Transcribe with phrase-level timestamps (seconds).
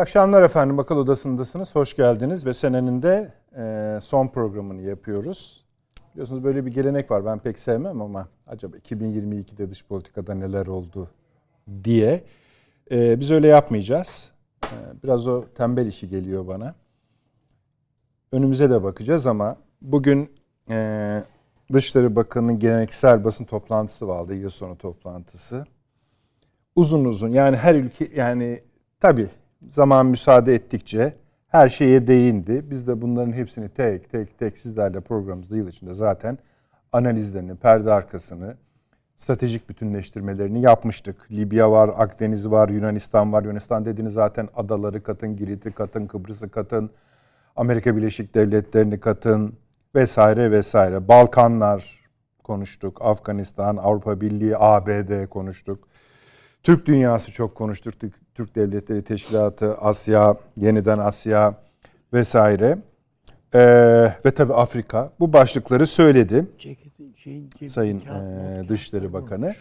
[0.00, 0.78] akşamlar efendim.
[0.78, 1.74] Akıl Odası'ndasınız.
[1.74, 5.64] Hoş geldiniz ve senenin de e, son programını yapıyoruz.
[6.12, 7.24] Biliyorsunuz böyle bir gelenek var.
[7.24, 11.10] Ben pek sevmem ama acaba 2022'de dış politikada neler oldu
[11.84, 12.22] diye.
[12.90, 14.30] E, biz öyle yapmayacağız.
[14.64, 16.74] E, biraz o tembel işi geliyor bana.
[18.32, 20.30] Önümüze de bakacağız ama bugün
[21.72, 24.34] Dışişleri Bakanı'nın geleneksel basın toplantısı vardı.
[24.34, 25.64] Yıl sonu toplantısı.
[26.76, 28.60] Uzun uzun yani her ülke yani
[29.00, 29.28] tabii
[29.68, 31.14] zaman müsaade ettikçe
[31.48, 32.70] her şeye değindi.
[32.70, 36.38] Biz de bunların hepsini tek tek tek sizlerle programımızda yıl içinde zaten
[36.92, 38.56] analizlerini, perde arkasını,
[39.16, 41.30] stratejik bütünleştirmelerini yapmıştık.
[41.30, 43.42] Libya var, Akdeniz var, Yunanistan var.
[43.44, 46.90] Yunanistan dediğiniz zaten adaları katın, Girit'i katın, Kıbrıs'ı katın,
[47.56, 49.54] Amerika Birleşik Devletleri'ni katın
[49.94, 51.08] vesaire vesaire.
[51.08, 52.00] Balkanlar
[52.42, 55.89] konuştuk, Afganistan, Avrupa Birliği, ABD konuştuk.
[56.62, 57.94] Türk dünyası çok konuştuk.
[58.34, 61.54] Türk Devletleri Teşkilatı, Asya, yeniden Asya
[62.12, 62.78] vesaire.
[63.54, 65.12] Ee, ve tabii Afrika.
[65.20, 66.46] Bu başlıkları söyledi.
[67.68, 69.52] Sayın e, Dışişleri Bakanı.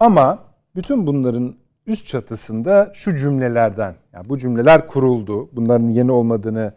[0.00, 0.38] Ama
[0.76, 1.54] bütün bunların
[1.86, 5.48] üst çatısında şu cümlelerden, yani bu cümleler kuruldu.
[5.52, 6.72] Bunların yeni olmadığını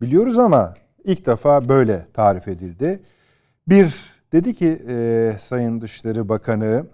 [0.00, 3.00] biliyoruz ama ilk defa böyle tarif edildi.
[3.68, 3.94] Bir,
[4.32, 6.86] dedi ki e, Sayın Dışişleri Bakanı,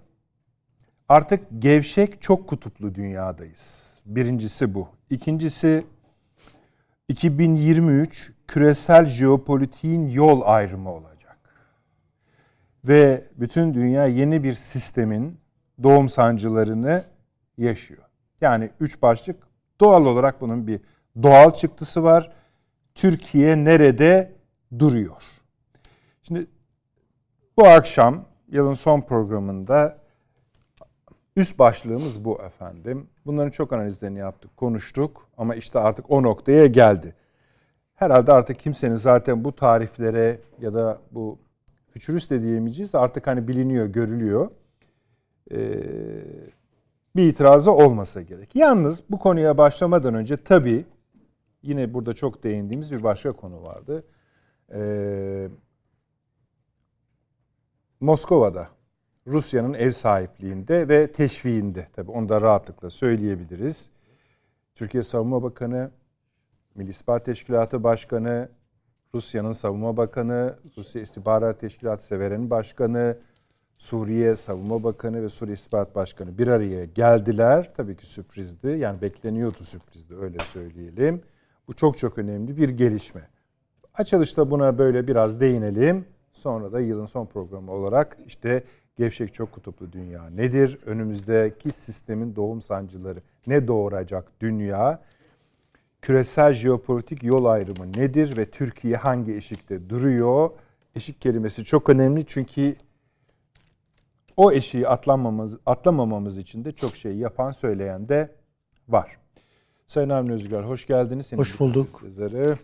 [1.09, 3.93] Artık gevşek çok kutuplu dünyadayız.
[4.05, 4.87] Birincisi bu.
[5.09, 5.85] İkincisi
[7.07, 11.37] 2023 küresel jeopolitiğin yol ayrımı olacak.
[12.85, 15.37] Ve bütün dünya yeni bir sistemin
[15.83, 17.05] doğum sancılarını
[17.57, 18.03] yaşıyor.
[18.41, 19.47] Yani üç başlık
[19.79, 20.81] doğal olarak bunun bir
[21.23, 22.31] doğal çıktısı var.
[22.95, 24.35] Türkiye nerede
[24.79, 25.23] duruyor?
[26.23, 26.47] Şimdi
[27.57, 30.02] bu akşam yılın son programında
[31.35, 33.07] Üst başlığımız bu efendim.
[33.25, 37.15] Bunların çok analizlerini yaptık, konuştuk ama işte artık o noktaya geldi.
[37.95, 41.39] Herhalde artık kimsenin zaten bu tariflere ya da bu
[41.89, 44.51] fütürist de diyemeyeceğiz artık hani biliniyor, görülüyor.
[45.51, 45.57] Ee,
[47.15, 48.55] bir itirazı olmasa gerek.
[48.55, 50.85] Yalnız bu konuya başlamadan önce tabii
[51.63, 54.03] yine burada çok değindiğimiz bir başka konu vardı.
[54.73, 55.47] Ee,
[57.99, 58.67] Moskova'da
[59.27, 61.87] Rusya'nın ev sahipliğinde ve teşviğinde.
[61.93, 63.89] Tabi onu da rahatlıkla söyleyebiliriz.
[64.75, 65.91] Türkiye Savunma Bakanı,
[66.75, 68.49] Milli İstihbarat Teşkilatı Başkanı,
[69.15, 73.17] Rusya'nın Savunma Bakanı, Rusya İstihbarat Teşkilatı Severen'in Başkanı,
[73.77, 77.73] Suriye Savunma Bakanı ve Suriye İstihbarat Başkanı bir araya geldiler.
[77.77, 78.67] Tabii ki sürprizdi.
[78.67, 81.21] Yani bekleniyordu sürprizdi öyle söyleyelim.
[81.67, 83.29] Bu çok çok önemli bir gelişme.
[83.93, 86.05] Açılışta buna böyle biraz değinelim.
[86.31, 88.63] Sonra da yılın son programı olarak işte
[88.95, 90.79] Gevşek çok kutuplu dünya nedir?
[90.85, 95.01] Önümüzdeki sistemin doğum sancıları ne doğuracak dünya?
[96.01, 100.49] Küresel jeopolitik yol ayrımı nedir ve Türkiye hangi eşikte duruyor?
[100.95, 102.75] Eşik kelimesi çok önemli çünkü
[104.37, 108.35] o eşiği atlamamamız, atlamamamız için de çok şey yapan söyleyen de
[108.87, 109.17] var.
[109.87, 111.27] Sayın Avni Özgür hoş geldiniz.
[111.27, 111.89] Senin hoş bulduk.
[112.01, 112.57] Sizlere.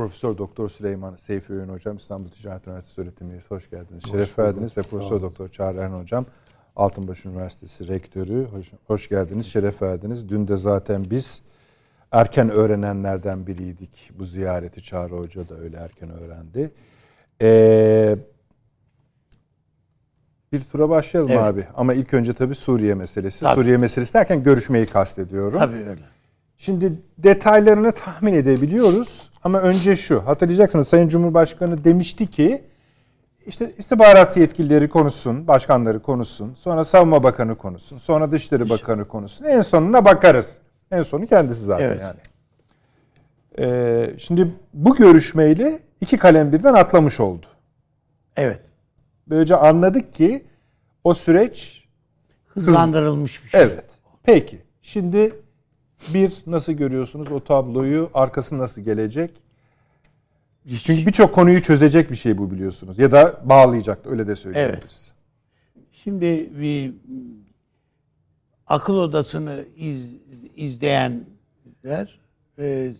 [0.00, 4.04] Profesör Doktor Süleyman Seyfi Öğün Hocam İstanbul Ticaret Üniversitesi öğretim üyesi hoş geldiniz.
[4.04, 6.26] Hoş Şeref verdiniz ve Profesör Doktor Çağrı Erhan Hocam
[6.76, 10.28] Altınbaş Üniversitesi rektörü hoş, hoş geldiniz, şeref verdiniz.
[10.28, 11.42] Dün de zaten biz
[12.12, 14.10] erken öğrenenlerden biriydik.
[14.18, 16.70] Bu ziyareti Çağrı Hoca da öyle erken öğrendi.
[17.42, 18.16] Ee,
[20.52, 21.42] bir tura başlayalım evet.
[21.42, 21.66] abi.
[21.74, 23.40] Ama ilk önce tabii Suriye meselesi.
[23.40, 23.54] Tabii.
[23.54, 25.58] Suriye meselesi derken görüşmeyi kastediyorum.
[25.58, 26.02] Tabii öyle.
[26.56, 29.29] Şimdi detaylarını tahmin edebiliyoruz.
[29.44, 32.64] Ama önce şu, hatırlayacaksınız Sayın Cumhurbaşkanı demişti ki
[33.46, 39.44] işte istihbarat yetkilileri konuşsun, başkanları konuşsun, sonra Savunma Bakanı konuşsun, sonra Dışişleri Bakanı konuşsun.
[39.44, 40.58] En sonuna bakarız.
[40.90, 42.00] En sonu kendisi zaten evet.
[42.00, 42.18] yani.
[43.58, 47.46] Ee, şimdi bu görüşmeyle iki kalem birden atlamış oldu.
[48.36, 48.60] Evet.
[49.26, 50.44] Böylece anladık ki
[51.04, 51.84] o süreç
[52.46, 53.60] hızlandırılmış bir şey.
[53.60, 53.84] Evet.
[54.22, 54.58] Peki.
[54.82, 55.32] Şimdi
[56.08, 58.10] bir, nasıl görüyorsunuz o tabloyu?
[58.14, 59.30] Arkası nasıl gelecek?
[60.82, 62.98] Çünkü birçok konuyu çözecek bir şey bu biliyorsunuz.
[62.98, 65.12] Ya da bağlayacak öyle de söyleyebiliriz.
[65.76, 65.84] Evet.
[65.92, 66.94] Şimdi bir
[68.66, 70.16] akıl odasını iz,
[70.56, 72.20] izleyenler
[72.58, 72.92] e,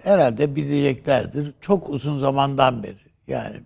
[0.00, 1.54] herhalde bileceklerdir.
[1.60, 2.96] Çok uzun zamandan beri
[3.26, 3.56] yani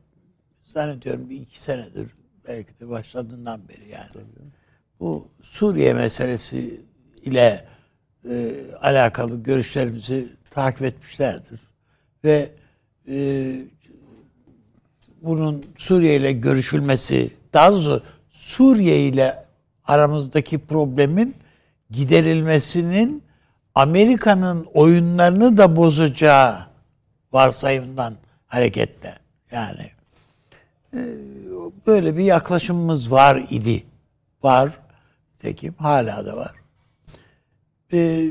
[0.64, 2.10] zannediyorum bir iki senedir
[2.48, 4.10] belki de başladığından beri yani.
[4.12, 4.24] Tabii.
[5.00, 6.80] Bu Suriye meselesi
[7.22, 7.64] ile
[8.30, 11.60] e, alakalı görüşlerimizi takip etmişlerdir.
[12.24, 12.50] Ve
[13.08, 13.16] e,
[15.22, 19.44] bunun Suriye ile görüşülmesi, daha doğrusu Suriye ile
[19.84, 21.36] aramızdaki problemin
[21.90, 23.22] giderilmesinin
[23.74, 26.66] Amerika'nın oyunlarını da bozacağı
[27.32, 28.14] varsayımdan
[28.46, 29.18] hareketle.
[29.50, 29.90] Yani
[30.94, 31.00] e,
[31.86, 33.84] böyle bir yaklaşımımız var idi.
[34.42, 34.70] Var.
[35.38, 36.55] Tekim hala da var.
[37.92, 38.30] E,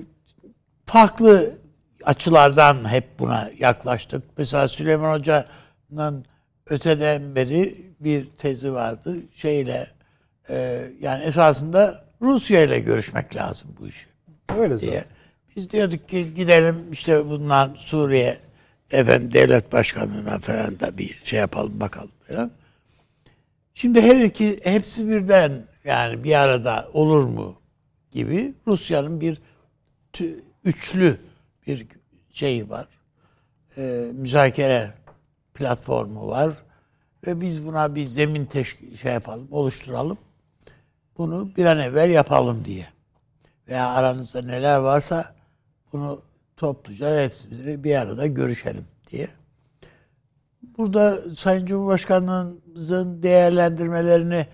[0.85, 1.57] farklı
[2.03, 4.23] açılardan hep buna yaklaştık.
[4.37, 6.25] Mesela Süleyman Hoca'nın
[6.65, 9.15] öteden beri bir tezi vardı.
[9.35, 9.87] Şeyle
[10.49, 14.05] e, yani esasında Rusya ile görüşmek lazım bu işi
[14.59, 14.91] Öyle diye.
[14.91, 15.05] zaten.
[15.55, 18.37] Biz diyorduk ki gidelim işte bundan Suriye
[18.91, 22.51] efendim devlet başkanına falan da bir şey yapalım bakalım falan.
[23.73, 27.61] Şimdi her iki hepsi birden yani bir arada olur mu
[28.15, 29.41] gibi Rusya'nın bir
[30.13, 31.19] tü- üçlü
[31.67, 31.87] bir
[32.31, 32.87] şeyi var.
[33.77, 34.93] Ee, müzakere
[35.53, 36.53] platformu var
[37.27, 40.17] ve biz buna bir zemin teşkil şey yapalım, oluşturalım.
[41.17, 42.87] Bunu bir an evvel yapalım diye.
[43.67, 45.35] Veya aranızda neler varsa
[45.93, 46.21] bunu
[46.57, 49.29] topluca hepsini bir arada görüşelim diye.
[50.77, 54.47] Burada Sayın Cumhurbaşkanımızın değerlendirmelerini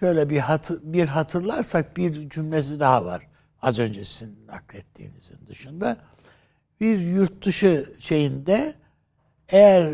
[0.00, 3.26] şöyle bir hatır, bir hatırlarsak bir cümlesi daha var.
[3.62, 5.96] Az önce sizin naklettiğinizin dışında.
[6.80, 8.74] Bir yurt dışı şeyinde
[9.48, 9.92] eğer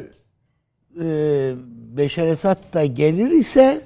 [1.02, 1.54] e,
[1.96, 3.82] Beşer Esad da gelir ise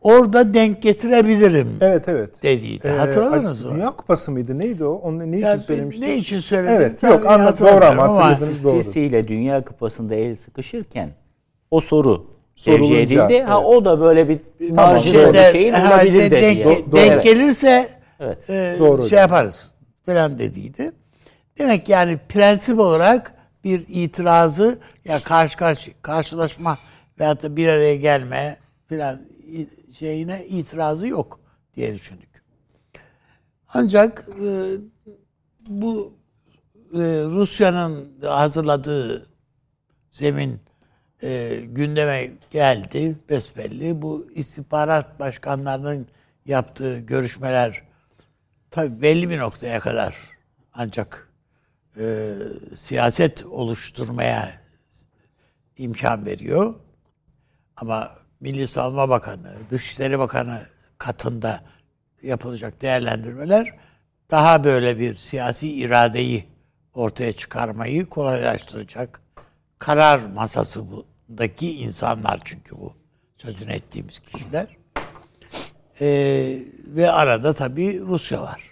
[0.00, 2.42] orada denk getirebilirim Evet evet.
[2.42, 2.86] dediydi.
[2.86, 3.74] Ee, Hatırladınız mı?
[3.74, 4.58] Dünya Kupası mıydı?
[4.58, 4.92] Neydi o?
[4.92, 6.02] Onu ne için Ya söylemişti?
[6.02, 6.74] Ne için söyledim?
[6.74, 8.64] Evet, Tabii yok, hatırlamıyorum doğru ama hatırladınız.
[8.64, 8.82] doğru.
[8.84, 11.10] Sisi ile Dünya Kupası'nda el sıkışırken
[11.70, 13.42] o soru tercih edildi.
[13.42, 13.66] Ha evet.
[13.66, 16.66] o da böyle bir Tamam, marjinal şeyde- bir şeyin ha, olabilir de- de denk.
[16.66, 17.24] Do- denk Evet.
[17.24, 17.88] gelirse
[18.20, 18.50] Evet.
[18.50, 19.18] e, Doğru şey hocam.
[19.20, 19.72] yaparız
[20.06, 20.92] falan dediydi.
[21.58, 23.34] Demek yani prensip olarak
[23.64, 26.78] bir itirazı ya karşı karşı karşılaşma
[27.20, 28.56] veyahut da bir araya gelme
[28.88, 29.20] falan
[29.52, 31.40] i- şeyine itirazı yok
[31.76, 32.28] diye düşündük.
[33.74, 34.48] Ancak e,
[35.68, 36.12] bu
[36.94, 39.26] e, Rusya'nın hazırladığı
[40.10, 40.60] zemin
[41.22, 44.02] e, gündeme geldi besbelli.
[44.02, 46.06] Bu istihbarat başkanlarının
[46.46, 47.82] yaptığı görüşmeler
[48.70, 50.16] tabii belli bir noktaya kadar
[50.74, 51.28] ancak
[51.96, 52.34] e,
[52.76, 54.60] siyaset oluşturmaya
[55.76, 56.74] imkan veriyor.
[57.76, 58.10] Ama
[58.40, 60.66] Milli Savunma Bakanı, Dışişleri Bakanı
[60.98, 61.62] katında
[62.22, 63.74] yapılacak değerlendirmeler
[64.30, 66.44] daha böyle bir siyasi iradeyi
[66.94, 69.20] ortaya çıkarmayı kolaylaştıracak.
[69.78, 72.94] Karar masası bundaki insanlar çünkü bu
[73.36, 74.76] sözünü ettiğimiz kişiler.
[76.00, 78.62] Ee, ve arada tabii Rusya var.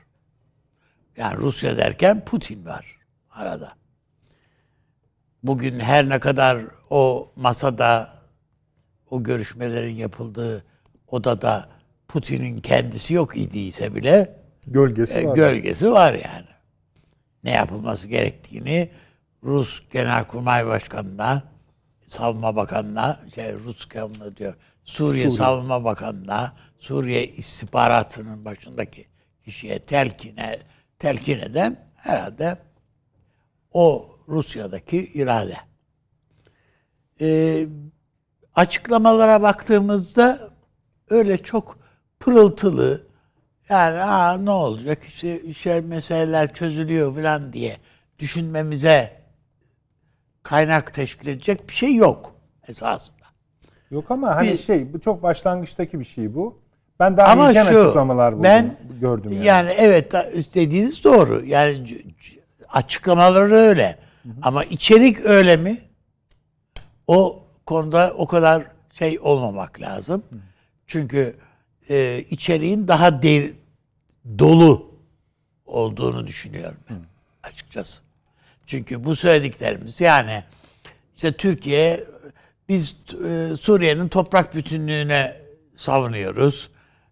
[1.16, 2.98] Yani Rusya derken Putin var
[3.30, 3.72] arada.
[5.42, 8.12] Bugün her ne kadar o masada
[9.10, 10.64] o görüşmelerin yapıldığı
[11.08, 11.68] odada
[12.08, 15.34] Putin'in kendisi yok idiyse bile Gölgesi e, var.
[15.36, 16.46] gölgesi var yani.
[17.44, 18.90] Ne yapılması gerektiğini
[19.46, 21.42] Rus Genelkurmay Başkanı'na,
[22.06, 24.54] Savunma Bakanı'na, şey Rus Savunma diyor,
[24.84, 29.06] Suriye, Savunma Bakanı'na, Suriye istihbaratının başındaki
[29.44, 30.58] kişiye telkine,
[30.98, 32.58] telkin eden herhalde
[33.72, 35.56] o Rusya'daki irade.
[37.20, 37.66] Ee,
[38.54, 40.50] açıklamalara baktığımızda
[41.10, 41.78] öyle çok
[42.20, 43.06] pırıltılı
[43.68, 47.76] yani Aa, ne olacak işte şey meseleler çözülüyor falan diye
[48.18, 49.25] düşünmemize
[50.50, 52.34] kaynak teşkil edecek bir şey yok
[52.68, 53.16] esasında.
[53.90, 56.58] Yok ama hani Bir- şey bu çok başlangıçtaki bir şey bu.
[57.00, 59.44] Ben daha Ama şu açıklamalar buldum, ben gördüm yani.
[59.46, 59.70] yani.
[59.78, 60.12] evet
[60.54, 61.44] dediğiniz doğru.
[61.44, 62.02] Yani
[62.68, 63.98] açıklamaları öyle.
[64.42, 65.78] Ama içerik öyle mi?
[67.06, 70.22] O konuda o kadar şey olmamak lazım.
[70.86, 71.36] Çünkü
[71.88, 73.50] e, içeriğin daha der,
[74.38, 74.94] dolu
[75.66, 76.96] olduğunu düşünüyorum ben
[77.42, 78.05] açıkçası.
[78.66, 80.44] Çünkü bu söylediklerimiz yani
[81.16, 82.04] işte Türkiye
[82.68, 82.96] biz
[83.28, 85.36] e, Suriye'nin toprak bütünlüğüne
[85.74, 86.70] savunuyoruz.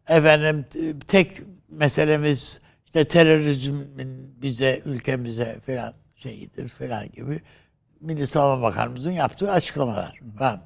[0.09, 0.65] Efendim
[1.09, 1.33] tek
[1.69, 7.41] meselemiz işte terörizmin bize ülkemize falan şeyidir falan gibi
[8.01, 10.21] Milli Savunma Bakanımızın yaptığı açıklamalar.
[10.39, 10.61] Ha,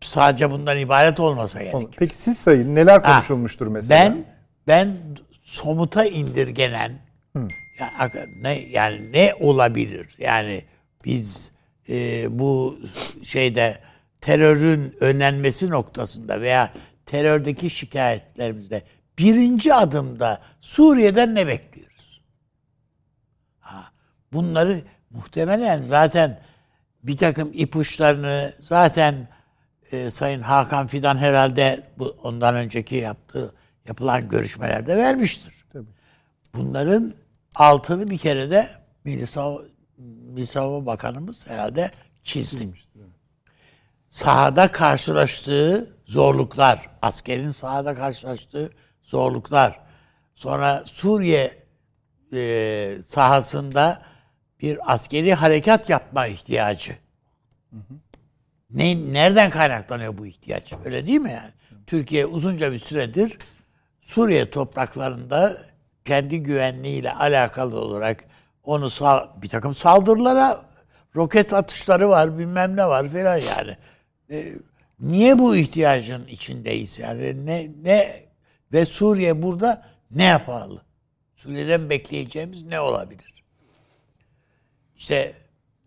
[0.00, 1.88] Sadece bundan ibaret olmasa gerek.
[1.96, 4.00] Peki siz sayın neler Ha, konuşulmuştur mesela?
[4.00, 4.24] Ben
[4.66, 4.96] ben
[5.42, 6.92] somuta indirgenen
[7.78, 10.14] ya, arka- ne yani ne olabilir?
[10.18, 10.64] Yani
[11.04, 11.52] biz
[11.88, 12.78] e, bu
[13.22, 13.78] şeyde
[14.20, 16.72] terörün önlenmesi noktasında veya
[17.06, 18.82] terördeki şikayetlerimizde
[19.18, 22.20] birinci adımda Suriye'den ne bekliyoruz?
[23.60, 23.84] Ha,
[24.32, 26.40] bunları muhtemelen zaten
[27.02, 29.28] bir takım ipuçlarını zaten
[29.92, 33.54] e, Sayın Hakan Fidan herhalde bu ondan önceki yaptığı
[33.88, 35.54] yapılan görüşmelerde vermiştir.
[35.72, 35.86] Tabii.
[36.54, 37.14] Bunların
[37.58, 38.68] altını bir kere de
[39.04, 39.58] Milli, Sav
[39.98, 41.90] Milli Savunma Bakanımız herhalde
[42.24, 42.68] çizdi.
[44.08, 48.70] Sahada karşılaştığı zorluklar, askerin sahada karşılaştığı
[49.02, 49.80] zorluklar,
[50.34, 51.66] sonra Suriye
[52.32, 54.02] e, sahasında
[54.62, 56.96] bir askeri harekat yapma ihtiyacı.
[58.70, 60.72] Ne, nereden kaynaklanıyor bu ihtiyaç?
[60.84, 61.50] Öyle değil mi yani?
[61.86, 63.38] Türkiye uzunca bir süredir
[64.00, 65.56] Suriye topraklarında
[66.06, 68.24] kendi güvenliğiyle alakalı olarak
[68.64, 70.60] onu sal- bir takım saldırılara
[71.16, 73.76] roket atışları var bilmem ne var falan yani.
[74.30, 74.52] E,
[75.00, 78.26] niye bu ihtiyacın içindeyiz yani ne ne
[78.72, 80.82] ve Suriye burada ne yapmalı?
[81.34, 83.44] Suriye'den bekleyeceğimiz ne olabilir?
[84.96, 85.34] İşte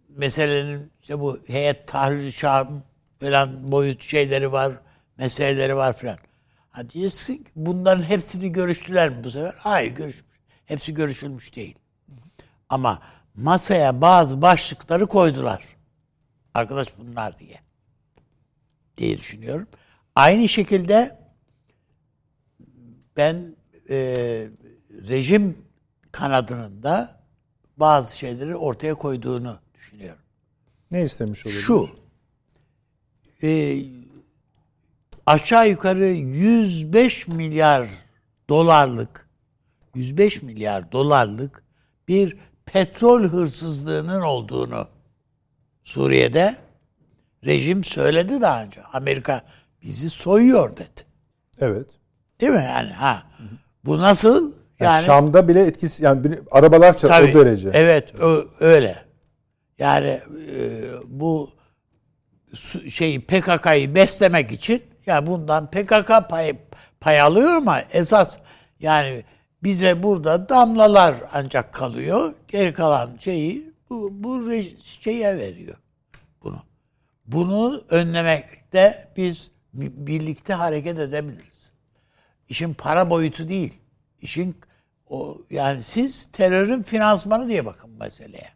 [0.09, 2.81] meselenin işte bu heyet tahrir Şam
[3.19, 4.71] falan boyut şeyleri var,
[5.17, 6.17] meseleleri var falan.
[6.79, 9.53] Ha diyeceksin ki bunların hepsini görüştüler mi bu sefer?
[9.57, 10.39] Hayır görüşmüş.
[10.65, 11.75] Hepsi görüşülmüş değil.
[12.69, 13.01] Ama
[13.36, 15.65] masaya bazı başlıkları koydular.
[16.53, 17.55] Arkadaş bunlar diye.
[18.98, 19.67] Diye düşünüyorum.
[20.15, 21.19] Aynı şekilde
[23.17, 23.55] ben
[23.89, 23.98] e,
[25.07, 25.57] rejim
[26.12, 27.24] kanadının da
[27.77, 30.24] bazı şeyleri ortaya koyduğunu düşünüyorum.
[30.91, 31.62] Ne istemiş olabilir?
[31.62, 31.89] Şu,
[33.43, 33.79] e,
[35.29, 37.88] aşağı yukarı 105 milyar
[38.50, 39.29] dolarlık,
[39.95, 41.63] 105 milyar dolarlık
[42.07, 44.88] bir petrol hırsızlığının olduğunu
[45.83, 46.55] Suriye'de
[47.45, 48.83] rejim söyledi daha önce.
[48.83, 49.41] Amerika
[49.83, 51.01] bizi soyuyor dedi.
[51.59, 51.88] Evet.
[52.41, 52.91] Değil mi yani?
[52.91, 53.24] Ha.
[53.86, 54.43] Bu nasıl?
[54.79, 57.69] Yani, Yani Şam'da bile etkisi yani arabalar Tabii, o derece.
[57.74, 59.05] Evet ö- öyle.
[59.79, 60.21] Yani
[60.51, 61.50] e, bu
[62.89, 66.57] şeyi PKK'yı beslemek için ya bundan PKK pay,
[66.99, 68.37] pay alıyor ama esas
[68.79, 69.23] yani
[69.63, 72.33] bize burada damlalar ancak kalıyor.
[72.47, 74.51] Geri kalan şeyi bu, bu
[74.83, 75.77] şeye veriyor
[76.43, 76.63] bunu.
[77.25, 81.73] Bunu önlemekte biz bi- birlikte hareket edebiliriz.
[82.49, 83.73] İşin para boyutu değil.
[84.21, 84.55] İşin
[85.09, 88.49] o yani siz terörün finansmanı diye bakın meseleye.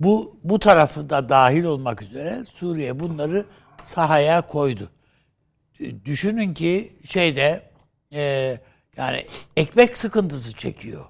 [0.00, 3.46] Bu bu tarafı da dahil olmak üzere Suriye bunları
[3.82, 4.90] sahaya koydu.
[6.04, 7.70] Düşünün ki şeyde
[8.12, 8.22] e,
[8.96, 9.26] yani
[9.56, 11.04] ekmek sıkıntısı çekiyor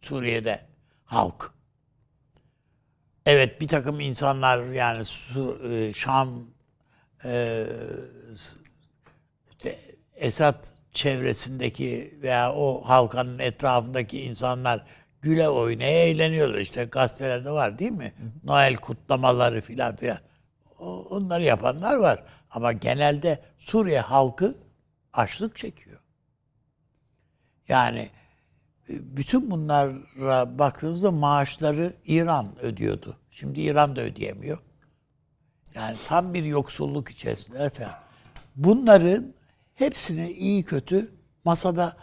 [0.00, 0.66] Suriye'de
[1.04, 1.54] halk.
[3.26, 6.46] Evet bir takım insanlar yani Su, e, Şam
[7.24, 7.66] e,
[9.50, 9.78] işte
[10.14, 14.84] Esad çevresindeki veya o halkanın etrafındaki insanlar
[15.22, 16.58] güle oynaya eğleniyorlar.
[16.58, 18.12] İşte gazetelerde var değil mi?
[18.44, 20.18] Noel kutlamaları filan filan.
[20.78, 22.24] Onları yapanlar var.
[22.50, 24.54] Ama genelde Suriye halkı
[25.12, 26.00] açlık çekiyor.
[27.68, 28.10] Yani
[28.88, 33.16] e, bütün bunlara baktığınızda maaşları İran ödüyordu.
[33.30, 34.58] Şimdi İran da ödeyemiyor.
[35.74, 37.94] Yani tam bir yoksulluk içerisinde falan.
[38.56, 39.34] Bunların
[39.74, 41.10] hepsini iyi kötü
[41.44, 41.96] masada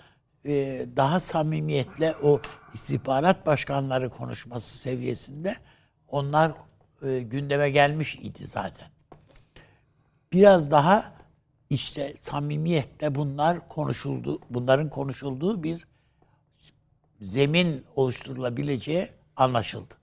[0.46, 2.42] e, daha samimiyetle o
[2.74, 5.56] istihbarat başkanları konuşması seviyesinde
[6.08, 6.52] onlar
[7.04, 8.88] e, gündeme gelmiş idi zaten.
[10.34, 11.14] Biraz daha
[11.70, 15.88] işte samimiyetle bunlar konuşuldu, bunların konuşulduğu bir
[17.22, 19.94] zemin oluşturulabileceği anlaşıldı.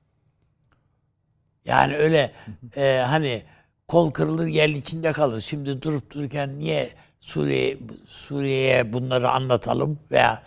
[1.65, 2.33] Yani öyle
[2.77, 3.43] e, hani
[3.89, 5.41] kol kırılır yer içinde kalır.
[5.41, 6.91] Şimdi durup dururken niye
[7.21, 10.43] Suriye Suriye'ye bunları anlatalım veya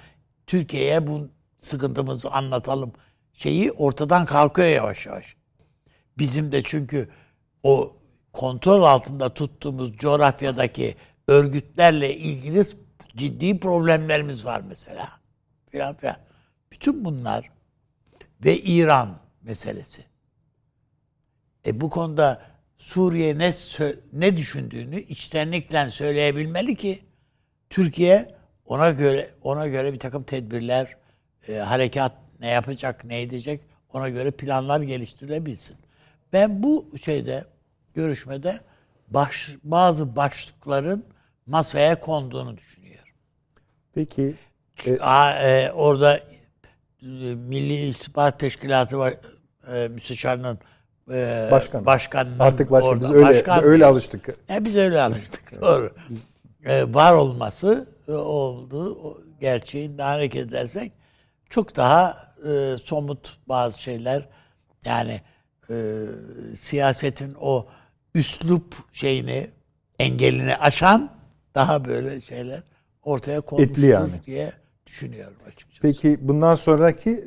[0.48, 1.30] Türkiye'ye bu
[1.60, 2.94] sıkıntımızı anlatalım
[3.34, 5.36] şeyi ortadan kalkıyor yavaş yavaş.
[6.18, 7.10] Bizim de çünkü
[7.64, 7.98] o
[8.34, 10.96] kontrol altında tuttuğumuz coğrafyadaki
[11.28, 12.66] örgütlerle ilgili
[13.16, 15.10] ciddi problemlerimiz var mesela.
[15.70, 16.18] Filan filan.
[16.72, 17.52] Bütün bunlar
[18.46, 20.04] ve İran meselesi.
[21.66, 22.42] E bu konuda
[22.78, 23.52] Suriye ne
[24.14, 27.04] ne düşündüğünü içtenlikle söyleyebilmeli ki
[27.70, 30.98] Türkiye ona göre ona göre bir takım tedbirler,
[31.48, 33.62] e, harekat ne yapacak, ne edecek
[33.94, 35.78] ona göre planlar geliştirilebilsin.
[36.34, 37.46] Ben bu şeyde
[37.94, 38.60] görüşmede
[39.08, 41.06] baş, bazı başlıkların
[41.46, 43.14] masaya konduğunu düşünüyorum.
[43.94, 44.36] Peki
[45.00, 46.22] Aa, e, orada e,
[47.36, 49.14] Milli İstihbarat Teşkilatı var,
[49.74, 50.60] e, müsteşarının
[51.12, 51.86] e, Başkan.
[51.86, 54.38] başkanının artık başka orada- biz öyle başkan öyle alıştık.
[54.50, 55.62] Ya biz öyle alıştık.
[55.62, 55.96] Doğru.
[56.66, 58.96] E, var olması e, oldu.
[59.04, 60.92] O gerçeğinden hareket edersek
[61.50, 64.30] çok daha e, somut bazı şeyler
[64.86, 65.22] yani
[65.74, 67.68] e, siyasetin o
[68.16, 69.50] üslup şeyini
[70.00, 71.10] engelini aşan
[71.56, 72.64] daha böyle şeyler
[73.04, 74.24] ortaya konmuştur yani.
[74.26, 74.54] diye
[74.86, 75.82] düşünüyorum açıkçası.
[75.82, 77.26] Peki bundan sonraki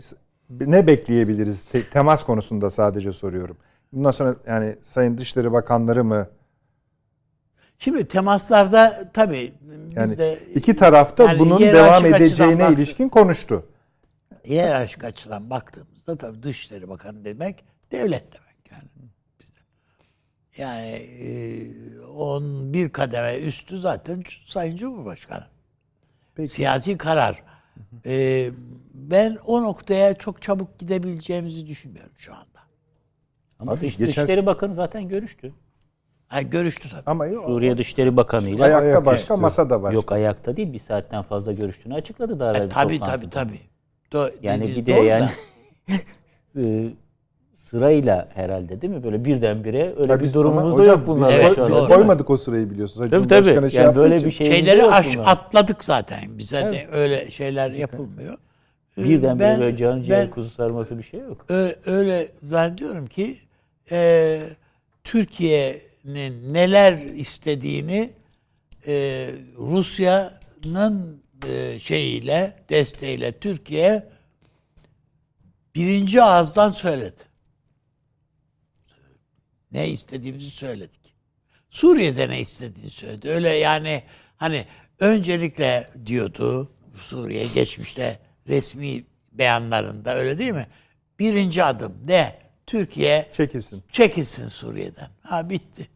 [0.51, 1.63] ne bekleyebiliriz?
[1.63, 3.57] Te- temas konusunda sadece soruyorum.
[3.93, 6.29] Bundan sonra yani Sayın Dışişleri Bakanları mı?
[7.79, 9.55] Şimdi temaslarda tabii
[9.95, 13.67] Yani biz de iki tarafta yani bunun devam edeceğine ilişkin konuştu.
[14.47, 15.51] hiyerarşik açıdan
[16.07, 18.89] baktığımızda tabii Dışişleri Bakanı demek devlet demek yani
[19.41, 19.59] bizde.
[20.57, 20.89] Yani
[21.21, 25.45] e, on bir kademe üstü zaten Sayın Cumhurbaşkanı.
[26.35, 26.49] Peki.
[26.49, 27.43] Siyasi karar.
[28.07, 28.49] E,
[28.95, 32.47] ben o noktaya çok çabuk gidebileceğimizi düşünmüyorum şu anda.
[33.59, 35.53] Ama Abi Dış- geçen- Dışişleri Bakanı zaten görüştü.
[36.29, 37.03] Ha, görüştü tabii.
[37.07, 37.47] Ama yok.
[37.47, 39.35] Suriye Dışişleri Bakanı ile Ayakta Ayak başka, üstü.
[39.35, 39.95] masada başka.
[39.95, 43.31] yok ayakta değil bir saatten fazla görüştüğünü açıkladı daha evvel E, tabii tabii toplantıda.
[43.31, 43.61] tabii.
[44.13, 45.29] Do- Yani dediğiniz bir de yani
[46.57, 46.89] e,
[47.57, 49.05] sırayla herhalde değil mi?
[49.05, 51.29] Böyle birdenbire öyle Tabii bir durumumuz da hocam, yok bunlar.
[51.29, 53.11] Biz, Evet, biz koymadık o sırayı biliyorsunuz.
[53.11, 53.45] Tabii tabii.
[53.45, 56.39] Cumhurbaşkanı şey Yani böyle bir şey Şeyleri aş- atladık zaten.
[56.39, 58.39] Bize de öyle şeyler yapılmıyor.
[58.99, 61.45] Ee, Birdenbire ben- böyle can ciğer ben kuzu sarması bir şey yok.
[61.49, 63.37] ö- öyle zannediyorum ki
[63.91, 64.41] e,
[65.05, 68.11] Türkiye'nin neler istediğini
[68.87, 69.27] e,
[69.59, 74.03] Rusya'nın e, şeyiyle desteğiyle Türkiye
[75.77, 77.21] birinci ağızdan söyledi.
[79.73, 81.15] Ne istediğimizi söyledik.
[81.71, 83.29] Suriye'de ne istediğini söyledi.
[83.29, 84.03] Öyle yani
[84.37, 84.67] hani
[84.99, 90.67] öncelikle diyordu Suriye geçmişte resmi beyanlarında öyle değil mi?
[91.19, 92.39] Birinci adım ne?
[92.67, 93.85] Türkiye Çekilsin.
[93.91, 95.11] çekilsin Suriye'den.
[95.23, 95.89] Ha bitti.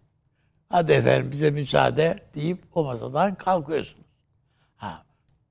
[0.69, 4.07] Hadi efendim bize müsaade deyip o masadan kalkıyorsunuz.
[4.77, 5.05] Ha,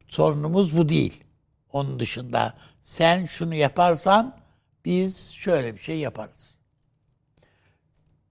[0.08, 1.23] sorunumuz bu değil.
[1.71, 2.53] Onun dışında
[2.89, 4.38] sen şunu yaparsan
[4.86, 6.58] biz şöyle bir şey yaparız.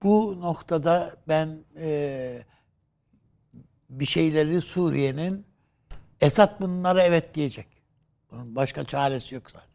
[0.03, 2.43] Bu noktada ben e,
[3.89, 5.45] bir şeyleri Suriye'nin
[6.21, 7.67] Esad bunlara evet diyecek.
[8.31, 9.69] Bunun başka çaresi yok zaten.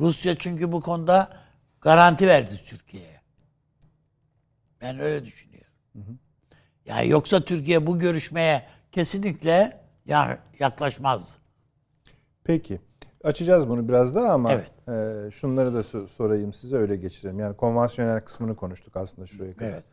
[0.00, 1.36] Rusya çünkü bu konuda
[1.80, 3.20] garanti verdi Türkiye'ye.
[4.80, 5.72] Ben öyle düşünüyorum.
[6.86, 11.38] Yani yoksa Türkiye bu görüşmeye kesinlikle ya- yaklaşmaz.
[12.44, 12.89] Peki.
[13.24, 14.88] Açacağız bunu biraz daha ama Evet.
[14.88, 17.38] e, şunları da so- sorayım size öyle geçirelim.
[17.38, 19.70] Yani konvansiyonel kısmını konuştuk aslında şuraya kadar.
[19.70, 19.84] Evet.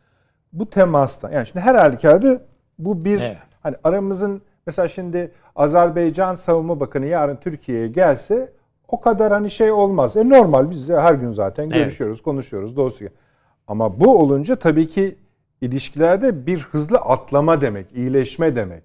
[0.52, 2.40] Bu temastan yani şimdi her halükarda
[2.78, 3.36] bu bir Evet.
[3.62, 8.52] hani aramızın mesela şimdi Azerbaycan Savunma Bakanı yarın Türkiye'ye gelse
[8.88, 10.16] o kadar hani şey olmaz.
[10.16, 13.08] E normal biz de her gün zaten görüşüyoruz, konuşuyoruz dosya.
[13.66, 15.16] Ama bu olunca tabii ki
[15.60, 18.82] ilişkilerde bir hızlı atlama demek, iyileşme demek.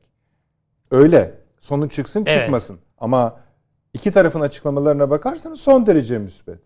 [0.92, 1.34] Öyle.
[1.60, 2.40] Sonuç çıksın Evet.
[2.42, 2.78] çıkmasın.
[2.98, 3.36] Ama
[3.94, 6.58] iki tarafın açıklamalarına bakarsanız son derece müsbet.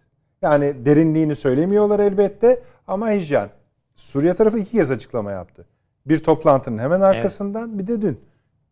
[0.41, 3.49] Yani derinliğini söylemiyorlar elbette ama hijyen.
[3.95, 5.65] Suriye tarafı iki kez açıklama yaptı.
[6.05, 8.19] Bir toplantının hemen arkasından bir de dün.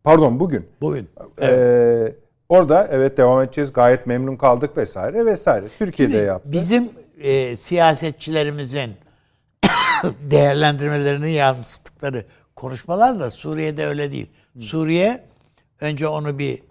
[0.04, 0.66] Pardon bugün.
[0.80, 1.08] Bugün.
[1.42, 2.14] Ee,
[2.48, 5.66] orada evet devam edeceğiz gayet memnun kaldık vesaire vesaire.
[5.78, 6.52] Türkiye'de Şimdi yaptı.
[6.52, 6.88] Bizim
[7.20, 8.90] e, siyasetçilerimizin
[10.30, 12.24] değerlendirmelerini yansıttıkları
[12.56, 14.30] konuşmalar da Suriye'de öyle değil.
[14.58, 15.24] Suriye
[15.80, 16.62] önce onu bir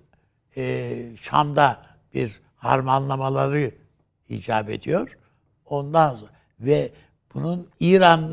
[0.58, 1.78] e, Şam'da
[2.14, 3.72] bir harmanlamaları
[4.30, 5.18] icap ediyor.
[5.66, 6.92] Ondan sonra ve
[7.34, 8.32] bunun İran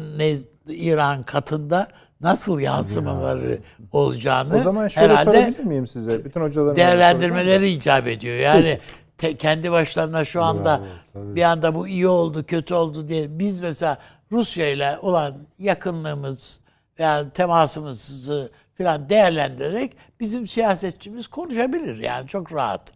[0.69, 1.89] İran katında
[2.21, 3.59] nasıl yansımaları
[3.93, 6.25] olacağını o zaman şöyle herhalde sorabilir miyim size?
[6.25, 8.37] Bütün hocaların değerlendirmeleri icap ediyor.
[8.37, 8.79] Yani
[9.19, 10.81] te- kendi başlarına şu anda
[11.15, 13.99] bir anda bu iyi oldu, kötü oldu diye biz mesela
[14.33, 16.61] Rusya ile olan yakınlığımız
[16.99, 22.93] veya temasımızı falan değerlendirerek bizim siyasetçimiz konuşabilir yani çok rahat.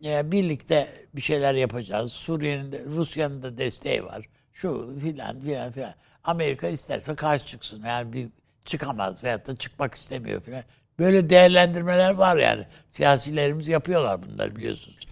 [0.00, 2.12] Yani birlikte bir şeyler yapacağız.
[2.12, 4.28] Suriye'nin de Rusya'nın da desteği var.
[4.52, 5.94] Şu filan filan filan.
[6.24, 7.82] Amerika isterse karşı çıksın.
[7.86, 8.28] Yani bir
[8.64, 10.62] çıkamaz veyahut da çıkmak istemiyor filan.
[10.98, 12.64] Böyle değerlendirmeler var yani.
[12.90, 15.06] Siyasilerimiz yapıyorlar bunları biliyorsunuz.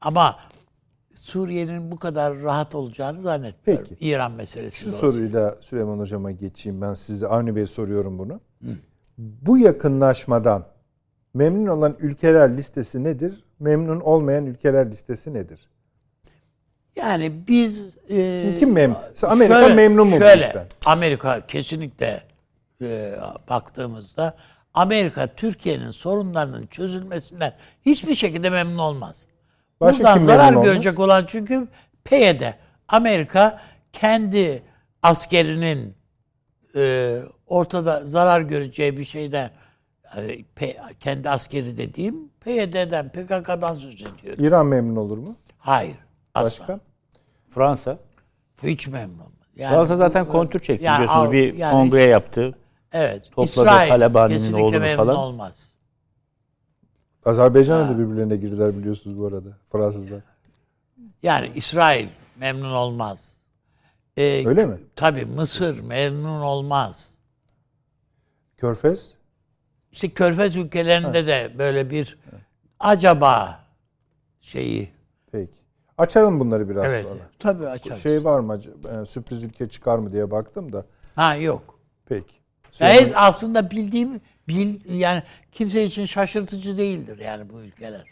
[0.00, 0.38] Ama
[1.14, 3.86] Suriye'nin bu kadar rahat olacağını zannetmiyorum.
[3.88, 4.04] Peki.
[4.04, 4.76] İran meselesi.
[4.78, 5.12] Şu dolayısıyla.
[5.12, 7.26] soruyla Süleyman Hocam'a geçeyim ben size.
[7.26, 8.40] Avni Bey soruyorum bunu.
[9.18, 10.66] Bu yakınlaşmadan
[11.34, 13.44] memnun olan ülkeler listesi nedir?
[13.60, 15.68] Memnun olmayan ülkeler listesi nedir?
[16.96, 17.96] Yani biz...
[18.08, 18.96] e, Şimdi kim memnun?
[19.22, 20.66] Amerika memnun mu Şöyle, işten?
[20.86, 22.22] Amerika kesinlikle
[22.82, 23.14] e,
[23.50, 24.36] baktığımızda
[24.74, 27.54] Amerika Türkiye'nin sorunlarının çözülmesinden
[27.86, 29.26] hiçbir şekilde memnun olmaz.
[29.80, 30.64] Başka Buradan zarar memnun olmaz?
[30.64, 31.68] görecek olan çünkü
[32.04, 32.42] PYD.
[32.88, 33.60] Amerika
[33.92, 34.62] kendi
[35.02, 35.94] askerinin
[36.78, 39.50] e, ortada zarar göreceği bir şeyden
[40.16, 44.36] e, P- kendi askeri dediğim PYD'den, PKK'dan söz ediyor.
[44.38, 45.36] İran memnun olur mu?
[45.58, 45.96] Hayır.
[46.34, 46.46] Asla.
[46.62, 46.80] Başka?
[47.50, 47.98] Fransa.
[48.62, 49.32] Hiç memnun olmaz.
[49.56, 51.32] Yani Fransa bu- zaten kontür çekti yani biliyorsunuz.
[51.32, 52.54] Bir yani kongre hiç- yaptı.
[52.92, 53.24] Evet.
[53.30, 55.16] Topladı İsrail Talabani'nin kesinlikle oğlunu memnun falan.
[55.16, 55.72] olmaz.
[57.24, 60.20] Azerbaycan'la da birbirlerine girdiler biliyorsunuz bu arada Fransızlar.
[61.22, 63.34] Yani İsrail memnun olmaz.
[64.18, 64.78] Ee, Öyle mi?
[64.96, 67.14] Tabii Mısır memnun olmaz.
[68.56, 69.14] Körfez
[69.92, 72.18] İşte Körfez ülkelerinde de böyle bir
[72.80, 73.64] acaba
[74.40, 74.90] şeyi.
[75.32, 75.58] peki.
[75.98, 77.08] Açalım bunları biraz Evet.
[77.08, 77.20] sonra.
[77.38, 78.02] Tabii açarız.
[78.02, 78.60] Şey var mı
[79.02, 80.86] e, sürpriz ülke çıkar mı diye baktım da.
[81.14, 81.78] Ha yok.
[82.06, 82.34] Peki.
[82.80, 88.06] Evet, aslında bildiğim bil, yani kimse için şaşırtıcı değildir yani bu ülkeler.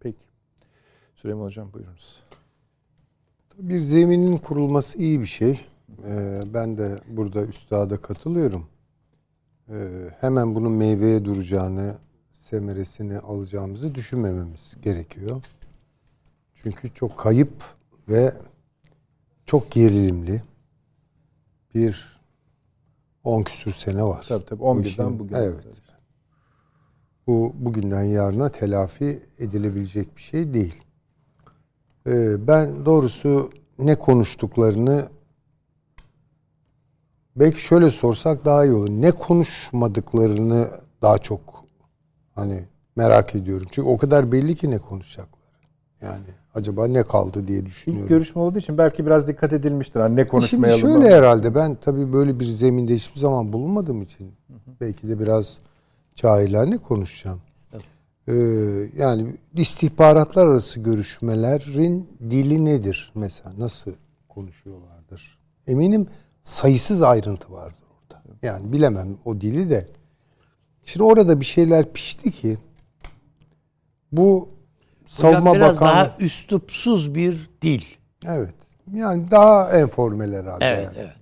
[0.00, 0.24] Peki.
[1.14, 2.22] Süleyman Hocam buyurunuz.
[3.58, 5.60] Bir zeminin kurulması iyi bir şey.
[6.06, 8.66] Ee, ben de burada üstada katılıyorum.
[9.68, 9.88] Ee,
[10.20, 11.96] hemen bunun meyveye duracağını,
[12.32, 15.42] semeresini alacağımızı düşünmememiz gerekiyor.
[16.54, 17.52] Çünkü çok kayıp
[18.08, 18.32] ve
[19.46, 20.42] çok gerilimli
[21.74, 22.18] bir
[23.24, 24.26] 10 küsür sene var.
[24.28, 25.34] Tabii tabii Bu 11'den işin- bugün.
[25.36, 25.64] Evet.
[27.26, 30.82] Bu bugünden yarına telafi edilebilecek bir şey değil.
[32.06, 35.08] Ee, ben doğrusu ne konuştuklarını
[37.36, 38.90] belki şöyle sorsak daha iyi olur.
[38.90, 40.68] Ne konuşmadıklarını
[41.02, 41.40] daha çok
[42.34, 42.64] hani
[42.96, 43.66] merak ediyorum.
[43.70, 45.38] Çünkü o kadar belli ki ne konuşacaklar.
[46.00, 48.08] Yani acaba ne kaldı diye İlk düşünüyorum.
[48.08, 50.00] görüşme olduğu için belki biraz dikkat edilmiştir.
[50.00, 50.80] Hani ne Şimdi konuşmayalım.
[50.80, 51.08] şöyle ama.
[51.16, 54.32] herhalde ben tabii böyle bir zeminde hiçbir zaman bulunmadığım için
[54.80, 55.58] belki de biraz
[56.14, 57.40] cahilane konuşacağım.
[58.28, 58.32] Ee,
[58.96, 63.92] yani istihbaratlar arası görüşmelerin dili nedir mesela nasıl
[64.28, 65.38] konuşuyorlardır?
[65.66, 66.06] Eminim
[66.42, 68.22] sayısız ayrıntı vardır orada.
[68.42, 69.88] Yani bilemem o dili de.
[70.84, 72.58] Şimdi orada bir şeyler pişti ki
[74.12, 74.48] bu
[75.10, 77.82] Hocam savunma biraz bakanı daha üslupsuz bir dil.
[78.24, 78.54] evet
[78.94, 80.64] yani daha enformel herhalde.
[80.64, 80.96] Evet, yani.
[80.98, 81.16] evet.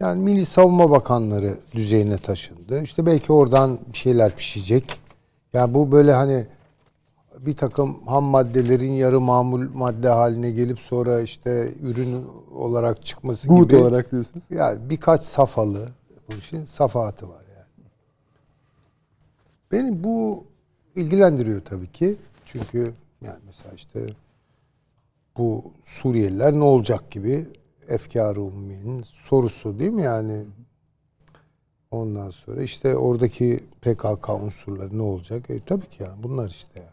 [0.00, 2.82] Yani Milli Savunma Bakanları düzeyine taşındı.
[2.82, 5.01] İşte belki oradan bir şeyler pişecek.
[5.52, 6.46] Ya bu böyle hani
[7.38, 13.70] bir takım ham maddelerin yarı mamul madde haline gelip sonra işte ürün olarak çıkması Good
[13.70, 13.76] gibi.
[13.76, 14.44] olarak diyorsunuz.
[14.50, 15.88] Yani birkaç safhalı
[16.28, 17.88] bu işin safahatı var yani.
[19.72, 20.44] Beni bu
[20.96, 22.16] ilgilendiriyor tabii ki.
[22.46, 24.00] Çünkü yani mesela işte
[25.38, 27.46] bu Suriyeliler ne olacak gibi
[27.88, 28.50] efkar-ı
[29.04, 30.44] sorusu değil mi yani?
[31.92, 35.50] Ondan sonra işte oradaki PKK unsurları ne olacak?
[35.50, 36.92] E, tabii ki yani bunlar işte yani.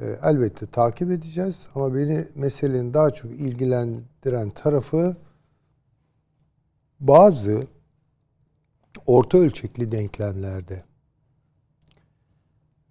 [0.00, 5.16] E, elbette takip edeceğiz ama beni meselenin daha çok ilgilendiren tarafı
[7.00, 7.66] bazı
[9.06, 10.84] orta ölçekli denklemlerde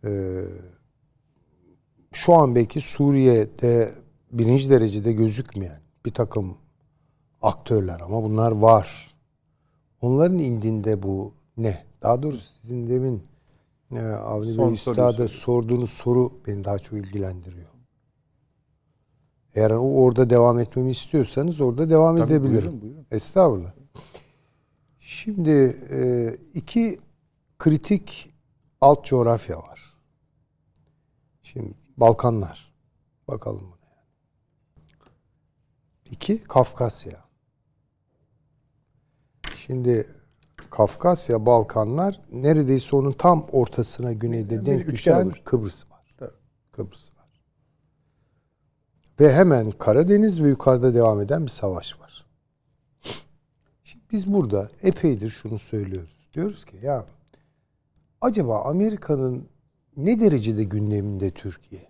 [0.03, 0.41] e,
[2.11, 3.93] şu an belki Suriye'de
[4.31, 6.57] birinci derecede gözükmeyen bir takım
[7.41, 9.14] aktörler ama bunlar var.
[10.05, 11.85] Onların indinde bu ne?
[12.01, 13.23] Daha doğrusu sizin demin
[13.91, 17.69] e, Avni Bey Üstad'a sorduğunuz soru beni daha çok ilgilendiriyor.
[19.55, 22.63] Eğer o orada devam etmemi istiyorsanız orada devam Tabii, edebilirim.
[22.63, 23.05] buyurun, buyurun.
[23.11, 23.73] Estağfurullah.
[24.99, 26.99] Şimdi e, iki
[27.59, 28.33] kritik
[28.81, 29.93] alt coğrafya var.
[31.43, 32.73] Şimdi Balkanlar.
[33.27, 34.05] Bakalım buna.
[36.05, 37.24] İki Kafkasya.
[39.65, 40.07] Şimdi
[40.69, 45.41] Kafkasya, Balkanlar neredeyse onun tam ortasına güneyde Bir denk düşen olur.
[45.45, 46.15] Kıbrıs var.
[46.17, 46.31] Tabii.
[46.71, 47.41] Kıbrıs var.
[49.19, 52.25] Ve hemen Karadeniz ve yukarıda devam eden bir savaş var.
[53.83, 56.29] Şimdi biz burada epeydir şunu söylüyoruz.
[56.33, 57.05] Diyoruz ki ya
[58.21, 59.47] acaba Amerika'nın
[59.97, 61.87] ne derecede gündeminde Türkiye?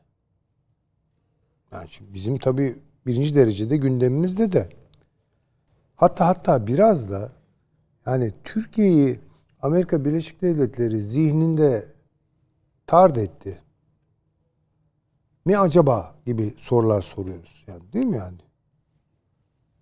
[1.72, 4.70] Yani şimdi bizim tabii birinci derecede gündemimizde de.
[5.96, 7.35] Hatta hatta biraz da
[8.06, 9.20] yani Türkiye'yi
[9.62, 11.86] Amerika Birleşik Devletleri zihninde
[12.88, 13.62] tard etti.
[15.46, 17.66] Mi acaba gibi sorular soruyoruz.
[17.68, 18.38] Yani değil mi yani?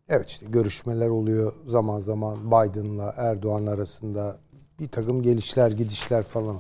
[0.10, 4.38] Evet işte görüşmeler oluyor zaman zaman Biden'la Erdoğan arasında
[4.80, 6.58] bir takım gelişler gidişler falan.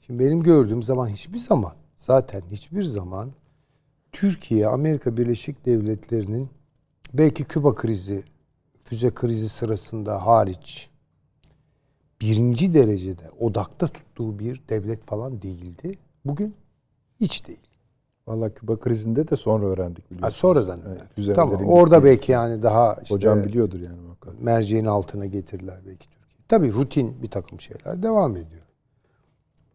[0.00, 3.32] Şimdi benim gördüğüm zaman hiçbir zaman zaten hiçbir zaman
[4.12, 6.48] Türkiye Amerika Birleşik Devletleri'nin
[7.14, 8.24] belki Küba krizi,
[8.88, 10.90] füze krizi sırasında hariç
[12.20, 15.98] birinci derecede odakta tuttuğu bir devlet falan değildi.
[16.24, 16.54] Bugün
[17.20, 17.62] hiç değil.
[18.26, 20.34] Vallahi Küba krizinde de sonra öğrendik Ha, biliyorsunuz.
[20.36, 20.80] sonradan.
[20.86, 21.08] Evet, öyle.
[21.14, 21.64] füzelerin tamam.
[21.64, 24.40] Orada belki yani daha işte Hocam biliyordur yani muhakkak.
[24.42, 26.28] merceğin altına getirdiler belki Türkiye.
[26.48, 28.62] Tabii rutin bir takım şeyler devam ediyor.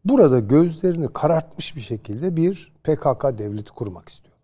[0.05, 4.43] Burada gözlerini karartmış bir şekilde bir PKK devleti kurmak istiyorlar.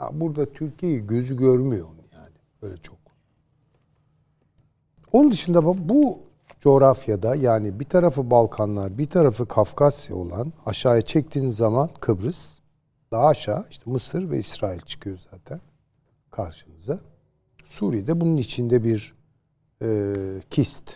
[0.00, 2.96] Ya burada Türkiye'yi gözü görmüyor yani öyle çok.
[5.12, 6.18] Onun dışında bu-
[6.60, 12.58] coğrafyada yani bir tarafı Balkanlar, bir tarafı Kafkasya olan aşağıya çektiğiniz zaman Kıbrıs,
[13.12, 15.60] daha aşağı işte Mısır ve İsrail çıkıyor zaten
[16.30, 16.98] karşınıza.
[17.64, 19.14] Suriye'de bunun içinde bir
[19.82, 20.14] e,
[20.50, 20.92] kist.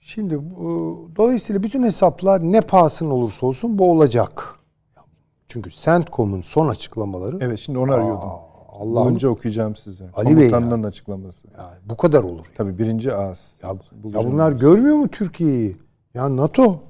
[0.00, 4.58] Şimdi bu, dolayısıyla bütün hesaplar ne pahasına olursa olsun bu olacak.
[5.48, 8.28] Çünkü CENTCOM'un son açıklamaları Evet şimdi onu arıyordum.
[8.74, 10.10] Allah'ım Bulunca okuyacağım size.
[10.14, 11.48] Ali Bey Komutanının açıklaması.
[11.58, 12.46] yani bu kadar olur.
[12.56, 13.54] Tabii birinci ağız.
[13.62, 13.68] Ya,
[14.04, 15.76] ya bunlar görmüyor mu Türkiye'yi?
[16.14, 16.82] Ya NATO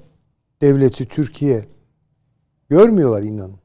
[0.61, 1.65] devleti Türkiye
[2.69, 3.59] görmüyorlar inanın.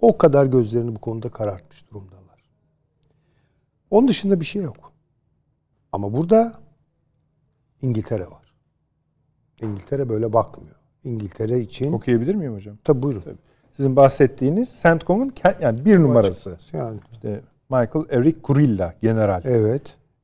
[0.00, 2.48] O kadar gözlerini bu konuda karartmış durumdalar.
[3.90, 4.92] Onun dışında bir şey yok.
[5.92, 6.52] Ama burada
[7.82, 8.54] İngiltere var.
[9.62, 10.76] İngiltere böyle bakmıyor.
[11.04, 12.76] İngiltere için Okuyabilir miyim hocam?
[12.84, 13.38] tabi buyurun.
[13.78, 16.56] Sizin bahsettiğiniz CENTCOM'un yani bir numarası.
[16.72, 19.42] Yani İşte Michael Eric Kurilla general.
[19.44, 19.82] evet.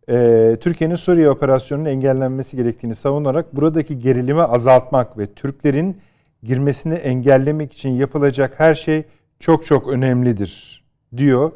[0.09, 5.97] Ee, Türkiye'nin Suriye operasyonunun engellenmesi gerektiğini savunarak buradaki gerilimi azaltmak ve Türklerin
[6.43, 9.05] girmesini engellemek için yapılacak her şey
[9.39, 10.85] çok çok önemlidir
[11.17, 11.53] diyor.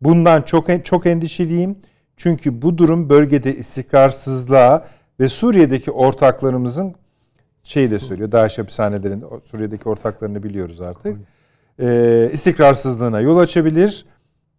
[0.00, 1.76] Bundan çok çok endişeliyim.
[2.16, 4.86] Çünkü bu durum bölgede istikrarsızlığa
[5.20, 6.94] ve Suriye'deki ortaklarımızın
[7.62, 8.32] şeyi de söylüyor.
[8.32, 11.16] DAEŞ hapishanelerinde Suriye'deki ortaklarını biliyoruz artık.
[11.80, 14.06] Ee, istikrarsızlığına yol açabilir.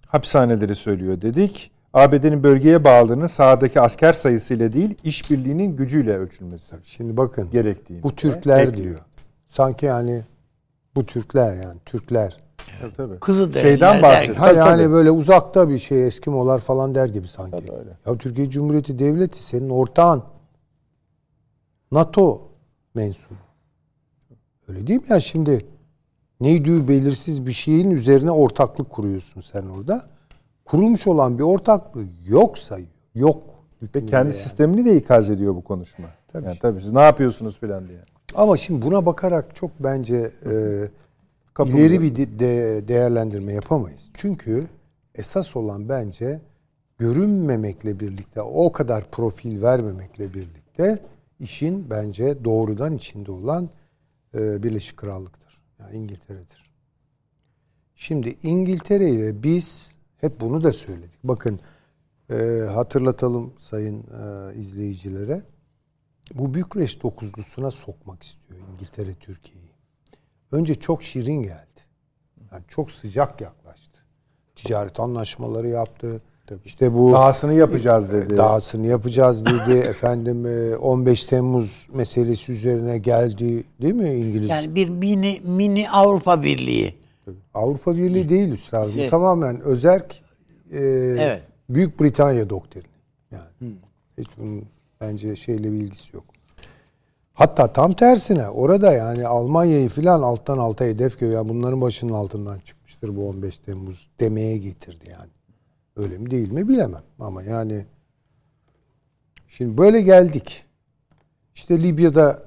[0.08, 1.72] Hapishaneleri söylüyor dedik.
[1.94, 8.04] ABD'nin bölgeye bağlılığının sahadaki asker sayısıyla değil, işbirliğinin gücüyle ölçülmesi Şimdi bakın gerektiğini.
[8.04, 8.84] bu Türkler ekliyor.
[8.84, 9.00] diyor.
[9.48, 10.22] Sanki yani
[10.96, 12.38] bu Türkler yani Türkler.
[12.80, 13.20] Tabii, tabii.
[13.20, 14.36] Kızı Şeyden bahsediyor.
[14.38, 14.94] Ha Tabii, yani tabii.
[14.94, 17.52] böyle uzakta bir şey Eskimolar falan der gibi sanki.
[17.52, 17.90] Tabii öyle.
[18.06, 20.24] Ya Türkiye Cumhuriyeti Devleti senin ortağın.
[21.92, 22.50] NATO
[22.96, 23.34] mensubu.
[24.68, 25.66] Öyle değil mi ya şimdi?
[26.42, 30.02] Neydi belirsiz bir şeyin üzerine ortaklık kuruyorsun sen orada.
[30.66, 32.80] Kurulmuş olan bir ortaklığı yoksa
[33.16, 33.44] yok.
[33.82, 34.34] Ve kendi yani.
[34.34, 36.06] sistemini de ikaz ediyor bu konuşma.
[36.34, 36.46] Tabii.
[36.48, 38.00] Yani tabii siz ne yapıyorsunuz filan diye.
[38.36, 40.52] Ama şimdi buna bakarak çok bence e,
[41.54, 41.78] Kapıldı.
[41.78, 44.10] ileri bir de- de- değerlendirme yapamayız.
[44.14, 44.68] Çünkü
[45.16, 46.42] esas olan bence
[46.98, 51.00] görünmemekle birlikte, o kadar profil vermemekle birlikte
[51.40, 53.70] işin bence doğrudan içinde olan
[54.36, 55.51] e, Birleşik Krallık'tır.
[55.82, 56.72] Yani İngiltere'dir.
[57.96, 61.20] Şimdi İngiltere ile biz hep bunu da söyledik.
[61.24, 61.60] Bakın
[62.30, 62.36] e,
[62.74, 65.44] hatırlatalım sayın e, izleyicilere.
[66.34, 69.72] Bu Bükreş dokuzlusuna sokmak istiyor İngiltere Türkiye'yi.
[70.52, 71.82] Önce çok şirin geldi.
[72.52, 74.00] Yani çok sıcak yaklaştı.
[74.56, 76.22] Ticaret anlaşmaları yaptı.
[76.66, 78.38] İşte bu Dahasını yapacağız dedi.
[78.38, 79.74] dahasını yapacağız dedi.
[79.90, 83.64] Efendim e, 15 Temmuz meselesi üzerine geldi.
[83.82, 84.50] Değil mi İngiliz?
[84.50, 86.96] Yani bir mini mini Avrupa Birliği.
[87.54, 88.92] Avrupa Birliği değil üstadım.
[88.92, 90.22] Şey- Tamamen özerk
[90.72, 90.80] e,
[91.20, 91.42] Evet.
[91.70, 92.84] Büyük Britanya doktrini.
[93.32, 93.74] Yani
[94.18, 94.64] hiç bunun
[95.02, 96.24] bence şeyle bir ilgisi yok.
[97.34, 101.38] Hatta tam tersine orada yani Almanya'yı filan alttan alta hedef görüyor.
[101.38, 105.30] Yani bunların başının altından çıkmıştır bu 15 Temmuz demeye getirdi yani.
[105.96, 107.86] Öyle mi değil mi bilemem ama yani
[109.48, 110.66] şimdi böyle geldik.
[111.56, 112.44] İşte Libya'da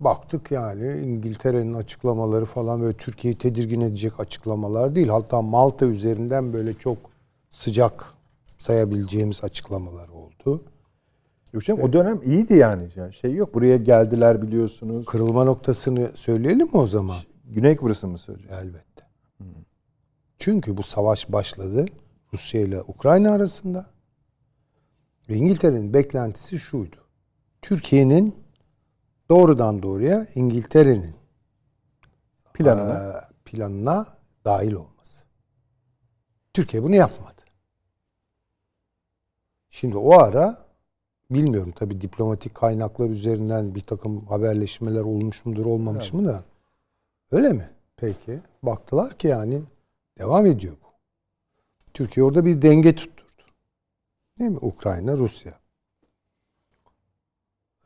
[0.00, 5.08] baktık yani İngiltere'nin açıklamaları falan böyle Türkiye'yi tedirgin edecek açıklamalar değil.
[5.08, 6.98] Hatta Malta üzerinden böyle çok
[7.50, 8.04] sıcak
[8.58, 10.62] sayabileceğimiz açıklamalar oldu.
[11.52, 12.88] Yok canım, o dönem iyiydi yani.
[12.96, 13.12] yani.
[13.12, 13.54] Şey yok.
[13.54, 15.06] Buraya geldiler biliyorsunuz.
[15.06, 17.16] Kırılma noktasını söyleyelim mi o zaman?
[17.44, 18.62] Güney Kıbrıs'ı mı söyleyeceğim?
[18.62, 19.04] Elbette.
[20.38, 21.86] Çünkü bu savaş başladı
[22.34, 23.86] Rusya ile Ukrayna arasında.
[25.28, 26.96] Ve İngiltere'nin beklentisi şuydu.
[27.62, 28.34] Türkiye'nin
[29.30, 31.14] doğrudan doğruya İngiltere'nin
[32.54, 32.94] Planına.
[32.94, 34.06] eee, planına
[34.44, 35.24] dahil olması.
[36.54, 37.42] Türkiye bunu yapmadı.
[39.70, 40.58] Şimdi o ara
[41.30, 46.44] bilmiyorum tabii diplomatik kaynaklar üzerinden bir takım haberleşmeler olmuş mudur olmamış mı da
[47.30, 47.70] öyle mi?
[47.96, 48.40] Peki.
[48.62, 49.62] Baktılar ki yani
[50.18, 50.76] devam ediyor.
[51.94, 53.42] Türkiye orada bir denge tutturdu.
[54.38, 54.58] Değil mi?
[54.60, 55.52] Ukrayna, Rusya.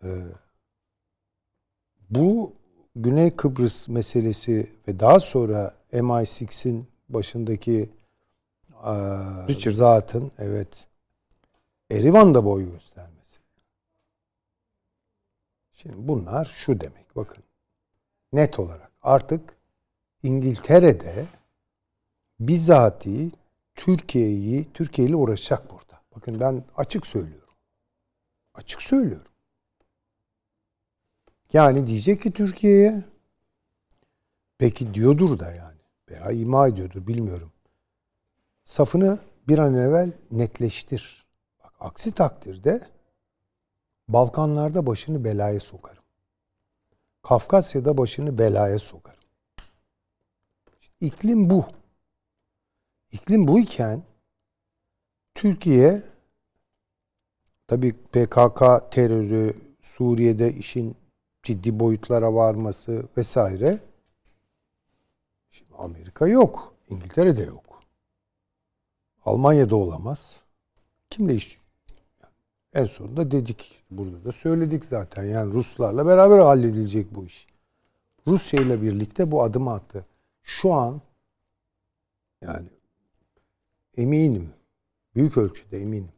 [0.05, 0.09] Ee,
[2.11, 2.53] bu
[2.97, 7.91] Güney Kıbrıs meselesi ve daha sonra MI6'in başındaki
[8.87, 10.87] eee, zatın evet
[11.91, 13.41] Erivan'da boy göstermesi.
[15.73, 17.45] Şimdi bunlar şu demek bakın.
[18.33, 19.57] Net olarak artık
[20.23, 21.27] İngiltere'de
[22.41, 23.33] bizatihi
[23.79, 26.01] Türkiye'yi Türkiye ile uğraşacak burada.
[26.17, 27.55] Bakın ben açık söylüyorum.
[28.55, 29.33] Açık söylüyorum.
[31.53, 33.05] Yani diyecek ki Türkiye'ye
[34.59, 37.53] peki diyordur da yani veya ima ediyordur bilmiyorum.
[38.65, 41.27] Safını bir an evvel netleştir.
[41.65, 42.81] Bak aksi takdirde
[44.09, 46.05] Balkanlarda başını belaya sokarım.
[47.23, 49.25] Kafkasya'da başını belaya sokarım.
[51.01, 51.78] İklim bu.
[53.13, 54.03] İklim bu iken
[55.35, 56.03] Türkiye
[57.67, 60.97] tabii PKK terörü, Suriye'de işin
[61.43, 63.79] ciddi boyutlara varması vesaire.
[65.51, 66.75] Şimdi Amerika yok.
[66.91, 67.83] İngiltere'de yok.
[69.25, 70.41] Almanya'da olamaz.
[71.11, 71.61] Kimle iş?
[72.75, 73.85] En sonunda dedik.
[73.91, 75.25] Burada da söyledik zaten.
[75.25, 77.47] Yani Ruslarla beraber halledilecek bu iş.
[78.27, 80.07] Rusya ile birlikte bu adımı attı.
[80.43, 81.01] Şu an
[82.43, 82.69] yani
[84.03, 84.51] eminim.
[85.15, 86.09] Büyük ölçüde eminim.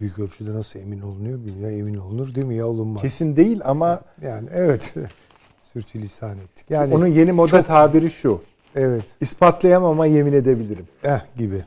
[0.00, 1.78] Büyük ölçüde nasıl emin olunuyor bilmiyorum.
[1.78, 2.56] Emin olunur değil mi?
[2.56, 3.02] Ya olunmaz.
[3.02, 4.94] Kesin değil ama Yani evet.
[5.62, 6.70] Sürçülisan ettik.
[6.70, 8.42] Yani onun yeni moda çok- tabiri şu.
[8.74, 9.04] evet.
[9.20, 10.86] İspatlayamam ama yemin edebilirim.
[11.04, 11.64] Eh gibi.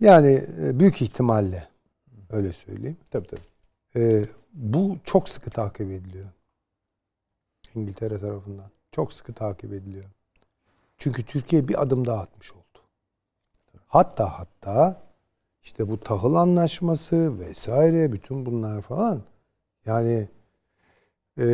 [0.00, 1.68] Yani e, büyük ihtimalle
[2.30, 2.96] öyle söyleyeyim.
[3.10, 3.40] Tabii tabii.
[4.04, 6.26] E, bu çok sıkı takip ediliyor.
[7.74, 8.70] İngiltere tarafından.
[8.92, 10.04] Çok sıkı takip ediliyor.
[10.98, 12.62] Çünkü Türkiye bir adım daha atmış oldu.
[13.86, 15.02] Hatta hatta
[15.62, 19.22] işte bu tahıl anlaşması vesaire bütün bunlar falan
[19.86, 20.28] yani
[21.38, 21.44] e,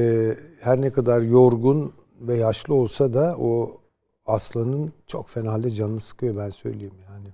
[0.61, 3.81] her ne kadar yorgun ve yaşlı olsa da o
[4.27, 7.29] aslanın çok fena halde canını sıkıyor ben söyleyeyim yani.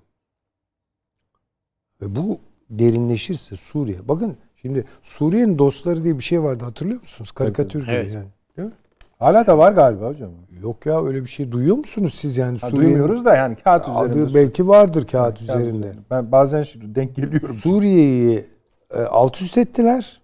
[2.01, 4.09] Ve bu derinleşirse Suriye.
[4.09, 7.33] Bakın şimdi Suriye'nin dostları diye bir şey vardı hatırlıyor musunuz?
[7.33, 8.13] Karikatür gibi Evet.
[8.13, 8.29] yani.
[8.57, 8.75] Değil mi?
[9.19, 10.31] Hala da var galiba hocam.
[10.63, 13.89] Yok ya öyle bir şey duyuyor musunuz siz yani Ha, Suriye'nin duymuyoruz da yani kağıt
[13.89, 14.23] üzerinde.
[14.23, 15.95] adı belki vardır kağıt Kağıt üzerinde.
[16.11, 17.55] Ben bazen şimdi denk geliyorum.
[17.57, 18.45] Suriye'yi
[18.91, 20.21] e, alt üst ettiler.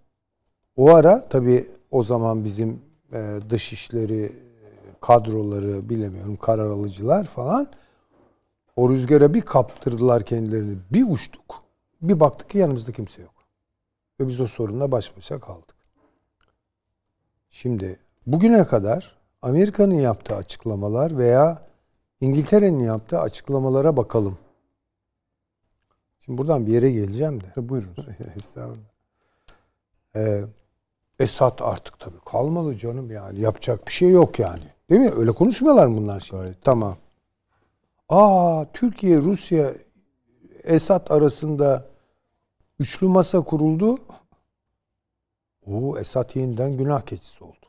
[0.77, 4.31] O ara tabii o zaman bizim e, dışişleri e,
[5.01, 7.67] kadroları bilemiyorum karar alıcılar falan
[8.77, 10.77] o rüzgara bir kaptırdılar kendilerini.
[10.93, 11.65] Bir uçtuk.
[12.03, 13.35] Bir baktık ki yanımızda kimse yok.
[14.21, 15.75] Ve biz o sorunla baş başa kaldık.
[17.51, 21.59] Şimdi bugüne kadar Amerika'nın yaptığı açıklamalar veya
[22.21, 24.39] İngiltere'nin yaptığı açıklamalara bakalım.
[26.21, 27.47] Şimdi buradan bir yere geleceğim de.
[27.55, 27.97] Tabii, Buyurun.
[28.37, 28.95] Estağfurullah.
[30.17, 30.45] Ee,
[31.19, 33.41] Esat artık tabii kalmadı canım yani.
[33.41, 34.63] Yapacak bir şey yok yani.
[34.91, 35.11] Değil mi?
[35.17, 36.57] Öyle konuşmuyorlar mı bunlar şimdi?
[36.65, 36.97] Tamam.
[38.09, 39.73] Aa Türkiye, Rusya,
[40.65, 41.87] Esat arasında
[42.79, 43.99] üçlü masa kuruldu.
[45.67, 47.64] O Esat yeniden günah keçisi oldu.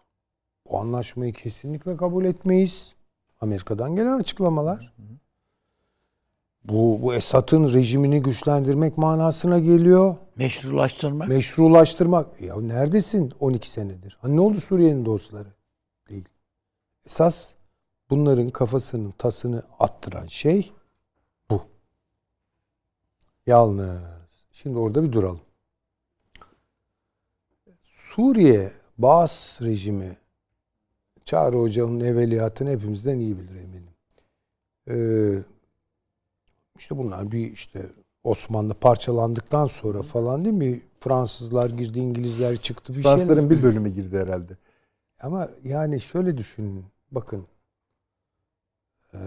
[0.69, 2.95] Bu anlaşmayı kesinlikle kabul etmeyiz.
[3.41, 4.93] Amerika'dan gelen açıklamalar.
[6.63, 10.15] Bu, bu Esad'ın rejimini güçlendirmek manasına geliyor.
[10.35, 11.27] Meşrulaştırmak.
[11.27, 12.41] Meşrulaştırmak.
[12.41, 14.17] Ya neredesin 12 senedir?
[14.21, 15.49] Hani ne oldu Suriye'nin dostları?
[16.09, 16.29] Değil.
[17.05, 17.53] Esas
[18.09, 20.71] bunların kafasının tasını attıran şey
[21.49, 21.61] bu.
[23.47, 24.01] Yalnız
[24.51, 25.41] şimdi orada bir duralım.
[27.83, 30.17] Suriye Baas rejimi
[31.25, 33.93] Çağrı Hoca'nın evveliyatını hepimizden iyi bilir eminim.
[34.89, 35.43] Ee,
[36.77, 37.89] işte bunlar bir işte
[38.23, 40.81] Osmanlı parçalandıktan sonra falan değil mi?
[40.99, 43.11] Fransızlar girdi, İngilizler çıktı bir şey.
[43.11, 44.57] Fransızların bir bölümü girdi herhalde.
[45.19, 46.85] Ama yani şöyle düşünün.
[47.11, 47.47] Bakın.
[49.13, 49.17] Ee,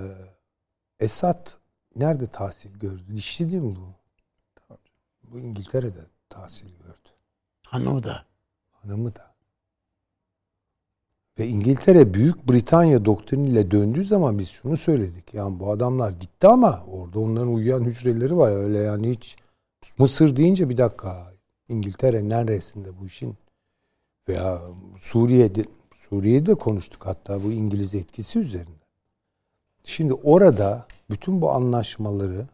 [1.00, 1.50] Esad
[1.96, 3.16] nerede tahsil gördü?
[3.16, 3.94] Dişli değil mi bu?
[5.22, 7.08] Bu İngiltere'de tahsil gördü.
[7.66, 8.24] Hanımı da.
[8.70, 9.27] Hanımı da.
[11.38, 15.34] Ve İngiltere Büyük Britanya doktriniyle döndüğü zaman biz şunu söyledik.
[15.34, 18.50] Yani bu adamlar gitti ama orada onların uyuyan hücreleri var.
[18.50, 19.36] Öyle yani hiç
[19.98, 21.32] Mısır deyince bir dakika
[21.68, 23.34] İngiltere neresinde bu işin
[24.28, 24.62] veya
[25.00, 25.64] Suriye'de
[25.94, 28.84] Suriye'de konuştuk hatta bu İngiliz etkisi üzerinde.
[29.84, 32.46] Şimdi orada bütün bu anlaşmaları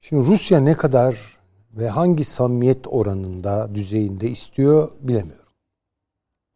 [0.00, 1.38] şimdi Rusya ne kadar
[1.72, 5.43] ve hangi samimiyet oranında düzeyinde istiyor bilemiyorum.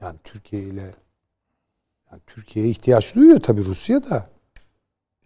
[0.03, 0.95] Yani Türkiye ile
[2.13, 4.27] yani Türkiye'ye ihtiyaç duyuyor tabii Rusya da.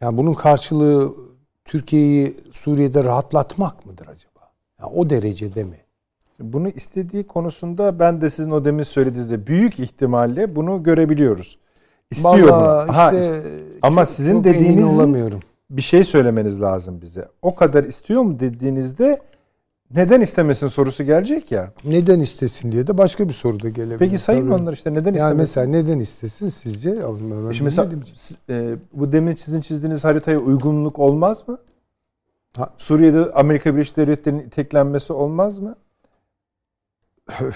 [0.01, 1.13] Yani bunun karşılığı
[1.65, 4.53] Türkiye'yi Suriye'de rahatlatmak mıdır acaba?
[4.81, 5.77] Yani o derecede mi?
[6.41, 11.59] Bunu istediği konusunda ben de sizin o demin söylediğinizde büyük ihtimalle bunu görebiliyoruz.
[12.11, 12.97] İstiyor Vallahi bunu.
[12.97, 14.99] Ha, işte ist- ama çok- sizin çok dediğiniz
[15.71, 17.29] bir şey söylemeniz lazım bize.
[17.43, 19.23] O kadar istiyor mu dediğinizde
[19.95, 21.73] neden istemesin sorusu gelecek ya.
[21.85, 23.99] Neden istesin diye de başka bir soru da gelebilir.
[23.99, 24.63] Peki sayın Tabii.
[24.63, 25.37] onlar işte neden Yani istemesin?
[25.37, 26.91] mesela neden istesin sizce?
[26.91, 27.91] Ben Şimdi mesela
[28.51, 31.59] e, bu demin sizin çizdiğiniz haritaya uygunluk olmaz mı?
[32.57, 32.71] Ha.
[32.79, 35.75] Suriye'de Amerika Birleşik Devletleri'nin iteklenmesi olmaz mı?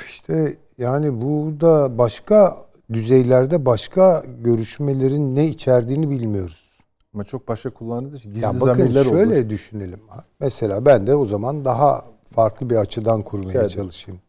[0.06, 2.56] İşte yani burada başka
[2.92, 6.78] düzeylerde başka görüşmelerin ne içerdiğini bilmiyoruz.
[7.14, 9.50] Ama çok başka kullanıldığı için gizli Ya bakın zamirler şöyle olur.
[9.50, 10.00] düşünelim.
[10.40, 12.04] Mesela ben de o zaman daha
[12.36, 13.70] farklı bir açıdan kurmaya Evet.
[13.70, 14.20] çalışayım.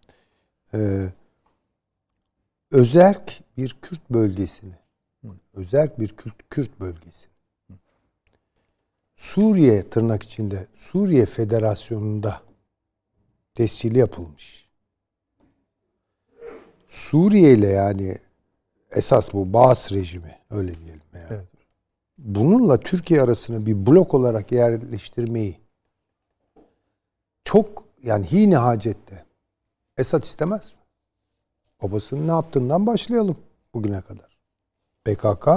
[0.74, 0.78] e,
[2.72, 4.74] özerk bir Kürt bölgesini,
[5.54, 7.28] özerk bir Kürt, Kürt bölgesi.
[9.16, 12.42] Suriye tırnak içinde Suriye Federasyonu'nda
[13.56, 14.70] tescili yapılmış.
[16.88, 18.18] Suriye ile yani
[18.92, 21.26] esas bu Baas rejimi öyle diyelim yani.
[21.30, 21.46] Evet.
[22.18, 25.58] Bununla Türkiye arasına bir blok olarak yerleştirmeyi
[27.44, 29.26] çok yani hine hacette
[29.98, 30.80] Esad istemez mi?
[31.84, 33.38] Babasının ne yaptığından başlayalım
[33.74, 34.38] bugüne kadar.
[35.06, 35.48] PKK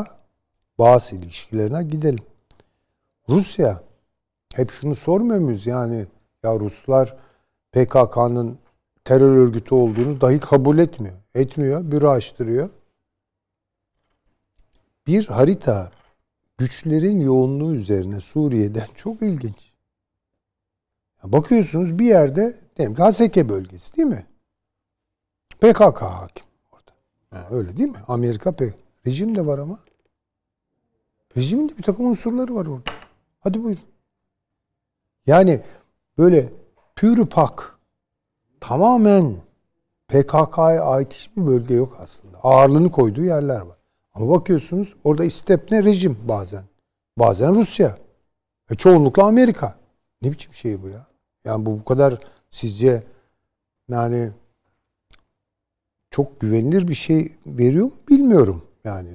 [0.78, 2.24] Baas ilişkilerine gidelim.
[3.28, 3.80] Rusya
[4.54, 6.06] hep şunu sormuyor muyuz yani
[6.42, 7.16] ya Ruslar
[7.72, 8.58] PKK'nın
[9.04, 11.16] terör örgütü olduğunu dahi kabul etmiyor.
[11.34, 12.70] Etmiyor, büro açtırıyor.
[15.06, 15.90] Bir harita
[16.58, 19.72] güçlerin yoğunluğu üzerine Suriye'den çok ilginç.
[21.24, 24.26] Bakıyorsunuz bir yerde diyelim ki Haseke bölgesi değil mi?
[25.60, 26.92] PKK hakim orada.
[27.30, 27.98] Ha, öyle değil mi?
[28.08, 28.74] Amerika P.
[29.06, 29.78] Rejim de var ama.
[31.36, 32.90] Rejimin de bir takım unsurları var orada.
[33.40, 33.82] Hadi buyurun.
[35.26, 35.60] Yani
[36.18, 36.52] böyle
[36.96, 37.78] pürü pak
[38.60, 39.36] tamamen
[40.08, 42.38] PKK'ya ait hiçbir bölge yok aslında.
[42.38, 43.78] Ağırlığını koyduğu yerler var.
[44.12, 46.64] Ama bakıyorsunuz orada istepne rejim bazen.
[47.18, 47.98] Bazen Rusya.
[48.70, 49.74] E çoğunlukla Amerika.
[50.22, 51.06] Ne biçim şey bu ya?
[51.44, 52.20] Yani bu bu kadar
[52.50, 53.02] sizce
[53.88, 54.30] yani
[56.10, 58.62] çok güvenilir bir şey veriyor mu bilmiyorum.
[58.84, 59.10] Yani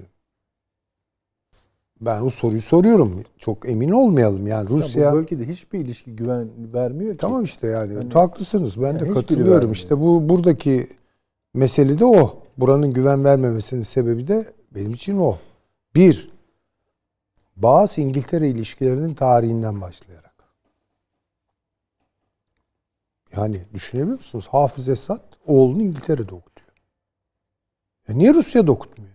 [2.02, 3.24] ben o soruyu soruyorum.
[3.38, 5.04] Çok emin olmayalım yani Rusya.
[5.04, 7.18] Ya bu bölgede hiçbir ilişki güven vermiyor ki.
[7.18, 7.94] Tamam işte yani.
[7.94, 8.82] Yani- haklısınız.
[8.82, 9.72] Ben Yani de katılıyorum.
[9.72, 10.88] İşte bu buradaki
[11.54, 12.42] mesele de o.
[12.58, 14.46] Buranın güven vermemesinin sebebi de
[14.76, 15.38] benim için o.
[15.96, 16.30] Bir,
[17.56, 20.25] bazı İngiltere ilişkilerinin tarihinden başlayarak.
[23.38, 24.48] Yani düşünebiliyor musunuz?
[24.52, 26.70] Hafız Esad oğlunu İngiltere'de okutuyor.
[28.08, 29.14] Ya niye Rusya'da okutmuyor?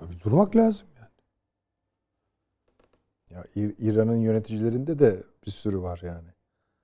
[0.00, 0.86] Ya bir durmak lazım.
[3.30, 6.28] Ya İr- İran'ın yöneticilerinde de bir sürü var yani.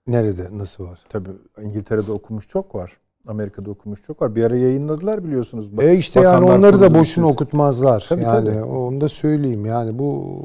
[0.06, 0.58] Nerede?
[0.58, 1.04] Nasıl var?
[1.08, 1.30] Tabii
[1.62, 2.98] İngiltere'de okumuş çok var.
[3.26, 4.36] Amerika'da okumuş çok var.
[4.36, 5.78] Bir ara yayınladılar biliyorsunuz.
[5.80, 8.06] E işte yani onları da boşuna okutmazlar.
[8.08, 8.62] Tabii, yani tabii.
[8.62, 9.66] onu da söyleyeyim.
[9.66, 10.44] Yani bu,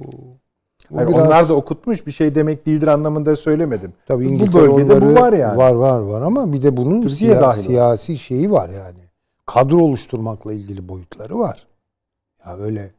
[0.91, 3.93] bu biraz Onlar da okutmuş bir şey demek değildir anlamında söylemedim.
[4.07, 5.57] tabii bu İngiltere bölgede onları bu var yani.
[5.57, 8.99] Var var var ama bir de bunun Türkiye siya- siyasi şeyi var yani.
[9.45, 11.67] Kadro oluşturmakla ilgili boyutları var.
[12.45, 12.91] Ya öyle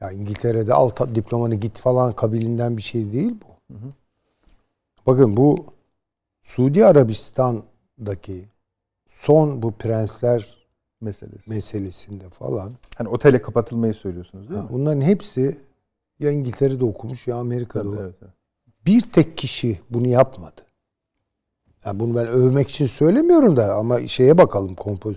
[0.00, 3.74] ya İngiltere'de alt diplomanı git falan kabilinden bir şey değil bu.
[5.06, 5.64] Bakın bu
[6.42, 8.44] Suudi Arabistan'daki
[9.08, 10.58] son bu prensler
[11.00, 11.50] Meselesi.
[11.50, 14.72] meselesinde falan Hani otele kapatılmayı söylüyorsunuz değil Ha, mi?
[14.72, 15.58] Bunların hepsi
[16.18, 17.90] ya İngiltere'de okumuş ya Amerika'da.
[17.90, 18.32] Tabii, evet, evet.
[18.86, 20.60] Bir tek kişi bunu yapmadı.
[21.84, 25.16] Yani bunu ben övmek için söylemiyorum da ama şeye bakalım kompoz.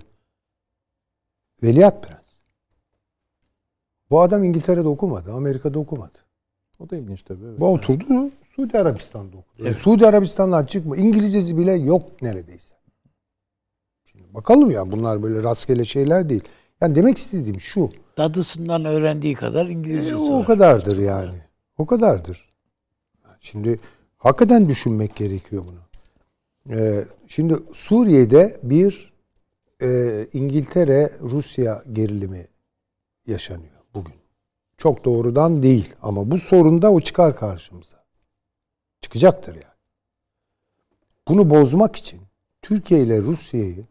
[1.62, 2.22] Veliaht Prens.
[4.10, 6.18] Bu adam İngiltere'de okumadı, Amerika'da okumadı.
[6.78, 7.44] O da ilginç tabii.
[7.44, 7.60] Evet.
[7.60, 9.62] Bu oturdu Suudi Arabistan'da okudu.
[9.62, 9.76] Evet.
[9.76, 10.96] Suudi Arabistan'dan çıkma.
[10.96, 12.74] İngilizcesi bile yok neredeyse.
[14.04, 16.42] Şimdi bakalım ya bunlar böyle rastgele şeyler değil.
[16.82, 17.90] Yani demek istediğim şu.
[18.18, 20.46] Dadısından öğrendiği kadar E, İngilizcesi o var.
[20.46, 21.38] kadardır yani.
[21.78, 22.52] O kadardır.
[23.40, 23.80] Şimdi
[24.18, 25.78] hakikaten düşünmek gerekiyor bunu.
[26.76, 29.12] Ee, şimdi Suriye'de bir
[29.82, 29.88] e,
[30.32, 32.46] İngiltere-Rusya gerilimi
[33.26, 34.14] yaşanıyor bugün.
[34.76, 38.04] Çok doğrudan değil ama bu sorun da o çıkar karşımıza.
[39.00, 39.64] Çıkacaktır yani.
[41.28, 42.20] Bunu bozmak için
[42.62, 43.86] Türkiye ile Rusya'yı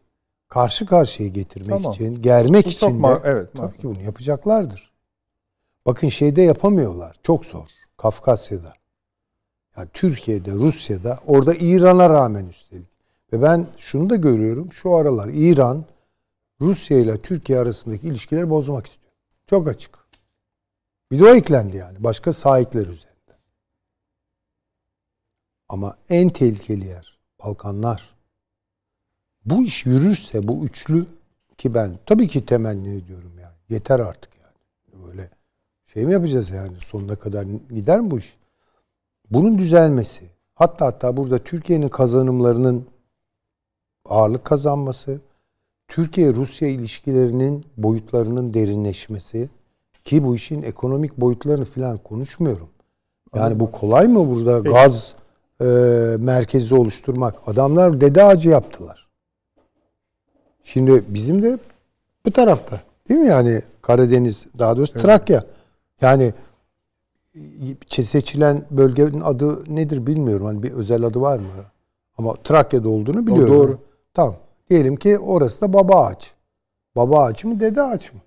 [0.52, 1.92] karşı karşıya getirmek Tamam.
[1.92, 3.78] için, germek Bu için çok de evet, tabii makul.
[3.78, 4.92] ki bunu yapacaklardır.
[5.86, 7.16] Bakın şeyde yapamıyorlar.
[7.22, 7.68] Çok zor.
[7.96, 8.74] Kafkasya'da.
[9.76, 12.88] Yani Türkiye'de, Rusya'da, orada İran'a rağmen üstelik.
[13.32, 14.72] Ve ben şunu da görüyorum.
[14.72, 15.84] Şu aralar İran
[16.60, 19.12] Rusya ile Türkiye arasındaki ilişkileri bozmak istiyor.
[19.46, 19.98] Çok açık.
[21.10, 22.04] Bir de o eklendi yani.
[22.04, 23.36] Başka sahipler üzerinde.
[25.68, 28.21] Ama en tehlikeli yer Balkanlar.
[29.44, 31.06] Bu iş yürürse bu üçlü
[31.58, 33.54] ki ben tabii ki temenni ediyorum yani.
[33.68, 35.06] Yeter artık yani.
[35.06, 35.30] Böyle
[35.86, 38.36] şey mi yapacağız yani sonuna kadar gider mi bu iş?
[39.30, 40.24] Bunun düzelmesi
[40.54, 42.86] hatta hatta burada Türkiye'nin kazanımlarının
[44.04, 45.20] ağırlık kazanması,
[45.88, 49.50] Türkiye-Rusya ilişkilerinin boyutlarının derinleşmesi
[50.04, 52.68] ki bu işin ekonomik boyutlarını falan konuşmuyorum.
[53.34, 55.14] Yani bu kolay mı burada gaz
[55.60, 55.64] e,
[56.18, 57.34] merkezi oluşturmak?
[57.46, 59.08] Adamlar dede ağacı yaptılar.
[60.64, 61.58] Şimdi bizim de
[62.26, 62.80] bu tarafta.
[63.08, 65.44] Değil mi yani Karadeniz daha doğrusu Trakya.
[66.00, 66.32] Yani
[67.90, 70.46] seçilen bölgenin adı nedir bilmiyorum.
[70.46, 71.46] Hani bir özel adı var mı?
[72.18, 73.54] Ama Trakya'da olduğunu biliyorum.
[73.54, 73.78] doğru.
[74.14, 74.34] Tamam.
[74.70, 76.32] Diyelim ki orası da baba ağaç.
[76.96, 78.20] Baba ağaç mı dede ağaç mı?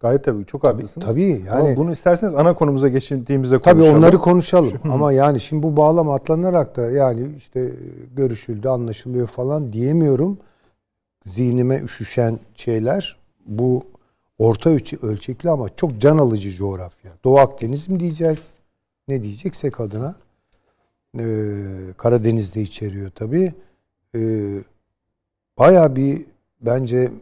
[0.00, 1.06] Gayet tabii çok haklısınız.
[1.06, 3.98] tabii, Ama yani- bunu isterseniz ana konumuza geçtiğimizde Tabii konuşalım.
[3.98, 4.72] onları konuşalım.
[4.84, 7.72] Ama yani şimdi bu bağlam atlanarak da yani işte
[8.16, 10.38] görüşüldü, anlaşılıyor falan diyemiyorum.
[11.26, 13.16] Zihnime üşüşen şeyler
[13.46, 13.84] bu
[14.38, 14.70] orta
[15.02, 17.12] ölçekli ama çok can alıcı coğrafya.
[17.24, 18.54] Doğu Akdeniz mi diyeceğiz?
[19.08, 20.14] Ne diyeceksek adına.
[21.18, 21.22] Ee,
[21.96, 23.54] Karadeniz'de içeriyor tabii.
[24.16, 24.58] Ee,
[25.58, 26.22] Baya bir
[26.60, 27.12] bence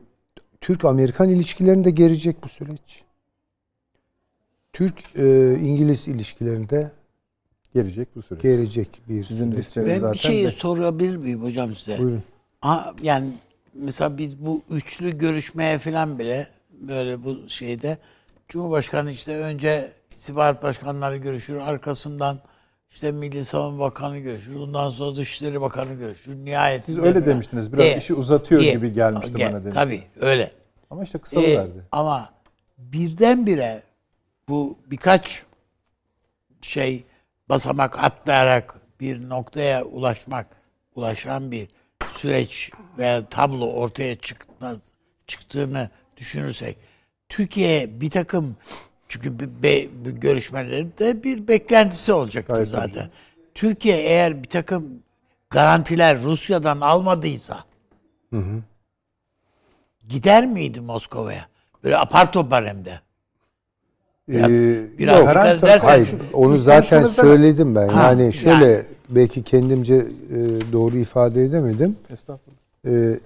[0.60, 3.04] Türk-Amerikan ilişkilerinde gelecek bu süreç.
[4.72, 6.90] Türk-İngiliz ilişkilerinde
[7.74, 8.42] Gelecek bu süreç.
[8.42, 9.58] gelecek bir Sizin süreç.
[9.58, 11.98] listeniz Ben zaten bir şey de- sorabilir miyim hocam size?
[11.98, 12.22] Buyurun.
[12.60, 13.32] Ha, yani
[13.74, 17.98] mesela biz bu üçlü görüşmeye falan bile böyle bu şeyde
[18.48, 22.40] Cumhurbaşkanı işte önce istihbarat başkanları görüşür, arkasından
[22.90, 26.36] işte Milli Savunma Bakanı görüşür, ondan sonra Dışişleri Bakanı görüşür.
[26.44, 27.72] Nihayetinde Siz öyle falan- demiştiniz.
[27.72, 29.74] Biraz işi uzatıyor gibi gelmişti Ge- bana demiştiniz.
[29.74, 30.52] Tabii öyle.
[30.90, 31.84] Ama işte Ee, kısalıverdi.
[31.92, 32.30] ama
[32.78, 33.82] birdenbire
[34.48, 35.42] bu birkaç
[36.62, 37.04] şey
[37.48, 40.46] basamak atlayarak bir noktaya ulaşmak,
[40.94, 41.68] ulaşan bir
[42.10, 44.78] süreç veya tablo ortaya çıkmaz,
[45.26, 46.76] çıktığını düşünürsek
[47.28, 48.56] Türkiye bir takım
[49.08, 53.10] çünkü be- bir görüşmelerde bir beklentisi olacaktır Gayet zaten.
[53.54, 55.02] Türkiye eğer bir takım
[55.50, 57.64] garantiler Rusya'dan almadıysa
[60.08, 61.48] gider miydi Moskova'ya?
[61.84, 63.00] Böyle apar topar hem de.
[64.28, 65.28] Biraz- Ee, biraz yok,
[65.84, 67.88] Hayır, onu zaten söyledim ben.
[67.88, 68.84] Ha, yani şöyle yani.
[69.08, 70.36] Belki kendimce e,
[70.72, 71.96] doğru ifade edemedim.
[72.12, 72.58] Estağfurullah.
[72.84, 73.18] E,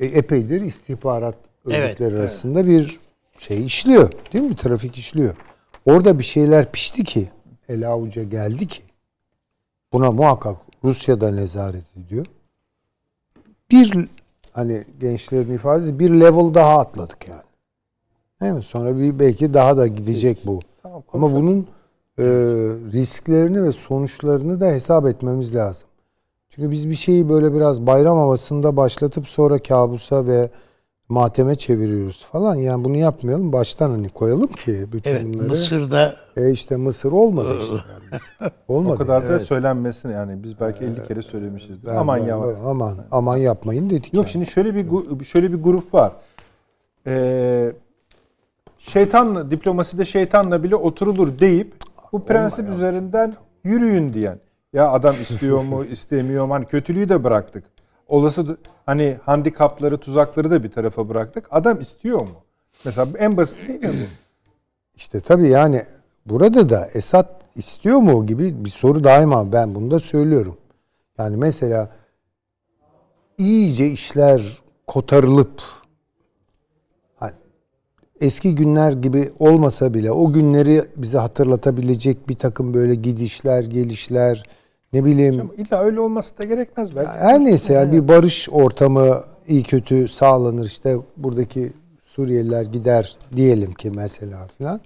[0.00, 1.34] e, epeydir istihbarat
[1.66, 2.20] Evet, örgütleri evet.
[2.20, 3.00] arasında bir
[3.38, 4.12] şey işliyor.
[4.32, 4.56] Değil mi?
[4.56, 5.34] Trafik işliyor.
[5.86, 7.30] Orada bir şeyler pişti ki,
[7.68, 8.82] el avuca geldi ki
[9.92, 12.26] buna muhakkak Rusya'da nezaret ediyor.
[13.70, 14.08] Bir
[14.52, 17.42] hani gençlerin ifadesi bir level daha atladık yani.
[18.42, 18.62] Değil mi?
[18.62, 20.60] Sonra bir belki daha da gidecek bu.
[20.82, 21.66] Tamam, Ama bunun
[22.20, 22.24] e,
[22.92, 25.88] risklerini ve sonuçlarını da hesap etmemiz lazım.
[26.48, 30.50] Çünkü biz bir şeyi böyle biraz bayram havasında başlatıp sonra kabusa ve
[31.08, 32.54] mateme çeviriyoruz falan.
[32.54, 33.52] Yani bunu yapmayalım.
[33.52, 35.48] Baştan hani koyalım ki bütün Evet bunları.
[35.48, 37.74] Mısır'da E işte Mısır olmadı işte.
[37.74, 38.20] Yani
[38.68, 38.94] Olmadı.
[38.94, 39.42] O kadar da Evet.
[39.42, 41.86] söylenmesin yani biz belki 50 kere söylemişizdir.
[41.86, 42.36] Ben- Aman ya.
[42.66, 44.14] aman aman yapmayın dedik.
[44.14, 44.32] Yok yani.
[44.32, 46.12] şimdi şöyle bir şöyle bir grup var.
[47.06, 47.72] Ee,
[48.78, 51.74] şeytanla diplomaside şeytanla bile oturulur deyip
[52.12, 53.34] bu prensip üzerinden
[53.64, 54.38] yürüyün diyen.
[54.72, 56.54] Ya adam istiyor mu, istemiyor mu?
[56.54, 57.64] Hani kötülüğü de bıraktık.
[58.08, 58.56] Olası
[58.86, 61.46] hani handikapları, tuzakları da bir tarafa bıraktık.
[61.50, 62.44] Adam istiyor mu?
[62.84, 64.04] Mesela en basit değil mi bu?
[64.94, 65.82] İşte tabii yani
[66.26, 70.56] burada da Esad istiyor mu gibi bir soru daima ben bunu da söylüyorum.
[71.18, 71.90] Yani mesela
[73.38, 74.42] iyice işler
[74.86, 75.62] kotarılıp
[78.20, 84.42] eski günler gibi olmasa bile o günleri bize hatırlatabilecek bir takım böyle gidişler, gelişler
[84.92, 87.10] ne bileyim Ama İlla öyle olması da gerekmez belki.
[87.10, 93.90] her neyse yani bir barış ortamı iyi kötü sağlanır işte buradaki Suriyeliler gider diyelim ki
[93.90, 94.80] mesela filan.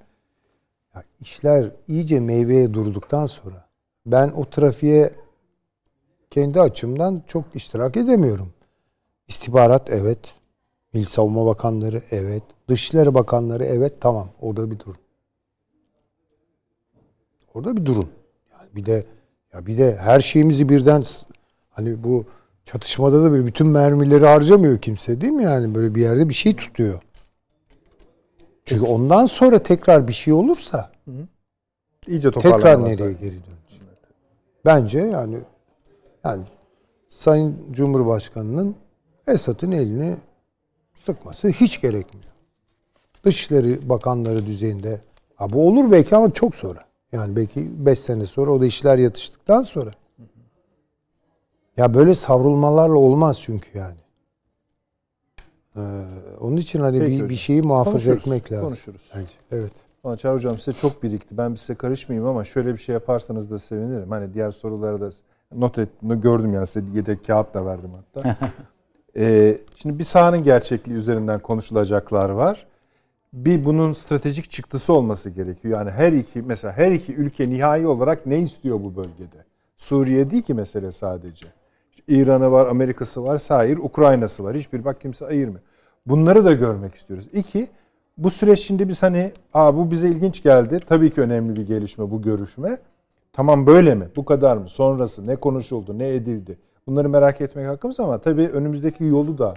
[0.95, 3.65] Ya işler iyice meyveye durduktan sonra
[4.07, 5.11] ben o trafiğe
[6.31, 8.53] kendi açımdan çok iştirak edemiyorum.
[9.29, 10.19] İstihbarat evet.
[10.93, 12.43] Milli Savunma Bakanları evet.
[12.69, 14.97] Dışişleri Bakanları evet tamam orada bir durun.
[17.55, 18.09] Orada bir durun.
[18.53, 19.07] Yani bir de
[19.53, 21.03] ya bir de her şeyimizi birden
[21.71, 22.25] hani bu
[22.65, 26.57] çatışmada da böyle bütün mermileri harcamıyor kimse değil mi yani böyle bir yerde bir şey
[26.57, 27.03] tutuyor.
[28.65, 30.93] Çünkü ondan sonra tekrar bir şey olursa
[32.09, 33.89] İyice tekrar nereye geri dönecek?
[34.65, 35.39] Bence yani
[36.25, 36.45] yani
[37.09, 38.77] Sayın Cumhurbaşkanı'nın
[39.27, 40.17] Esad'ın elini
[40.95, 42.34] sıkması hiç gerekmiyor.
[43.25, 45.01] Dışişleri Bakanları düzeyinde.
[45.35, 46.81] Ha bu olur belki ama çok sonra.
[47.13, 49.91] Yani belki 5 sene sonra o da işler yatıştıktan sonra.
[51.77, 53.97] Ya böyle savrulmalarla olmaz çünkü yani.
[55.77, 55.81] Ee,
[56.41, 57.29] onun için hani Peki bir, hocam.
[57.29, 58.67] bir şeyi muhafaza Konuşuruz, etmek lazım.
[58.67, 59.13] konuşuruz.
[59.17, 59.33] Bence.
[59.51, 59.73] Evet.
[60.05, 61.39] Ama Çağrı Hocam size çok birikti.
[61.39, 64.11] Ben size karışmayayım ama şöyle bir şey yaparsanız da sevinirim.
[64.11, 65.11] Hani diğer sorulara da
[65.55, 68.37] not et, gördüm yani size yedek kağıt da verdim hatta.
[69.17, 72.67] Ee, şimdi bir sahanın gerçekliği üzerinden konuşulacaklar var.
[73.35, 75.79] Bir bunun stratejik çıktısı olması gerekiyor.
[75.79, 79.45] Yani her iki mesela her iki ülke nihai olarak ne istiyor bu bölgede?
[79.77, 81.47] Suriye değil ki mesele sadece.
[82.09, 84.57] İran'ı var, Amerika'sı var, sair Ukrayna'sı var.
[84.57, 85.61] Hiçbir bak kimse ayırmıyor.
[86.07, 87.29] Bunları da görmek istiyoruz.
[87.33, 87.69] İki,
[88.19, 90.81] bu süreç şimdi biz hani Aa, bu bize ilginç geldi.
[90.87, 92.79] Tabii ki önemli bir gelişme bu görüşme.
[93.33, 94.09] Tamam böyle mi?
[94.17, 94.69] Bu kadar mı?
[94.69, 95.99] Sonrası ne konuşuldu?
[95.99, 96.59] Ne edildi?
[96.87, 99.55] Bunları merak etmek hakkımız ama tabii önümüzdeki yolu da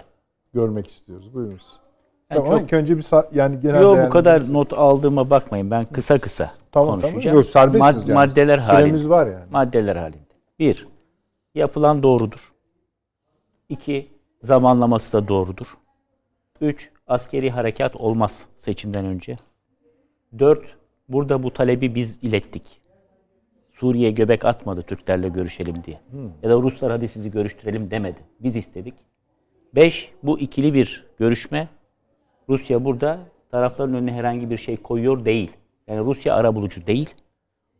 [0.54, 1.34] görmek istiyoruz.
[1.34, 1.87] Buyurunuz.
[2.30, 5.70] Ben Tamam, çok- önce bir yani genel Yok bu kadar not aldığıma bakmayın.
[5.70, 7.00] Ben kısa kısa tamam, tamam.
[7.00, 7.36] konuşacağım.
[7.36, 8.14] Yok, serbestsiniz Mad- yani.
[8.14, 9.08] Maddeler Süremiz halinde.
[9.08, 9.44] var yani.
[9.50, 10.18] Maddeler halinde.
[10.58, 10.88] Bir,
[11.54, 12.52] yapılan doğrudur.
[13.68, 14.08] İki,
[14.42, 15.78] zamanlaması da doğrudur.
[16.60, 19.36] Üç, askeri harekat olmaz seçimden önce.
[20.38, 20.76] Dört,
[21.08, 22.80] burada bu talebi biz ilettik.
[23.72, 26.00] Suriye göbek atmadı Türklerle görüşelim diye.
[26.42, 28.20] Ya da Ruslar hadi sizi görüştürelim demedi.
[28.40, 28.94] Biz istedik.
[29.74, 31.68] Beş, bu ikili bir görüşme.
[32.48, 33.18] Rusya burada
[33.50, 35.52] tarafların önüne herhangi bir şey koyuyor değil.
[35.86, 37.14] Yani Rusya arabulucu değil.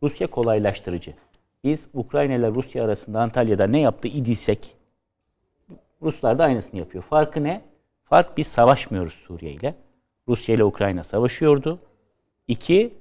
[0.02, 1.14] Rusya kolaylaştırıcı.
[1.64, 4.74] Biz Ukrayna ile Rusya arasında Antalya'da ne yaptı idiysek
[6.02, 7.04] Ruslar da aynısını yapıyor.
[7.04, 7.62] Farkı ne?
[8.04, 9.74] Fark biz savaşmıyoruz Suriye ile.
[10.28, 11.78] Rusya ile Ukrayna savaşıyordu.
[12.48, 12.94] İki,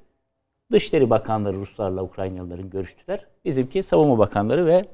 [0.71, 3.25] Dışişleri Bakanları Ruslarla Ukraynalıların görüştüler.
[3.45, 4.85] Bizimki Savunma Bakanları ve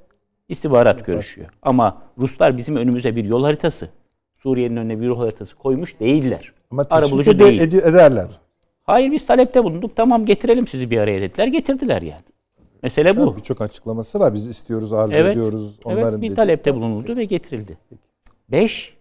[0.49, 1.49] istihbarat görüşüyor.
[1.61, 3.89] Ama Ruslar bizim önümüze bir yol haritası,
[4.35, 6.53] Suriye'nin önüne bir yol haritası koymuş değiller.
[6.73, 7.61] Ama Arabulucu değil.
[7.61, 8.27] edi- ederler.
[8.83, 9.95] Hayır biz talepte bulunduk.
[9.95, 11.47] Tamam getirelim sizi bir araya dediler.
[11.47, 12.21] Getirdiler yani.
[12.83, 13.37] Mesele bu.
[13.37, 14.33] Birçok açıklaması var.
[14.33, 15.37] Biz istiyoruz, arzu Evet.
[15.37, 15.79] ediyoruz.
[15.85, 17.77] Onların evet bir dediği- talepte bulunuldu ve getirildi.
[18.51, 18.93] Beş,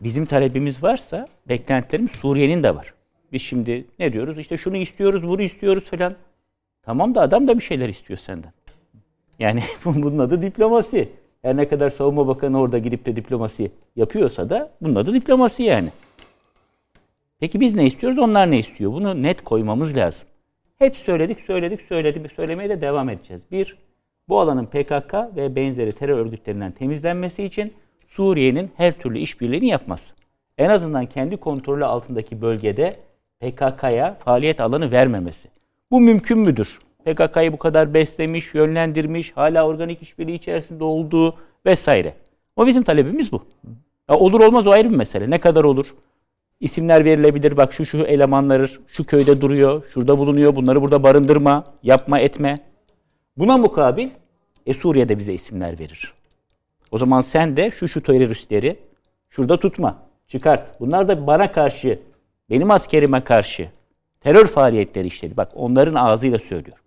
[0.00, 2.94] bizim talebimiz varsa beklentilerimiz Suriye'nin de var.
[3.32, 4.38] Biz şimdi ne diyoruz?
[4.38, 6.14] İşte şunu istiyoruz, bunu istiyoruz falan.
[6.82, 8.52] Tamam da adam da bir şeyler istiyor senden.
[9.38, 11.08] Yani bunun adı diplomasi.
[11.42, 15.88] Her ne kadar savunma bakanı orada gidip de diplomasi yapıyorsa da bunun adı diplomasi yani.
[17.44, 18.18] Peki biz ne istiyoruz?
[18.18, 18.92] Onlar ne istiyor?
[18.92, 20.28] Bunu net koymamız lazım.
[20.78, 22.32] Hep söyledik, söyledik, söyledik.
[22.32, 23.42] Söylemeye de devam edeceğiz.
[23.52, 23.76] Bir,
[24.28, 27.72] bu alanın PKK ve benzeri terör örgütlerinden temizlenmesi için
[28.06, 30.14] Suriye'nin her türlü işbirliğini yapması.
[30.58, 32.96] En azından kendi kontrolü altındaki bölgede
[33.40, 35.48] PKK'ya faaliyet alanı vermemesi.
[35.90, 36.78] Bu mümkün müdür?
[37.04, 41.34] PKK'yı bu kadar beslemiş, yönlendirmiş, hala organik işbirliği içerisinde olduğu
[41.66, 42.14] vesaire.
[42.56, 43.42] O bizim talebimiz bu.
[44.10, 45.30] Ya olur olmaz o ayrı bir mesele.
[45.30, 45.94] Ne kadar olur?
[46.60, 47.56] İsimler verilebilir.
[47.56, 50.56] Bak şu şu elemanları şu köyde duruyor, şurada bulunuyor.
[50.56, 52.58] Bunları burada barındırma, yapma, etme.
[53.36, 54.08] Buna mukabil
[54.66, 56.14] e, Suriye'de bize isimler verir.
[56.90, 58.76] O zaman sen de şu şu teröristleri
[59.30, 60.80] şurada tutma, çıkart.
[60.80, 61.98] Bunlar da bana karşı,
[62.50, 63.68] benim askerime karşı
[64.20, 65.36] terör faaliyetleri işledi.
[65.36, 66.84] Bak onların ağzıyla söylüyorum.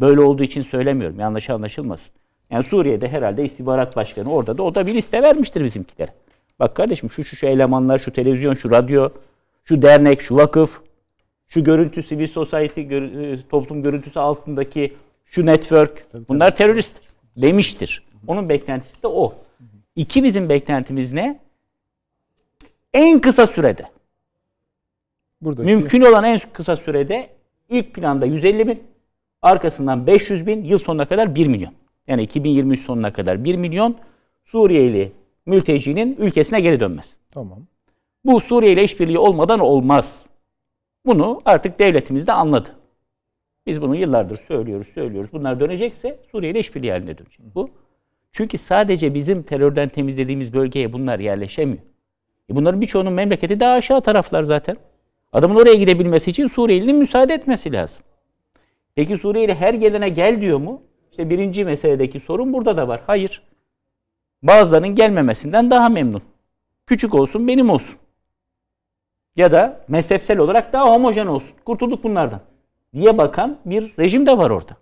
[0.00, 1.20] Böyle olduğu için söylemiyorum.
[1.20, 2.14] Yanlış anlaşılmasın.
[2.50, 6.10] Yani Suriye'de herhalde istihbarat başkanı orada da o da bir liste vermiştir bizimkilere.
[6.58, 9.10] Bak kardeşim şu şu şu elemanlar, şu televizyon, şu radyo,
[9.64, 10.80] şu dernek, şu vakıf,
[11.48, 17.02] şu görüntü, civil society gör- e, toplum görüntüsü altındaki şu network bunlar terörist
[17.36, 18.02] demiştir.
[18.26, 19.34] Onun beklentisi de o.
[19.96, 21.40] İki bizim beklentimiz ne?
[22.94, 23.82] En kısa sürede,
[25.40, 27.30] Buradaki mümkün olan en kısa sürede
[27.68, 28.82] ilk planda 150 bin,
[29.42, 31.72] arkasından 500 bin, yıl sonuna kadar 1 milyon.
[32.06, 33.96] Yani 2023 sonuna kadar 1 milyon
[34.44, 35.12] Suriyeli
[35.48, 37.16] mültecinin ülkesine geri dönmesi.
[37.34, 37.58] Tamam.
[38.24, 40.26] Bu Suriye ile işbirliği olmadan olmaz.
[41.06, 42.68] Bunu artık devletimiz de anladı.
[43.66, 45.30] Biz bunu yıllardır söylüyoruz, söylüyoruz.
[45.32, 47.40] Bunlar dönecekse Suriye ile işbirliği haline dönecek.
[47.54, 47.70] Bu.
[48.32, 51.82] Çünkü sadece bizim terörden temizlediğimiz bölgeye bunlar yerleşemiyor.
[52.50, 54.76] E bunların birçoğunun memleketi daha aşağı taraflar zaten.
[55.32, 58.04] Adamın oraya gidebilmesi için Suriyelinin müsaade etmesi lazım.
[58.94, 60.82] Peki Suriyeli her gelene gel diyor mu?
[61.10, 63.00] İşte birinci meseledeki sorun burada da var.
[63.06, 63.42] Hayır.
[64.42, 66.22] Bazılarının gelmemesinden daha memnun.
[66.86, 67.96] Küçük olsun benim olsun.
[69.36, 71.50] Ya da mezhepsel olarak daha homojen olsun.
[71.64, 72.40] Kurtulduk bunlardan.
[72.94, 74.76] Diye bakan bir rejim de var orada.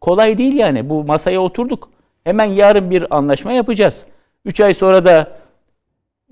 [0.00, 0.90] Kolay değil yani.
[0.90, 1.90] Bu masaya oturduk.
[2.24, 4.06] Hemen yarın bir anlaşma yapacağız.
[4.44, 5.32] Üç ay sonra da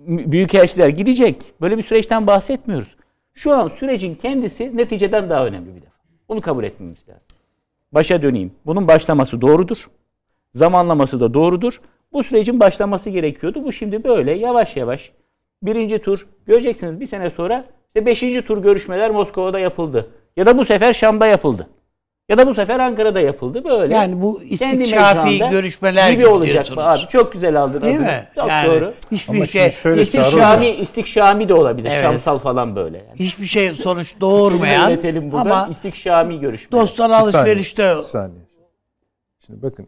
[0.06, 1.42] büyükelçiler gidecek.
[1.60, 2.96] Böyle bir süreçten bahsetmiyoruz.
[3.34, 5.92] Şu an sürecin kendisi neticeden daha önemli bir defa.
[6.28, 7.22] Bunu kabul etmemiz lazım.
[7.92, 8.52] Başa döneyim.
[8.66, 9.90] Bunun başlaması doğrudur.
[10.54, 11.80] Zamanlaması da doğrudur.
[12.12, 13.64] Bu sürecin başlaması gerekiyordu.
[13.64, 15.12] Bu şimdi böyle yavaş yavaş
[15.62, 20.10] birinci tur göreceksiniz bir sene sonra işte beşinci tur görüşmeler Moskova'da yapıldı.
[20.36, 21.68] Ya da bu sefer Şam'da yapıldı.
[22.28, 23.94] Ya da bu sefer Ankara'da yapıldı böyle.
[23.94, 26.66] Yani bu istikşafi görüşmeler gibi olacak.
[26.76, 28.06] Abi çok güzel aldın Değil adını.
[28.06, 28.28] mi?
[28.34, 28.94] Çok yani doğru.
[29.10, 31.90] hiçbir Ama şey şöyle İstikşami, istikşami de olabilir.
[31.92, 32.02] Evet.
[32.02, 32.98] Şamsal falan böyle.
[32.98, 33.18] Yani.
[33.18, 35.00] hiçbir şey sonuç doğurmayan
[35.32, 36.78] ama istikşami görüşme.
[36.78, 38.42] dostlar Bir saniye, alışverişte Bir saniye.
[39.46, 39.86] Şimdi bakın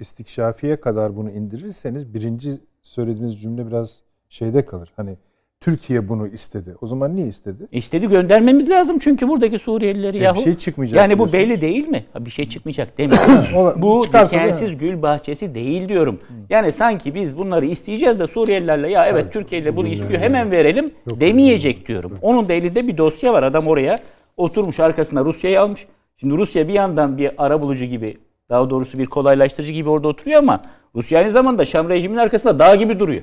[0.00, 2.50] istikşafiye kadar bunu indirirseniz birinci
[2.82, 4.92] söylediğiniz cümle biraz şeyde kalır.
[4.96, 5.16] Hani
[5.60, 6.74] Türkiye bunu istedi.
[6.80, 7.66] O zaman niye istedi?
[7.72, 10.40] İstedi göndermemiz lazım çünkü buradaki Suriyelileri E, bir yahu.
[10.40, 12.04] şey çıkmayacak Yani bu belli değil mi?
[12.12, 13.54] Ha, bir şey çıkmayacak demiyorum.
[13.56, 16.20] Ola- bu dikensiz gül bahçesi değil diyorum.
[16.50, 20.90] Yani sanki biz bunları isteyeceğiz de Suriyelilerle ya evet Türkiye ile bunu istiyor hemen verelim
[21.20, 22.18] demeyecek diyorum.
[22.22, 23.42] Onun da elinde bir dosya var.
[23.42, 23.98] Adam oraya
[24.36, 25.86] oturmuş arkasına Rusya'yı almış.
[26.20, 28.16] Şimdi Rusya bir yandan bir ara bulucu gibi
[28.50, 30.62] Daha doğrusu bir kolaylaştırıcı gibi orada oturuyor ama
[30.94, 33.22] Rusya aynı zamanda Şam rejiminin arkasında dağ gibi duruyor.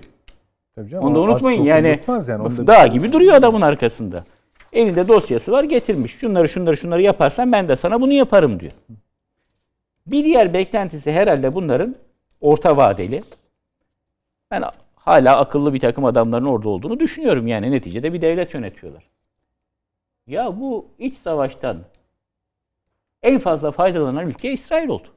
[0.75, 2.41] Tabii canım, Onu da unutmayın yani, yani.
[2.41, 4.23] Onu da- dağ gibi duruyor adamın arkasında.
[4.73, 6.11] Elinde dosyası var getirmiş.
[6.11, 8.71] Şunları şunları şunları yaparsan ben de sana bunu yaparım diyor.
[10.07, 11.95] Bir diğer beklentisi herhalde bunların
[12.41, 13.23] orta vadeli.
[14.51, 14.63] Ben
[14.95, 17.47] hala akıllı bir takım adamların orada olduğunu düşünüyorum.
[17.47, 19.03] Yani neticede bir devlet yönetiyorlar.
[20.27, 21.77] Ya bu iç savaştan
[23.23, 25.07] en fazla faydalanan ülke İsrail oldu.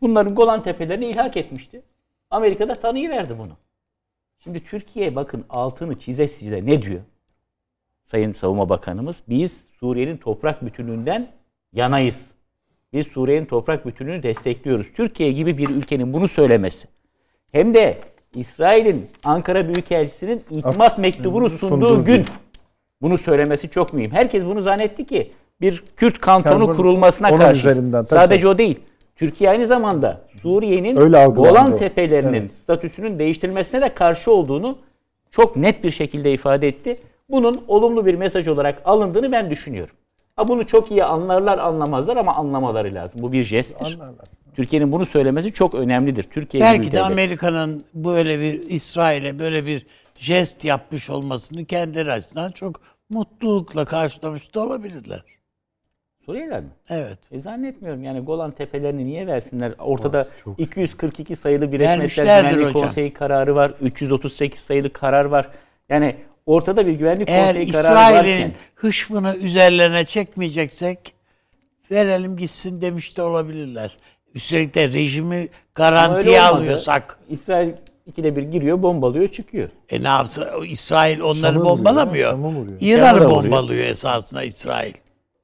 [0.00, 1.82] Bunların Golan Tepelerini ilhak etmişti.
[2.30, 3.56] Amerika da tanıyıverdi bunu.
[4.38, 7.00] Şimdi Türkiye bakın altını çize çize ne diyor?
[8.06, 11.28] Sayın Savunma Bakanımız biz Suriye'nin toprak bütünlüğünden
[11.72, 12.30] yanayız.
[12.92, 14.92] Biz Suriye'nin toprak bütünlüğünü destekliyoruz.
[14.92, 16.88] Türkiye gibi bir ülkenin bunu söylemesi.
[17.52, 17.98] Hem de
[18.34, 22.24] İsrail'in Ankara Büyükelçisi'nin itimat mektubunu sunduğu gün.
[23.02, 24.10] bunu söylemesi çok mühim.
[24.10, 25.32] Herkes bunu zannetti ki
[25.64, 27.74] bir Kürt kantonu Kantonu kurulmasına karşı.
[28.06, 28.48] Sadece tabii.
[28.48, 28.80] o değil.
[29.16, 31.76] Türkiye aynı zamanda Suriye'nin Golan.
[31.76, 32.54] Tepelerinin Evet.
[32.54, 34.78] statüsünün değiştirilmesine de karşı olduğunu
[35.30, 36.96] çok net bir şekilde ifade etti.
[37.30, 39.94] Bunun olumlu bir mesaj olarak alındığını ben düşünüyorum.
[40.36, 43.22] Ha bunu çok iyi anlarlar anlamazlar ama anlamaları lazım.
[43.22, 43.94] Bu bir jesttir.
[43.94, 44.26] Anlarlar.
[44.56, 46.22] Türkiye'nin bunu söylemesi çok önemlidir.
[46.22, 47.02] Türkiye bir Belki de.
[47.02, 49.86] Amerika'nın böyle bir İsrail'e böyle bir
[50.18, 55.22] jest yapmış olmasını kendileri açısından çok mutlulukla karşılamış da olabilirler.
[56.26, 56.68] Suriyeliler mi?
[56.88, 57.18] Evet.
[57.30, 59.72] E zannetmiyorum yani Golan Tepelerini niye versinler?
[59.78, 62.82] Ortada çok- 242 sayılı Birleşmiş Milletler Güvenlik hocam.
[62.82, 63.72] Konseyi kararı var.
[63.80, 65.48] 338 sayılı karar var.
[65.88, 66.16] Yani
[66.46, 71.14] ortada bir güvenlik Eğer konseyi kararı varken İsrail'in hışmını üzerlerine çekmeyeceksek
[71.90, 73.96] verelim gitsin demiş de olabilirler.
[74.34, 77.70] Üstelik de rejimi garantiye alıyorsak İsrail
[78.06, 79.68] ikide bir giriyor, bombalıyor, çıkıyor.
[79.90, 80.44] e ne yapsın?
[80.68, 82.30] İsrail onları Şam'ı vuruyor, bombalamıyor.
[82.30, 82.80] Şam'ı vuruyor.
[82.80, 83.44] Şam'ı İran'ı da vuruyor.
[83.52, 84.94] bombalıyor esasında İsrail.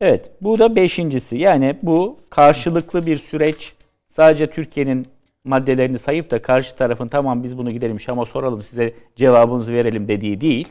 [0.00, 1.36] Evet, bu da beşincisi.
[1.36, 3.72] Yani bu karşılıklı bir süreç.
[4.08, 5.06] Sadece Türkiye'nin
[5.44, 10.40] maddelerini sayıp da karşı tarafın tamam biz bunu gidelim Şam'a soralım size cevabınızı verelim dediği
[10.40, 10.68] değil.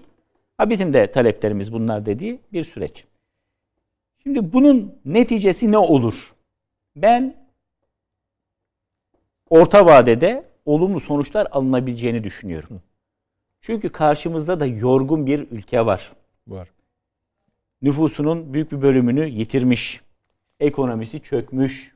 [0.57, 3.05] Ha bizim de taleplerimiz bunlar dediği bir süreç.
[4.23, 6.33] Şimdi bunun neticesi ne olur?
[6.95, 7.35] Ben
[9.49, 12.81] orta vadede olumlu sonuçlar alınabileceğini düşünüyorum.
[13.61, 16.11] Çünkü karşımızda da yorgun bir ülke var
[16.47, 16.69] Var.
[17.81, 20.01] Nüfusunun büyük bir bölümünü yitirmiş.
[20.59, 21.95] Ekonomisi çökmüş.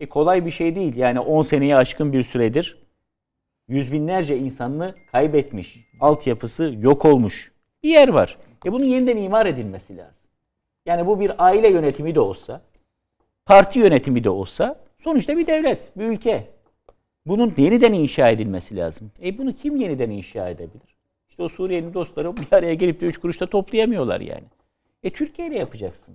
[0.00, 0.96] E kolay bir şey değil.
[0.96, 2.88] Yani 10 seneye aşkın bir süredir
[3.68, 5.80] yüz binlerce insanını kaybetmiş.
[6.00, 7.52] Altyapısı yok olmuş.
[7.82, 8.38] Bir yer var.
[8.66, 10.30] E bunun yeniden imar edilmesi lazım.
[10.86, 12.62] Yani bu bir aile yönetimi de olsa,
[13.46, 16.46] parti yönetimi de olsa sonuçta bir devlet, bir ülke.
[17.26, 19.10] Bunun yeniden inşa edilmesi lazım.
[19.22, 20.96] E bunu kim yeniden inşa edebilir?
[21.30, 24.44] İşte o Suriyeli dostları bir araya gelip de üç kuruşta toplayamıyorlar yani.
[25.02, 26.14] E Türkiye ile yapacaksın.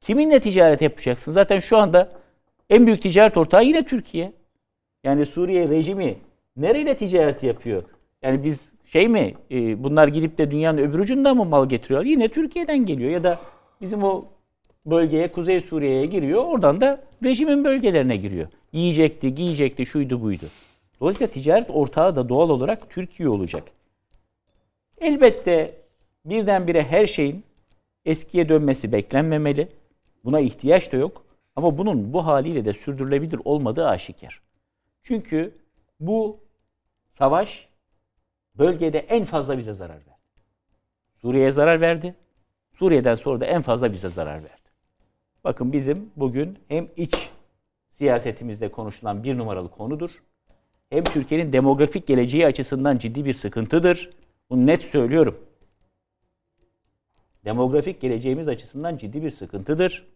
[0.00, 1.32] Kiminle ticaret yapacaksın?
[1.32, 2.12] Zaten şu anda
[2.70, 4.32] en büyük ticaret ortağı yine Türkiye.
[5.04, 6.18] Yani Suriye rejimi
[6.56, 7.82] nereyle ticaret yapıyor?
[8.22, 12.04] Yani biz şey mi e, bunlar gidip de dünyanın öbür ucundan mı mal getiriyor?
[12.04, 13.38] Yine Türkiye'den geliyor ya da
[13.80, 14.24] bizim o
[14.86, 16.44] bölgeye Kuzey Suriye'ye giriyor.
[16.44, 18.48] Oradan da rejimin bölgelerine giriyor.
[18.72, 20.44] Yiyecekti, giyecekti, şuydu buydu.
[21.00, 23.64] Dolayısıyla ticaret ortağı da doğal olarak Türkiye olacak.
[25.00, 25.74] Elbette
[26.24, 27.44] birdenbire her şeyin
[28.04, 29.68] eskiye dönmesi beklenmemeli.
[30.24, 31.24] Buna ihtiyaç da yok.
[31.56, 34.42] Ama bunun bu haliyle de sürdürülebilir olmadığı aşikar.
[35.02, 35.58] Çünkü
[36.00, 36.40] bu
[37.12, 37.68] savaş
[38.58, 40.16] bölgede en fazla bize zarar verdi.
[41.16, 42.14] Suriye'ye zarar verdi.
[42.78, 44.62] Suriye'den sonra da en fazla bize zarar verdi.
[45.44, 47.30] Bakın bizim bugün hem iç
[47.90, 50.10] siyasetimizde konuşulan bir numaralı konudur.
[50.90, 54.10] Hem Türkiye'nin demografik geleceği açısından ciddi bir sıkıntıdır.
[54.50, 55.38] Bunu net söylüyorum.
[57.44, 60.06] Demografik geleceğimiz açısından ciddi bir sıkıntıdır.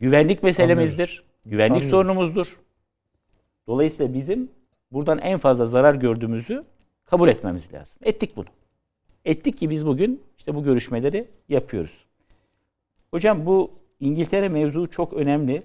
[0.00, 1.24] Güvenlik meselemizdir.
[1.44, 1.90] Güvenlik Anlıyoruz.
[1.90, 2.58] sorunumuzdur.
[3.66, 4.50] Dolayısıyla bizim
[4.92, 6.64] buradan en fazla zarar gördüğümüzü
[7.04, 8.00] kabul etmemiz lazım.
[8.04, 8.46] Ettik bunu.
[9.24, 12.04] Ettik ki biz bugün işte bu görüşmeleri yapıyoruz.
[13.10, 15.62] Hocam bu İngiltere mevzu çok önemli.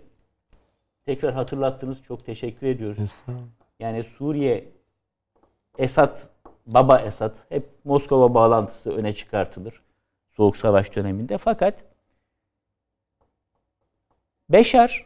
[1.05, 2.03] Tekrar hatırlattınız.
[2.03, 3.15] Çok teşekkür ediyoruz.
[3.79, 4.65] Yani Suriye
[5.77, 6.19] Esad,
[6.67, 9.81] Baba Esad hep Moskova bağlantısı öne çıkartılır.
[10.37, 11.37] Soğuk Savaş döneminde.
[11.37, 11.83] Fakat
[14.49, 15.05] Beşar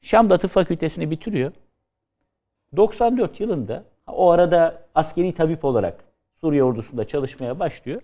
[0.00, 1.52] Şam'da tıp fakültesini bitiriyor.
[2.76, 6.04] 94 yılında o arada askeri tabip olarak
[6.40, 8.02] Suriye ordusunda çalışmaya başlıyor.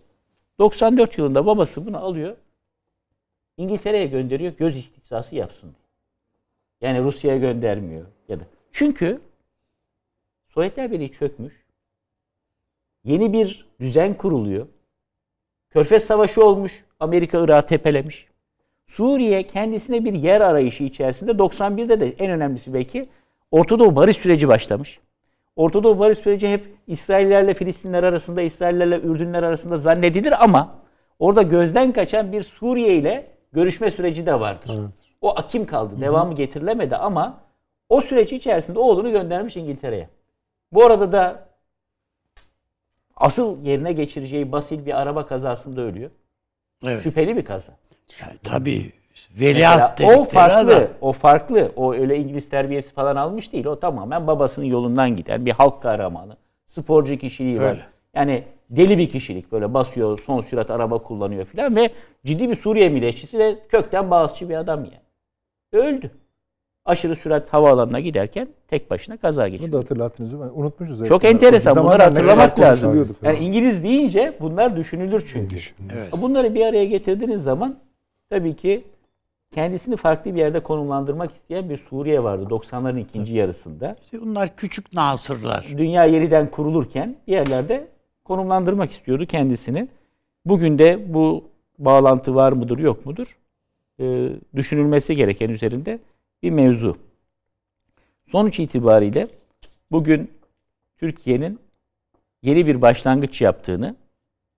[0.59, 2.37] 94 yılında babası bunu alıyor.
[3.57, 5.89] İngiltere'ye gönderiyor göz istisası yapsın diye.
[6.81, 8.45] Yani Rusya'ya göndermiyor ya da.
[8.73, 9.19] Çünkü
[10.49, 11.65] Sovyetler Birliği çökmüş.
[13.05, 14.67] Yeni bir düzen kuruluyor.
[15.71, 16.85] Körfez Savaşı olmuş.
[17.01, 18.27] Amerika Irak'ı tepelemiş.
[18.87, 23.09] Suriye kendisine bir yer arayışı içerisinde 91'de de en önemlisi belki
[23.51, 25.01] Orta Doğu barış süreci başlamış.
[25.57, 30.75] Orta Doğu barış süreci hep İsraillerle Filistinler arasında, İsraillerle Ürdünler arasında zannedilir ama
[31.19, 34.71] orada gözden kaçan bir Suriye ile görüşme süreci de vardır.
[35.21, 36.01] O akim kaldı.
[36.01, 37.41] Devamı getirilemedi ama
[37.89, 40.09] o süreç içerisinde oğlunu göndermiş İngiltere'ye.
[40.73, 41.48] Bu arada da
[43.21, 46.11] asıl yerine geçireceği basil bir araba kazasında ölüyor.
[46.85, 47.03] Evet.
[47.03, 47.73] Şüpheli bir kaza.
[48.21, 48.93] Yani tabii
[49.35, 50.89] Mesela veliaht o farklı, adam.
[51.01, 51.73] o farklı.
[51.77, 53.67] O öyle İngiliz terbiyesi falan almış değil.
[53.67, 56.37] O tamamen babasının yolundan giden bir halk kahramanı.
[56.67, 57.71] Sporcu kişiliği var.
[57.71, 57.83] Öyle.
[58.15, 59.53] Yani deli bir kişilik.
[59.53, 61.91] Böyle basıyor, son sürat araba kullanıyor filan ve
[62.25, 65.01] ciddi bir Suriye milliyetçisi ve kökten bağızçı bir adam yani.
[65.73, 66.11] Öldü.
[66.89, 69.73] Aşırı sürat havaalanına giderken tek başına kaza Bunu geçirdi.
[69.73, 70.51] da hatırlattınız değil mi?
[70.51, 71.09] Unutmuşuz.
[71.09, 71.31] Çok hep.
[71.31, 71.77] enteresan.
[71.77, 73.17] Bunları hatırlamak lazım.
[73.23, 75.57] Yani İngiliz deyince bunlar düşünülür çünkü.
[75.95, 76.13] Evet.
[76.23, 77.79] Bunları bir araya getirdiğiniz zaman
[78.31, 78.85] tabii ki
[79.55, 83.97] kendisini farklı bir yerde konumlandırmak isteyen bir Suriye vardı 90'ların ikinci yarısında.
[84.03, 85.67] İşte bunlar küçük nasırlar.
[85.79, 87.87] Dünya yeniden kurulurken bir yerlerde
[88.25, 89.89] konumlandırmak istiyordu kendisini.
[90.45, 91.45] Bugün de bu
[91.79, 93.39] bağlantı var mıdır yok mudur
[94.01, 95.99] Ee, düşünülmesi gereken üzerinde
[96.43, 96.99] bir mevzu.
[98.31, 99.29] Sonuç itibariyle
[99.91, 100.31] bugün
[100.97, 101.61] Türkiye'nin
[102.43, 103.97] yeni bir başlangıç yaptığını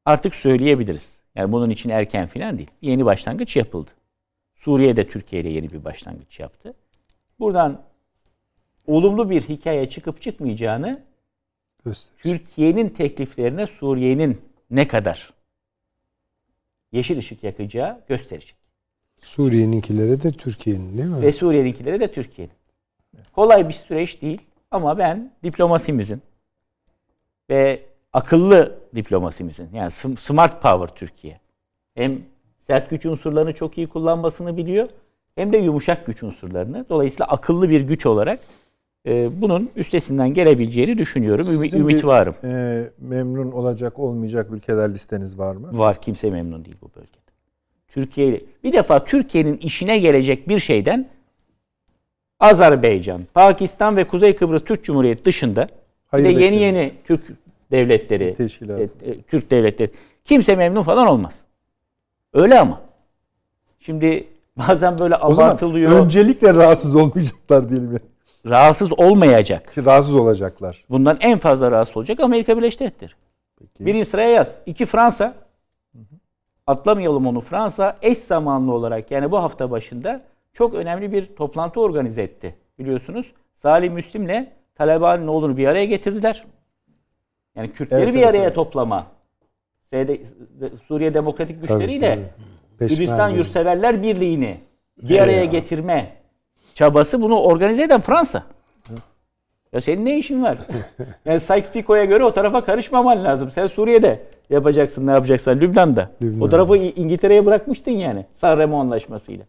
[0.05, 1.21] artık söyleyebiliriz.
[1.35, 2.71] Yani bunun için erken falan değil.
[2.83, 3.91] Yeni başlangıç yapıldı.
[4.57, 6.75] Suriye de Türkiye ile yeni bir başlangıç yaptı.
[7.39, 7.83] Buradan
[8.87, 11.03] olumlu bir hikaye çıkıp çıkmayacağını.
[12.19, 15.33] Türkiye'nin tekliflerine Suriye'nin ne kadar
[16.93, 18.60] yeşil ışık yakacağı gösterecek.
[19.21, 21.23] Suriye'ninkilere de Türkiye'nin değil mi?
[21.23, 22.55] Ve Suriye'ninkileri de Türkiye'nin.
[23.35, 24.41] Kolay bir süreç değil
[24.71, 26.23] ama ben diplomasimizin
[27.51, 31.41] ve akıllı diplomasimizin yani sm- smart power Türkiye
[31.95, 32.19] hem
[32.59, 34.89] sert güç unsurlarını çok iyi kullanmasını biliyor
[35.35, 36.87] hem de yumuşak güç unsurlarını.
[36.89, 38.41] Dolayısıyla akıllı bir güç olarak
[39.07, 41.45] e, bunun üstesinden gelebileceğini düşünüyorum.
[41.45, 42.35] Sizin ümit bir, varım.
[42.45, 45.79] e, memnun olacak olmayacak ülkeler listeniz var mı?
[45.79, 47.30] Var kimse memnun değil bu bölgede.
[47.91, 51.09] Türkiye ile bir defa Türkiye'nin işine gelecek bir şeyden
[52.41, 55.69] Azerbaycan, Pakistan ve Kuzey Kıbrıs Türk Cumhuriyeti dışında
[56.07, 57.23] Hayır bir de yeni yeni Türk
[57.71, 58.81] devletleri, Teşkilat.
[58.81, 59.91] e, e, Türk devletleri
[60.25, 61.45] kimse memnun falan olmaz.
[62.35, 62.81] Öyle ama.
[63.81, 66.05] Şimdi bazen böyle O zaman abartılıyor.
[66.05, 67.93] öncelikle rahatsız olmayacaklar diyelim.
[67.93, 67.99] ya.
[68.47, 69.75] rahatsız olmayacak.
[69.75, 70.85] Ki Rahatsız olacaklar.
[70.91, 73.13] Bundan en fazla rahatsız olacak Amerika Birleşik Devletleri.
[73.59, 73.87] Peki.
[73.87, 74.57] Birinci sıraya yaz.
[74.67, 75.35] İki Fransa.
[76.67, 77.41] Atlamayalım onu.
[77.41, 82.55] Fransa eş zamanlı olarak yani bu hafta başında çok önemli bir toplantı organize etti.
[82.79, 86.45] Biliyorsunuz Salih Müslim'le Taliban'ın oğlunu bir araya getirdiler.
[87.57, 88.55] Yani Kürtleri Evet, bir araya evet.
[88.55, 89.07] toplama.
[90.89, 92.19] Suriye Demokratik Güçleriyle
[92.79, 93.37] Peşmerge.
[93.37, 94.57] Yurtseverler Birliği'ni
[95.03, 95.45] bir araya ya.
[95.45, 96.13] getirme
[96.75, 98.43] çabası bunu organize eden Fransa.
[99.73, 100.59] Ya senin ne işin var?
[101.25, 103.51] yani Sykes-Picot'a göre o tarafa karışmaman lazım.
[103.51, 106.11] Sen Suriye'de yapacaksın ne yapacaksan Lübnan'da.
[106.21, 106.51] O Lübnan'da.
[106.51, 108.27] tarafı İngiltere'ye bırakmıştın yani.
[108.33, 109.45] Sanremo anlaşmasıyla.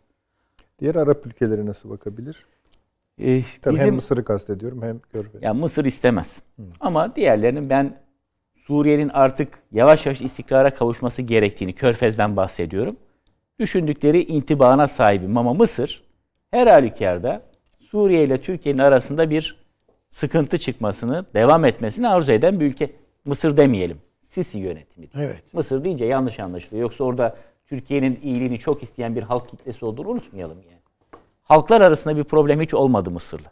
[0.80, 2.45] Diğer Arap ülkeleri nasıl bakabilir?
[3.22, 5.43] Ee, Tabii hem bizim Mısır'ı kastediyorum hem Körfez.
[5.43, 6.41] ya Mısır istemez.
[6.80, 7.97] Ama diğerlerinin ben
[8.55, 12.95] Suriye'nin artık yavaş yavaş istikrara kavuşması gerektiğini Körfez'den bahsediyorum.
[13.59, 16.03] Düşündükleri intibana sahibim ama Mısır
[16.51, 17.41] her halükarda
[17.80, 19.61] Suriye ile Türkiye'nin arasında bir
[20.12, 22.91] sıkıntı çıkmasını, devam etmesini arzu eden bir ülke.
[23.26, 23.97] Mısır demeyelim.
[24.22, 25.07] Sisi yönetimi.
[25.16, 25.53] Evet.
[25.53, 26.82] Mısır deyince yanlış anlaşılıyor.
[26.82, 30.82] Yoksa orada Türkiye'nin iyiliğini çok isteyen bir halk kitlesi olduğunu unutmayalım yani.
[31.43, 33.51] Halklar arasında bir problem hiç olmadı Mısır'la.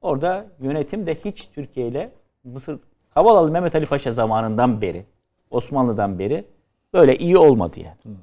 [0.00, 2.12] Orada yönetim de hiç Türkiye ile
[2.44, 2.78] Mısır
[3.10, 5.04] Havalalı Mehmet Ali Paşa zamanından beri,
[5.50, 6.44] Osmanlı'dan beri
[6.92, 8.16] böyle iyi olmadı yani.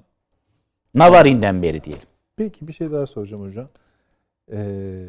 [0.93, 2.08] Navarin'den beri diyelim.
[2.36, 3.68] Peki bir şey daha soracağım hocam.
[4.52, 5.06] Ee,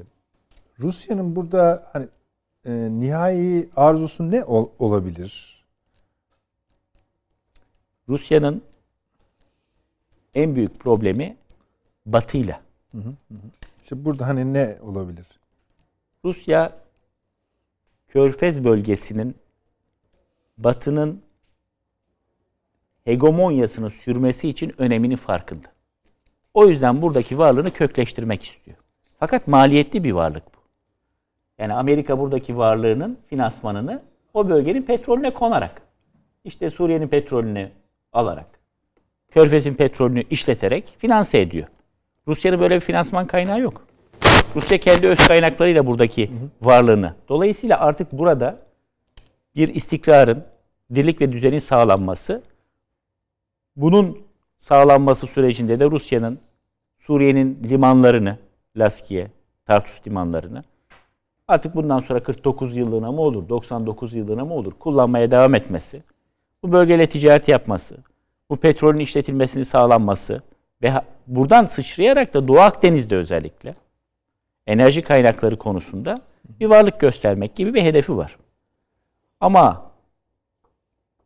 [0.79, 2.07] Rusya'nın burada hani
[2.67, 5.65] e, nihai arzusu ne ol- olabilir?
[8.09, 8.63] Rusya'nın
[10.35, 11.37] en büyük problemi
[12.07, 12.61] Batı'yla.
[13.83, 15.27] İşte burada hani ne olabilir?
[16.25, 16.79] Rusya
[18.09, 19.37] Körfez bölgesinin
[20.59, 21.23] Batı'nın
[23.05, 25.69] hegemonyasını sürmesi için öneminin farkında.
[26.55, 28.77] O yüzden buradaki varlığını kökleştirmek istiyor.
[29.19, 30.56] Fakat maliyetli bir varlık bu.
[31.59, 34.03] Yani Amerika buradaki varlığının finansmanını
[34.35, 35.83] o bölgenin petrolüne konarak,
[36.45, 37.71] işte Suriye'nin petrolünü
[38.13, 38.47] alarak,
[39.31, 41.67] Körfez'in petrolünü işleterek finanse ediyor.
[42.29, 43.87] Rusya'nın böyle bir finansman kaynağı yok.
[44.57, 46.31] Rusya kendi öz kaynaklarıyla buradaki
[46.63, 47.15] varlığını.
[47.29, 48.59] Dolayısıyla artık burada
[49.57, 50.45] bir istikrarın,
[50.95, 52.43] dirlik ve düzenin sağlanması,
[53.77, 54.19] bunun
[54.59, 56.39] sağlanması sürecinde de Rusya'nın
[56.99, 58.39] Suriye'nin limanlarını,
[58.77, 59.31] Laskiye,
[59.67, 60.65] Tartus limanlarını
[61.49, 66.03] artık bundan sonra 49 yıllığına mı olur, 99 yıllığına mı olur kullanmaya devam etmesi,
[66.63, 67.97] bu bölgeyle ticaret yapması,
[68.51, 70.43] bu petrolün işletilmesini sağlanması
[70.83, 70.93] ve
[71.27, 73.75] buradan sıçrayarak da Doğu Akdeniz'de özellikle
[74.67, 76.19] enerji kaynakları konusunda
[76.61, 78.37] bir varlık göstermek gibi bir hedefi var.
[79.41, 79.91] Ama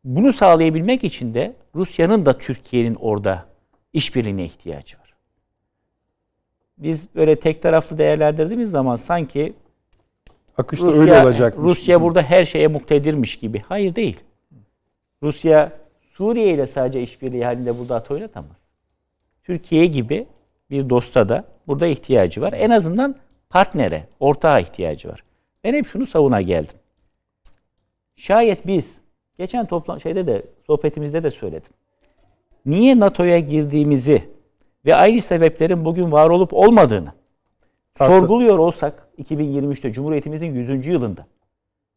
[0.05, 3.47] bunu sağlayabilmek için de Rusya'nın da Türkiye'nin orada
[3.93, 5.15] işbirliğine ihtiyacı var.
[6.79, 9.55] Biz böyle tek taraflı değerlendirdiğimiz zaman sanki
[10.61, 11.55] Akışta Rusya, öyle olacak.
[11.59, 13.63] Rusya burada her şeye muktedirmiş gibi.
[13.69, 14.21] Hayır değil.
[15.23, 15.73] Rusya
[16.11, 18.57] Suriye ile sadece işbirliği halinde burada at oynatamaz.
[19.45, 20.27] Türkiye gibi
[20.71, 22.53] bir dosta da burada ihtiyacı var.
[22.57, 23.15] En azından
[23.51, 25.25] partnere, ortağa ihtiyacı var.
[25.65, 26.77] Ben hep şunu savuna geldim.
[28.17, 29.01] Şayet biz
[29.39, 31.73] geçen toplam şeyde de sohbetimizde de söyledim.
[32.67, 34.23] Niye NATO'ya girdiğimizi
[34.87, 37.13] ve aynı sebeplerin bugün var olup olmadığını
[37.95, 40.87] Tartı- sorguluyor olsak 2023'te Cumhuriyetimizin 100.
[40.87, 41.27] yılında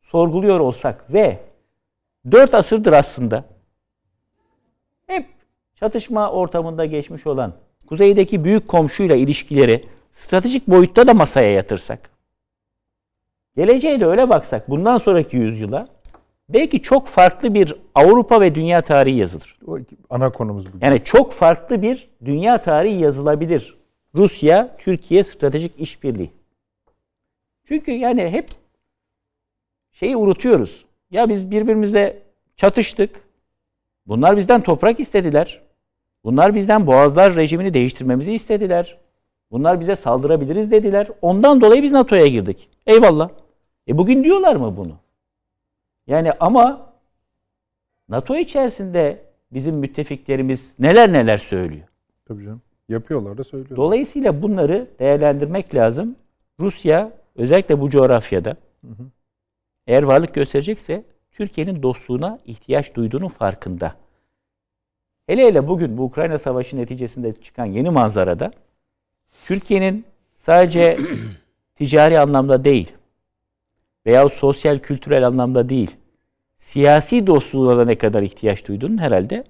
[0.01, 1.39] sorguluyor olsak ve
[2.31, 3.45] 4 asırdır aslında
[5.07, 5.25] hep
[5.75, 7.53] çatışma ortamında geçmiş olan
[7.87, 12.09] kuzeydeki büyük komşuyla ilişkileri stratejik boyutta da masaya yatırsak
[13.55, 15.87] geleceğe de öyle baksak bundan sonraki yüzyıla
[16.49, 19.59] belki çok farklı bir Avrupa ve dünya tarihi yazılır.
[19.67, 19.77] O
[20.09, 20.85] ana konumuz bugün.
[20.85, 23.77] Yani çok farklı bir dünya tarihi yazılabilir.
[24.15, 26.31] Rusya, Türkiye stratejik işbirliği.
[27.67, 28.49] Çünkü yani hep
[29.91, 30.85] şeyi unutuyoruz.
[31.11, 32.21] Ya biz birbirimizle
[32.57, 33.23] çatıştık.
[34.07, 35.61] Bunlar bizden toprak istediler.
[36.23, 38.97] Bunlar bizden Boğazlar rejimini değiştirmemizi istediler.
[39.51, 41.07] Bunlar bize saldırabiliriz dediler.
[41.21, 42.69] Ondan dolayı biz NATO'ya girdik.
[42.87, 43.29] Eyvallah.
[43.87, 44.93] E bugün diyorlar mı bunu?
[46.07, 46.93] Yani ama
[48.09, 51.87] NATO içerisinde bizim müttefiklerimiz neler neler söylüyor.
[52.25, 52.61] Tabii canım.
[52.89, 53.77] Yapıyorlar da söylüyorlar.
[53.77, 56.15] Dolayısıyla bunları değerlendirmek lazım.
[56.59, 58.55] Rusya özellikle bu coğrafyada
[59.87, 63.95] eğer varlık gösterecekse Türkiye'nin dostluğuna ihtiyaç duyduğunun farkında.
[65.27, 68.51] Hele hele bugün bu Ukrayna Savaşı neticesinde çıkan yeni manzarada
[69.47, 70.05] Türkiye'nin
[70.35, 70.99] sadece
[71.75, 72.93] ticari anlamda değil
[74.05, 75.97] veya sosyal kültürel anlamda değil
[76.57, 79.43] siyasi dostluğuna da ne kadar ihtiyaç duyduğunun herhalde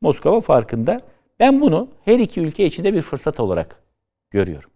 [0.00, 1.00] Moskova farkında.
[1.40, 3.82] Ben bunu her iki ülke içinde bir fırsat olarak
[4.30, 4.70] görüyorum.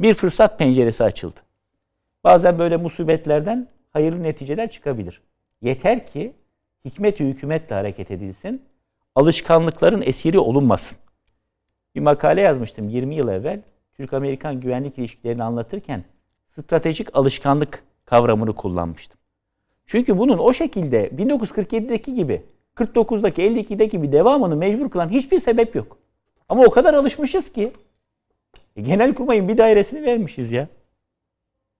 [0.00, 1.40] Bir fırsat penceresi açıldı.
[2.24, 5.22] Bazen böyle musibetlerden hayırlı neticeler çıkabilir.
[5.62, 6.32] Yeter ki
[6.84, 8.62] hikmet-i hükümetle hareket edilsin.
[9.14, 10.98] Alışkanlıkların esiri olunmasın.
[11.94, 13.62] Bir makale yazmıştım 20 yıl evvel.
[13.96, 16.04] Türk-Amerikan güvenlik ilişkilerini anlatırken
[16.48, 19.18] stratejik alışkanlık kavramını kullanmıştım.
[19.86, 22.42] Çünkü bunun o şekilde 1947'deki gibi,
[22.76, 25.98] 49'daki, 52'deki gibi devamını mecbur kılan hiçbir sebep yok.
[26.48, 27.72] Ama o kadar alışmışız ki
[28.76, 30.68] e, Genelkurmay'ın bir dairesini vermişiz ya.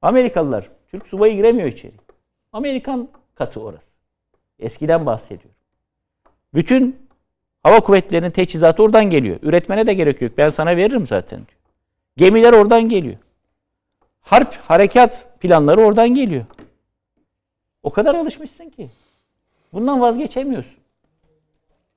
[0.02, 1.92] Amerikalılar, Türk subayı giremiyor içeri.
[2.52, 3.92] Amerikan katı orası.
[4.58, 5.56] Eskiden bahsediyorum.
[6.54, 7.06] Bütün
[7.62, 9.38] hava kuvvetlerinin teçhizatı oradan geliyor.
[9.42, 10.32] Üretmene de gerek yok.
[10.38, 11.40] Ben sana veririm zaten.
[12.16, 13.16] Gemiler oradan geliyor.
[14.20, 16.44] Harp, harekat planları oradan geliyor.
[17.82, 18.90] O kadar alışmışsın ki.
[19.72, 20.82] Bundan vazgeçemiyorsun.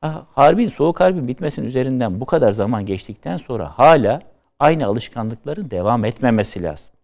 [0.01, 4.21] Ah, Harbin, soğuk harbin bitmesinin üzerinden bu kadar zaman geçtikten sonra hala
[4.59, 6.94] aynı alışkanlıkların devam etmemesi lazım.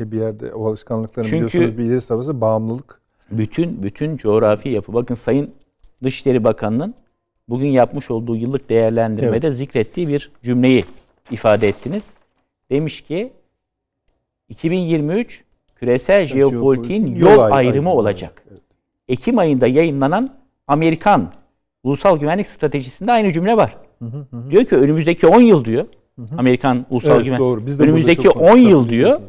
[0.00, 3.00] E bir yerde o alışkanlıkların Çünkü- biliyorsunuz bir ileri safhası bağımlılık.
[3.30, 4.92] Bütün bütün coğrafi yapı.
[4.94, 5.50] Bakın Sayın
[6.02, 6.94] Dışişleri Bakanı'nın
[7.48, 10.84] bugün yapmış olduğu yıllık değerlendirmede zikrettiği bir cümleyi
[11.30, 12.14] ifade ettiniz.
[12.70, 13.32] Demiş ki
[14.48, 15.44] 2023
[15.76, 18.42] küresel jeopolitiğin Jeopolitiğin yol ay- ayrımı olacak.
[19.08, 20.34] Ekim ayında yayınlanan
[20.66, 21.32] Amerikan
[21.82, 23.76] Ulusal Güvenlik Stratejisi'nde aynı cümle var.
[24.50, 25.86] Diyor ki önümüzdeki 10 yıl diyor.
[26.38, 27.66] Amerikan Ulusal Evet, Güvenlik doğru.
[27.66, 29.20] Biz de önümüzdeki çok 10 yıl diyor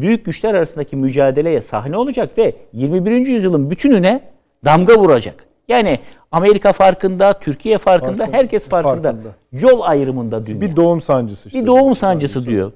[0.00, 3.26] büyük güçler arasındaki mücadeleye sahne olacak ve 21.
[3.26, 4.20] yüzyılın bütününe
[4.64, 5.46] damga vuracak.
[5.68, 5.98] Yani
[6.32, 9.12] Amerika farkında, Türkiye farkında, Farkında, herkes farkında.
[9.12, 9.28] farkında.
[9.52, 10.60] Yol ayrımında dünya.
[10.60, 11.60] Bir doğum sancısı işte.
[11.60, 12.72] Bir doğum sancısı diyor.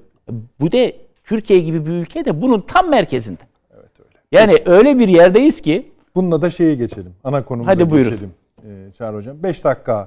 [0.59, 3.41] Bu de Türkiye gibi bir ülke de bunun tam merkezinde.
[3.73, 4.17] Evet öyle.
[4.31, 7.13] Yani öyle bir yerdeyiz ki Bununla da şeye geçelim.
[7.23, 8.11] Ana konumuza Hadi buyurun.
[8.11, 8.33] geçelim.
[8.63, 9.43] Ee, Çağrı Hocam.
[9.43, 10.05] 5 dakika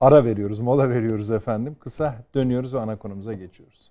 [0.00, 1.76] ara veriyoruz, mola veriyoruz efendim.
[1.80, 3.90] Kısa dönüyoruz ve ana konumuza geçiyoruz.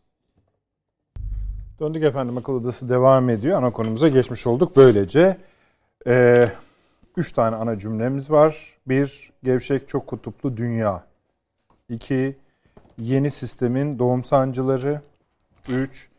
[1.82, 2.38] Döndük efendim.
[2.38, 3.58] Akıl Odası devam ediyor.
[3.58, 4.76] Ana konumuza geçmiş olduk.
[4.76, 5.38] Böylece
[6.08, 6.48] e,
[7.18, 8.78] üç tane ana cümlemiz var.
[8.88, 11.04] Bir, gevşek çok kutuplu dünya.
[11.90, 12.36] İki,
[12.98, 15.02] yeni sistemin doğum sancıları.
[15.70, 16.10] Üç,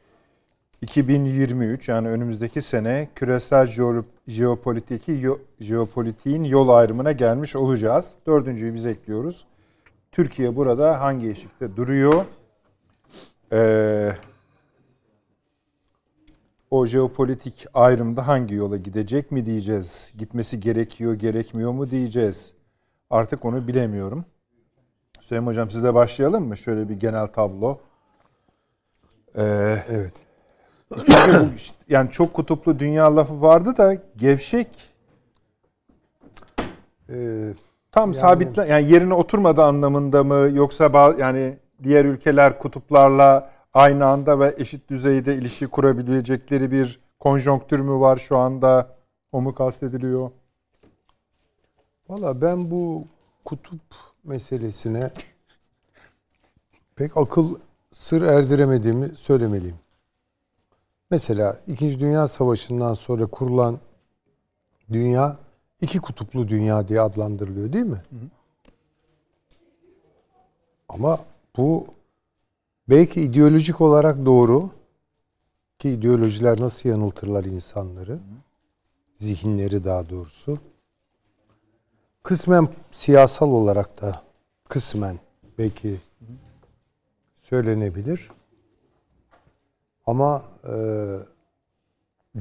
[0.83, 5.29] 2023 yani önümüzdeki sene küresel jeo- jeopolitiki
[5.61, 8.15] jeopolitiğin yol ayrımına gelmiş olacağız.
[8.27, 9.47] Dördüncüyü biz ekliyoruz.
[10.13, 12.25] Türkiye burada hangi eşikte duruyor?
[13.53, 14.13] Ee,
[16.73, 20.12] o jeopolitik ayrımda hangi yola gidecek mi diyeceğiz?
[20.18, 22.53] Gitmesi gerekiyor, gerekmiyor mu diyeceğiz?
[23.11, 24.25] Artık onu bilemiyorum.
[25.20, 26.57] Süleyman Hocam sizle başlayalım mı?
[26.57, 27.79] Şöyle bir genel tablo.
[29.37, 29.43] Ee,
[29.89, 30.12] Evet.
[30.97, 31.51] çünkü
[31.89, 34.68] yani çok kutuplu dünya lafı vardı da gevşek
[37.11, 37.49] Ee,
[37.93, 44.41] tam Yani- sabitle yani yerine oturmadı anlamında mı yoksa yani diğer ülkeler kutuplarla aynı anda
[44.41, 48.97] ve eşit düzeyde ilişki kurabilecekleri bir konjonktür mü var şu anda?
[49.33, 50.31] O mu kastediliyor?
[52.09, 53.05] Valla ben bu
[53.45, 53.81] kutup
[54.25, 55.11] meselesine
[56.97, 57.57] pek akıl
[57.93, 59.77] sır erdiremediğimi söylemeliyim.
[61.11, 63.79] Mesela İkinci Dünya Savaşı'ndan sonra kurulan
[64.93, 65.37] dünya
[65.81, 68.03] iki kutuplu dünya diye adlandırılıyor değil mi?
[70.89, 71.18] Ama
[71.57, 71.87] bu
[72.93, 74.70] belki ideolojik olarak doğru
[75.78, 78.18] ki ideolojiler nasıl yanıltırlar insanları,
[79.18, 80.59] zihinleri daha doğrusu.
[82.22, 84.22] Kısmen siyasal olarak da
[84.68, 85.18] kısmen
[85.59, 86.01] belki
[87.36, 88.30] söylenebilir.
[90.07, 90.74] Ama e,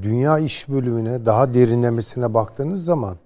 [0.02, 3.18] dünya iş bölümüne daha derinlemesine baktığınız zaman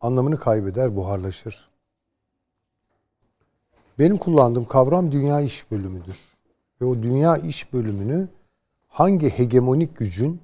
[0.00, 1.68] anlamını kaybeder, buharlaşır.
[3.98, 6.16] Benim kullandığım kavram dünya iş bölümüdür.
[6.80, 8.28] Ve o dünya iş bölümünü
[8.88, 10.40] hangi hegemonik gücün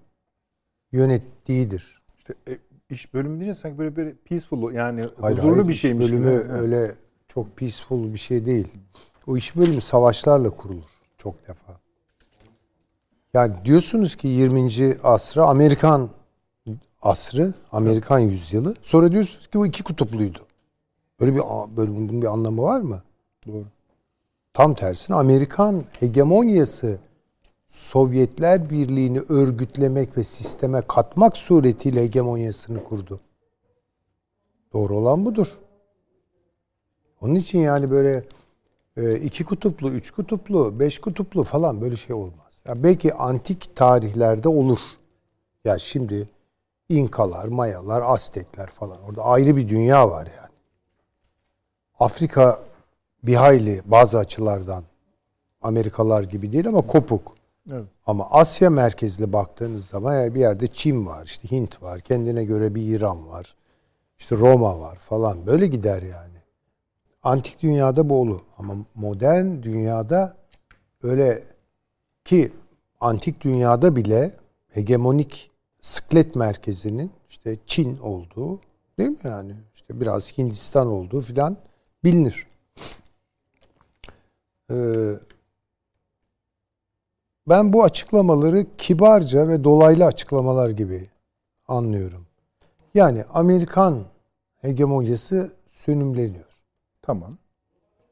[0.92, 2.02] yönettiğidir.
[2.18, 2.58] İşte e,
[2.90, 6.42] iş bölümü deyince sanki böyle bir peaceful yani Hayır, huzurlu hayır, bir iş şeymiş bölümü
[6.42, 6.52] gibi.
[6.52, 6.94] Öyle
[7.28, 8.68] çok peaceful bir şey değil.
[9.26, 11.80] O iş bölümü savaşlarla kurulur çok defa.
[13.34, 14.96] Yani diyorsunuz ki 20.
[15.02, 16.10] asra Amerikan
[17.02, 18.74] asrı, Amerikan yüzyılı.
[18.82, 20.46] Sonra diyorsunuz ki o iki kutupluydu.
[21.20, 21.40] Böyle bir
[21.76, 23.02] böyle bunun bir anlamı var mı?
[23.46, 23.64] Doğru.
[24.54, 26.98] Tam tersine Amerikan hegemonyası
[27.68, 33.20] Sovyetler Birliği'ni örgütlemek ve sisteme katmak suretiyle hegemonyasını kurdu.
[34.72, 35.48] Doğru olan budur.
[37.20, 38.24] Onun için yani böyle
[38.96, 42.60] e, iki kutuplu, üç kutuplu, beş kutuplu falan böyle şey olmaz.
[42.64, 44.78] Ya belki antik tarihlerde olur.
[45.64, 46.28] Ya şimdi
[46.88, 49.02] İnkalar, Mayalar, Aztekler falan.
[49.02, 50.54] Orada ayrı bir dünya var yani.
[51.98, 52.60] Afrika
[53.26, 54.84] bir hayli bazı açılardan
[55.62, 57.34] Amerikalar gibi değil ama kopuk.
[57.72, 57.84] Evet.
[58.06, 62.96] Ama Asya merkezli baktığınız zaman bir yerde Çin var, işte Hint var, kendine göre bir
[62.96, 63.56] İran var,
[64.18, 66.34] işte Roma var falan böyle gider yani.
[67.22, 70.36] Antik dünyada bu olur ama modern dünyada
[71.02, 71.42] öyle
[72.24, 72.52] ki
[73.00, 74.32] antik dünyada bile
[74.68, 75.50] hegemonik
[75.80, 78.60] sıklet merkezinin işte Çin olduğu
[78.98, 81.56] değil mi yani işte biraz Hindistan olduğu filan
[82.04, 82.46] bilinir.
[84.70, 84.74] Ee,
[87.48, 91.10] ben bu açıklamaları kibarca ve dolaylı açıklamalar gibi
[91.68, 92.26] anlıyorum.
[92.94, 94.04] Yani Amerikan
[94.60, 96.44] hegemonyası sönümleniyor.
[97.02, 97.32] Tamam.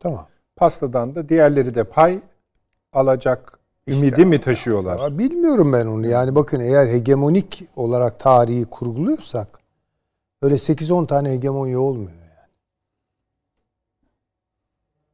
[0.01, 0.27] Tamam.
[0.57, 2.21] Pastadan da diğerleri de pay
[2.93, 3.59] alacak
[3.89, 5.19] ümidi mi taşıyorlar?
[5.19, 6.07] Bilmiyorum ben onu.
[6.07, 9.59] Yani bakın eğer hegemonik olarak tarihi kurguluyorsak
[10.43, 12.49] öyle 8-10 tane hegemonya olmuyor yani.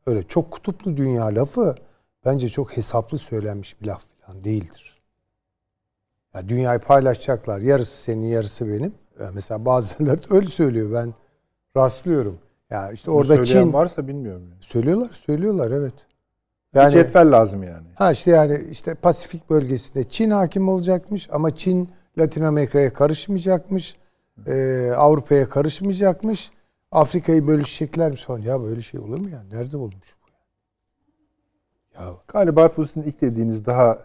[0.08, 1.74] Öyle çok kutuplu dünya lafı
[2.24, 4.98] bence çok hesaplı söylenmiş bir laf falan değildir.
[6.34, 7.60] Ya dünyayı paylaşacaklar.
[7.60, 8.94] Yarısı senin, yarısı benim.
[9.34, 10.92] Mesela bazıları öyle söylüyor.
[10.92, 11.14] Ben
[11.76, 12.38] rastlıyorum.
[12.70, 14.48] Ya işte Bunu orada Çin varsa bilmiyorum.
[14.50, 14.62] Yani.
[14.62, 15.94] söylüyorlar, söylüyorlar evet.
[16.74, 17.86] Bir cetvel lazım yani.
[17.94, 23.96] Ha işte yani işte Pasifik bölgesinde Çin hakim olacakmış ama Çin Latin Amerika'ya karışmayacakmış.
[24.46, 26.50] Ee, Avrupa'ya karışmayacakmış.
[26.92, 28.38] Afrika'yı bölüşeceklermiş falan.
[28.40, 29.42] Ya böyle şey olur mu ya?
[29.52, 30.28] Nerede olmuş bu?
[32.00, 33.98] Ya Galiba bu sizin ilk dediğiniz daha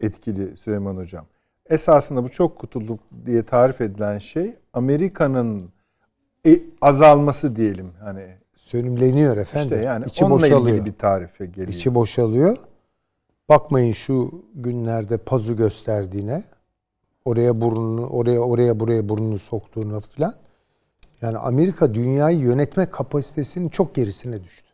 [0.00, 1.26] etkili Süleyman Hocam.
[1.70, 5.70] Esasında bu çok kutuluk diye tarif edilen şey Amerika'nın
[6.46, 7.92] e- azalması diyelim.
[8.00, 8.26] Hani
[8.56, 9.68] sönümleniyor efendim.
[9.72, 10.76] işte yani İçi onunla boşalıyor.
[10.76, 11.68] ilgili bir tarife geliyor.
[11.68, 12.56] İçi boşalıyor.
[13.48, 16.44] Bakmayın şu günlerde pazu gösterdiğine.
[17.24, 20.32] Oraya burnunu, oraya oraya buraya burnunu soktuğuna falan.
[21.22, 24.66] Yani Amerika dünyayı yönetme kapasitesinin çok gerisine düştü.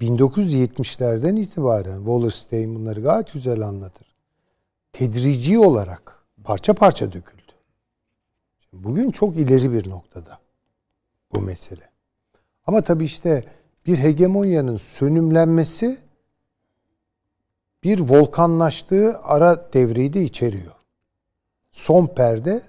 [0.00, 4.14] 1970'lerden itibaren Wallerstein bunları gayet güzel anlatır.
[4.92, 7.42] Tedrici olarak parça parça döküldü.
[8.72, 10.38] Bugün çok ileri bir noktada
[11.34, 11.90] bu mesele.
[12.66, 13.44] Ama tabii işte
[13.86, 15.98] bir hegemonyanın sönümlenmesi
[17.84, 20.74] bir volkanlaştığı ara devreyi de içeriyor.
[21.72, 22.62] Son perde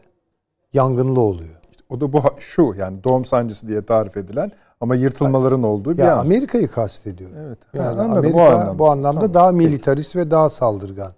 [0.73, 1.58] yangınlı oluyor.
[1.89, 4.51] O da bu şu yani doğum sancısı diye tarif edilen
[4.81, 6.19] Ama yırtılmaların olduğu bir Ya an.
[6.25, 7.35] Amerika'yı kastediyorum.
[7.39, 7.57] Evet.
[7.73, 8.11] Yani anladım.
[8.17, 8.79] Amerika Bu anlamda.
[8.79, 9.33] bu anlamda Tamam.
[9.33, 11.11] daha militarist ve daha saldırgan.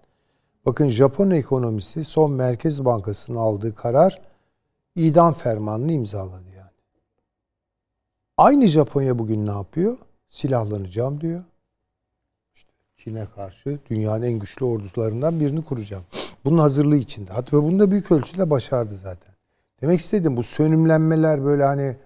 [0.65, 4.21] Bakın Japon ekonomisi son Merkez Bankası'nın aldığı karar
[4.95, 6.71] idam fermanını imzaladı yani.
[8.37, 9.97] Aynı Japonya bugün ne yapıyor?
[10.29, 11.43] Silahlanacağım diyor.
[12.55, 16.03] İşte Çin'e karşı dünyanın en güçlü ordularından birini kuracağım.
[16.45, 17.31] Bunun hazırlığı içinde.
[17.33, 19.30] Hatta bunu da büyük ölçüde başardı zaten.
[19.81, 21.97] Demek istedim bu sönümlenmeler böyle hani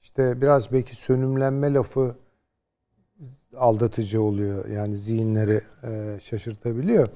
[0.00, 2.16] işte biraz belki sönümlenme lafı
[3.56, 4.68] aldatıcı oluyor.
[4.68, 7.08] Yani zihinleri e, şaşırtabiliyor.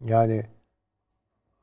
[0.00, 0.42] Yani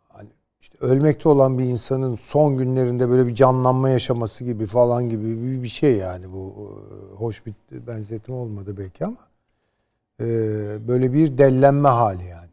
[0.08, 0.30] hani
[0.62, 5.68] işte ölmekte olan bir insanın son günlerinde böyle bir canlanma yaşaması gibi falan gibi bir,
[5.68, 6.54] şey yani bu
[6.92, 9.18] e, hoş bir benzetme olmadı belki ama
[10.22, 10.26] e,
[10.88, 12.50] böyle bir dellenme hali yani.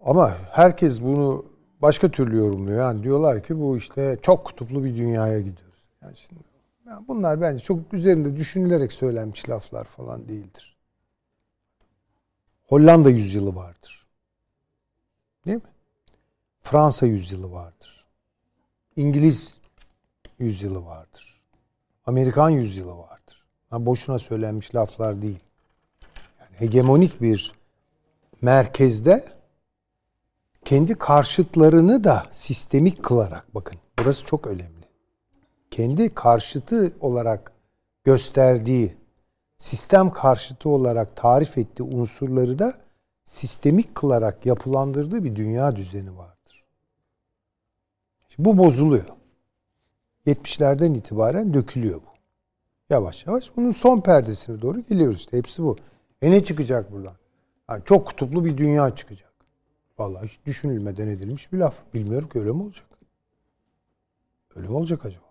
[0.00, 1.53] Ama herkes bunu
[1.84, 2.78] başka türlü yorumluyor.
[2.78, 5.84] Yani diyorlar ki bu işte çok kutuplu bir dünyaya gidiyoruz.
[6.02, 6.40] Yani şimdi
[6.86, 10.76] yani bunlar bence çok üzerinde düşünülerek söylenmiş laflar falan değildir.
[12.66, 14.06] Hollanda yüzyılı vardır.
[15.46, 15.62] Değil mi?
[16.62, 18.04] Fransa yüzyılı vardır.
[18.96, 19.54] İngiliz
[20.38, 21.40] yüzyılı vardır.
[22.06, 23.44] Amerikan yüzyılı vardır.
[23.70, 25.40] Ha, boşuna söylenmiş laflar değil.
[26.40, 27.52] Yani hegemonik bir
[28.42, 29.33] merkezde
[30.64, 34.84] kendi karşıtlarını da sistemik kılarak bakın burası çok önemli.
[35.70, 37.52] Kendi karşıtı olarak
[38.04, 38.96] gösterdiği
[39.58, 42.74] sistem karşıtı olarak tarif ettiği unsurları da
[43.24, 46.64] sistemik kılarak yapılandırdığı bir dünya düzeni vardır.
[48.28, 49.08] Şimdi bu bozuluyor.
[50.26, 52.14] 70'lerden itibaren dökülüyor bu.
[52.90, 55.38] Yavaş yavaş bunun son perdesine doğru geliyoruz işte.
[55.38, 55.76] Hepsi bu.
[56.22, 57.16] E ne çıkacak buradan?
[57.70, 59.33] Yani çok kutuplu bir dünya çıkacak.
[59.98, 61.80] Vallahi hiç düşünülmeden edilmiş bir laf.
[61.94, 62.86] Bilmiyorum ki öyle mi olacak?
[64.56, 65.24] Öyle mi olacak acaba?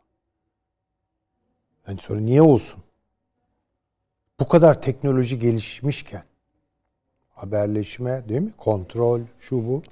[1.87, 2.83] Yani sonra niye olsun?
[4.39, 6.23] Bu kadar teknoloji gelişmişken
[7.29, 8.51] haberleşme değil mi?
[8.57, 9.83] Kontrol, şu bu.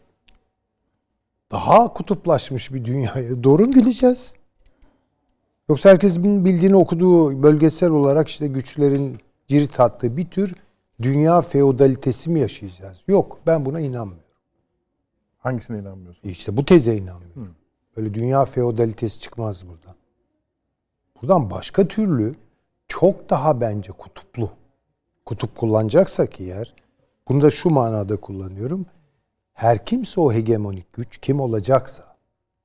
[1.52, 4.34] Daha kutuplaşmış bir dünyaya doğru mu gideceğiz?
[5.70, 9.18] Yoksa herkesin bildiğini okuduğu bölgesel olarak işte güçlerin
[9.48, 10.56] cirit attığı bir tür
[11.02, 12.98] dünya feodalitesi mi yaşayacağız?
[13.08, 14.21] Yok ben buna inanmıyorum.
[15.42, 16.30] Hangisine inanmıyorsun?
[16.30, 17.56] İşte bu teze inanmıyorum.
[17.98, 19.96] Böyle dünya feodalitesi çıkmaz buradan.
[21.22, 22.36] Buradan başka türlü
[22.88, 24.52] çok daha bence kutuplu.
[25.26, 26.76] Kutup kullanacaksak eğer
[27.30, 28.86] bunu da şu manada kullanıyorum.
[29.54, 32.16] Her kimse o hegemonik güç kim olacaksa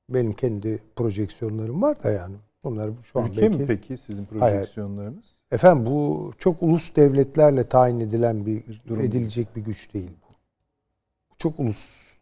[0.09, 4.55] benim kendi projeksiyonlarım var da yani bunlar şu an Ülke belki mi peki sizin Hayır.
[4.55, 5.25] projeksiyonlarınız?
[5.51, 10.33] Efendim bu çok ulus devletlerle tayin edilen bir durum edilecek bir güç değil bu.
[11.37, 11.59] Çok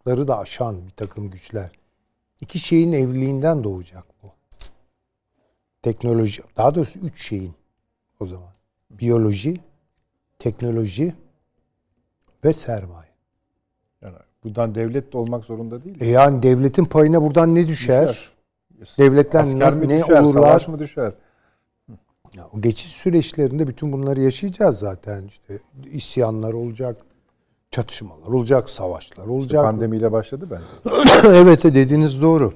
[0.05, 1.71] ulusları da aşan bir takım güçler.
[2.41, 4.27] İki şeyin evliliğinden doğacak bu.
[5.81, 7.53] Teknoloji, daha doğrusu üç şeyin
[8.19, 8.49] o zaman.
[8.91, 9.59] Biyoloji,
[10.39, 11.13] teknoloji
[12.45, 13.09] ve sermaye.
[14.01, 16.01] Yani buradan devlet de olmak zorunda değil.
[16.01, 18.31] E yani devletin payına buradan ne düşer?
[18.79, 18.97] Düşer.
[18.97, 20.41] Devletler Asker ne, mi ne düşer, olurlar?
[20.41, 21.13] savaş mı düşer?
[22.35, 25.23] Ya, o geçiş süreçlerinde bütün bunları yaşayacağız zaten.
[25.27, 25.59] İşte
[25.91, 26.97] isyanlar olacak,
[27.75, 29.63] çatışmalar olacak, savaşlar olacak.
[29.63, 31.07] Pandemiyle başladı bence.
[31.27, 32.53] evet dediğiniz doğru.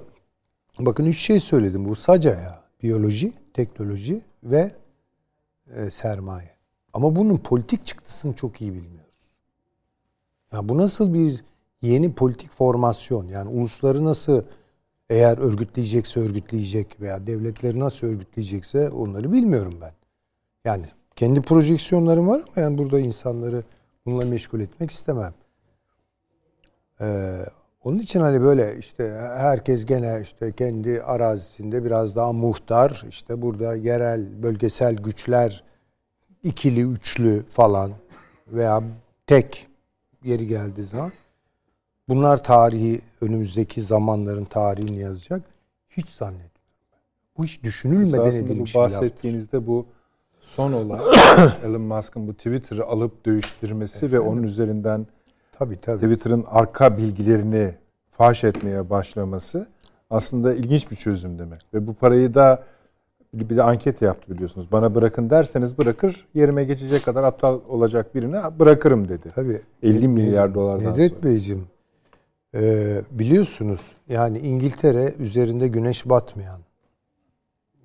[0.79, 1.89] Bakın üç şey söyledim.
[1.89, 2.63] Bu saca ya.
[2.83, 4.71] Biyoloji, teknoloji ve
[5.75, 6.49] e, sermaye.
[6.93, 9.27] Ama bunun politik çıktısını çok iyi bilmiyoruz.
[10.53, 11.43] Ya bu nasıl bir
[11.81, 13.27] yeni politik formasyon?
[13.27, 14.43] Yani ulusları nasıl
[15.09, 19.91] eğer örgütleyecekse örgütleyecek veya devletleri nasıl örgütleyecekse onları bilmiyorum ben.
[20.65, 20.85] Yani
[21.15, 23.63] kendi projeksiyonlarım var ama yani burada insanları
[24.05, 25.33] bununla meşgul etmek istemem.
[27.01, 27.45] Ee,
[27.83, 33.75] onun için hani böyle işte herkes gene işte kendi arazisinde biraz daha muhtar işte burada
[33.75, 35.63] yerel bölgesel güçler
[36.43, 37.91] ikili üçlü falan
[38.47, 38.83] veya
[39.27, 39.67] tek
[40.23, 41.11] yeri geldiği zaman
[42.09, 45.41] bunlar tarihi önümüzdeki zamanların tarihini yazacak
[45.89, 46.49] hiç zannetmiyorum.
[47.37, 49.01] Bu hiç düşünülmeden Aslında edilmiş bu bir laftır.
[49.01, 49.85] bahsettiğinizde bu
[50.49, 50.99] son olay
[51.65, 55.07] Elon Musk'ın bu Twitter'ı alıp dövüştürmesi ve onun üzerinden
[55.51, 56.01] Tabii tabii.
[56.01, 57.75] Twitter'ın arka bilgilerini
[58.11, 59.67] faş etmeye başlaması
[60.09, 61.61] aslında ilginç bir çözüm demek.
[61.73, 62.59] Ve bu parayı da
[63.33, 64.71] bir de anket yaptı biliyorsunuz.
[64.71, 69.31] Bana bırakın derseniz bırakır, yerime geçecek kadar aptal olacak birine bırakırım dedi.
[69.35, 69.61] Tabii.
[69.83, 71.23] 50 Ne- milyar dolardan Nedret sonra.
[71.23, 71.67] Beyciğim,
[72.55, 72.61] e,
[73.11, 76.59] biliyorsunuz yani İngiltere üzerinde güneş batmayan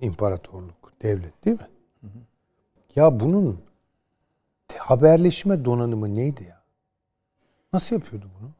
[0.01, 1.67] imparatorluk, devlet değil mi?
[2.95, 3.61] Ya bunun
[4.77, 6.63] haberleşme donanımı neydi ya?
[7.73, 8.51] Nasıl yapıyordu bunu?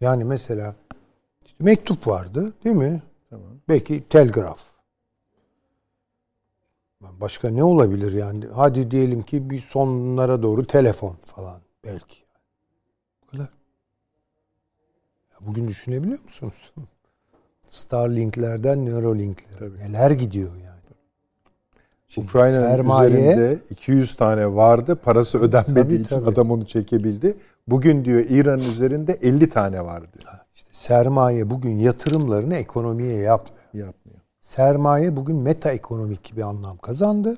[0.00, 0.74] Yani mesela
[1.46, 3.02] işte mektup vardı değil mi?
[3.30, 3.48] Tamam.
[3.68, 4.76] Belki telgraf.
[7.00, 8.46] Başka ne olabilir yani?
[8.46, 12.18] Hadi diyelim ki bir sonlara doğru telefon falan belki.
[13.22, 13.48] Bu kadar.
[15.32, 16.72] Ya bugün düşünebiliyor musunuz?
[17.70, 20.75] Starlink'lerden Neuralink'lere neler gidiyor yani.
[22.08, 24.96] Şimdi Ukrayna'nın sermaye üzerinde 200 tane vardı.
[24.96, 26.30] Parası ödenmediği Tabii, için tabii.
[26.30, 27.36] adam onu çekebildi.
[27.68, 30.34] Bugün diyor İran'ın üzerinde 50 tane var diyor.
[30.54, 33.86] işte sermaye bugün yatırımlarını ekonomiye yapmıyor.
[33.86, 34.20] Yapmıyor.
[34.40, 37.36] Sermaye bugün meta ekonomik bir anlam kazandı.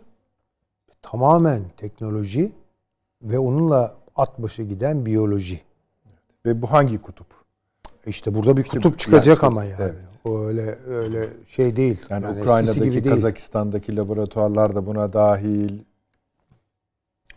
[1.02, 2.52] Tamamen teknoloji
[3.22, 5.60] ve onunla at başı giden biyoloji.
[6.46, 7.26] Ve bu hangi kutup?
[8.06, 9.74] İşte burada bir kutup çıkacak yani ama yani.
[9.82, 9.94] evet.
[10.24, 11.98] O öyle öyle şey değil.
[12.10, 13.14] Yani, eskisi Ukrayna'daki, gibi değil.
[13.14, 15.78] Kazakistan'daki laboratuvarlar da buna dahil.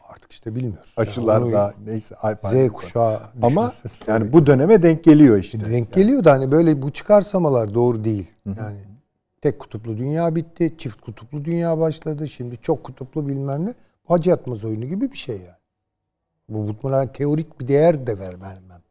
[0.10, 0.94] Artık işte bilmiyoruz.
[0.98, 2.16] Aşılar Yani da neyse.
[2.44, 4.12] Z kuşağı Ama düşünsün.
[4.12, 5.72] yani bu döneme denk geliyor işte.
[5.72, 8.32] denk geliyor da hani böyle bu çıkarsamalar doğru değil.
[8.46, 8.78] Yani
[9.42, 12.28] tek kutuplu dünya bitti, çift kutuplu dünya başladı.
[12.28, 13.74] Şimdi çok kutuplu bilmem ne.
[14.04, 15.62] Hacı yatmaz oyunu gibi bir şey yani.
[16.50, 18.82] Bu muhtemelen teorik bir değer de ver vermem.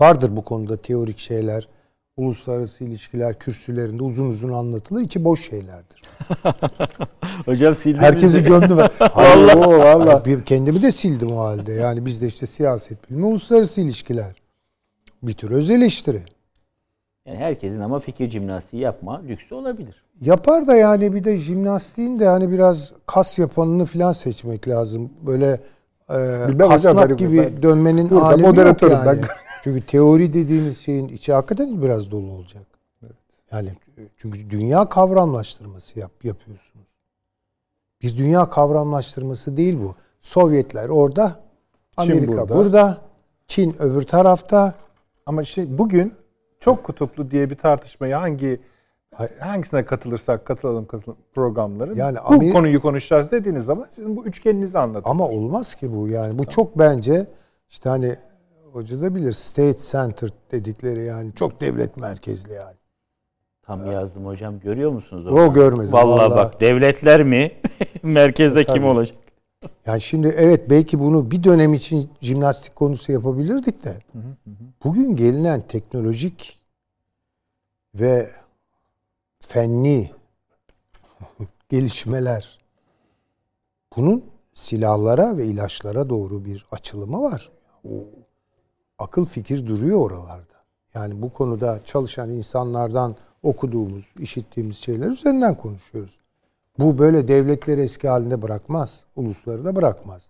[0.00, 1.68] Vardır bu konuda teorik şeyler.
[2.16, 5.00] Uluslararası ilişkiler kürsülerinde uzun uzun anlatılır.
[5.00, 6.02] İçi boş şeylerdir.
[7.44, 8.88] Hocam sildi Herkesi gömdü ben.
[9.16, 9.58] Vallahi.
[9.78, 10.24] Valla.
[10.24, 11.72] Bir kendimi de sildim o halde.
[11.72, 14.34] Yani bizde işte siyaset bilimi, uluslararası ilişkiler.
[15.22, 16.22] Bir tür öz eleştiri.
[17.26, 20.04] Yani herkesin ama fikir jimnastiği yapma lüksü olabilir.
[20.20, 25.10] Yapar da yani bir de jimnastiğin de hani biraz kas yapanını falan seçmek lazım.
[25.26, 25.60] Böyle
[26.10, 29.06] e, Bilmem kasnak hocam, gibi ben- dönmenin Burada alemi yok yani.
[29.06, 29.18] ben.
[29.64, 32.62] Çünkü teori dediğimiz şeyin içi hakikaten biraz dolu olacak.
[33.52, 33.70] Yani
[34.16, 36.86] çünkü dünya kavramlaştırması yap, yapıyorsunuz.
[38.02, 39.94] Bir dünya kavramlaştırması değil bu.
[40.20, 41.40] Sovyetler orada,
[42.00, 42.56] Çin Amerika burada.
[42.56, 42.98] burada,
[43.46, 44.74] Çin öbür tarafta.
[45.26, 46.14] Ama işte bugün
[46.60, 48.60] çok kutuplu diye bir tartışmayı hangi
[49.40, 54.78] hangisine katılırsak katılalım katılalım programların Yani bu Amer- konuyu konuşacağız dediğiniz zaman sizin bu üçgeninizi
[54.78, 55.10] anlatın.
[55.10, 56.38] Ama olmaz ki bu yani.
[56.38, 57.26] Bu çok bence
[57.68, 58.16] işte hani
[58.74, 62.76] hoca da bilir state centered dedikleri yani çok devlet merkezli yani.
[63.62, 64.60] Tam yazdım hocam.
[64.60, 65.26] Görüyor musunuz?
[65.26, 65.92] O görmedim.
[65.92, 66.36] Vallahi, Vallahi.
[66.36, 67.52] bak devletler mi?
[68.02, 68.86] Merkezde kim Tabii.
[68.86, 69.16] olacak?
[69.86, 73.98] Yani şimdi evet belki bunu bir dönem için jimnastik konusu yapabilirdik de.
[74.84, 76.60] Bugün gelinen teknolojik
[77.94, 78.30] ve
[79.40, 80.10] fenli
[81.68, 82.58] gelişmeler
[83.96, 84.24] bunun
[84.54, 87.50] silahlara ve ilaçlara doğru bir açılımı var.
[87.84, 87.90] O
[88.98, 90.54] akıl fikir duruyor oralarda.
[90.94, 96.18] Yani bu konuda çalışan insanlardan okuduğumuz, işittiğimiz şeyler üzerinden konuşuyoruz.
[96.78, 99.04] Bu böyle devletleri eski halinde bırakmaz.
[99.16, 100.28] Ulusları da bırakmaz.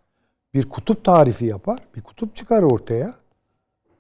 [0.55, 1.78] Bir kutup tarifi yapar.
[1.97, 3.15] Bir kutup çıkar ortaya.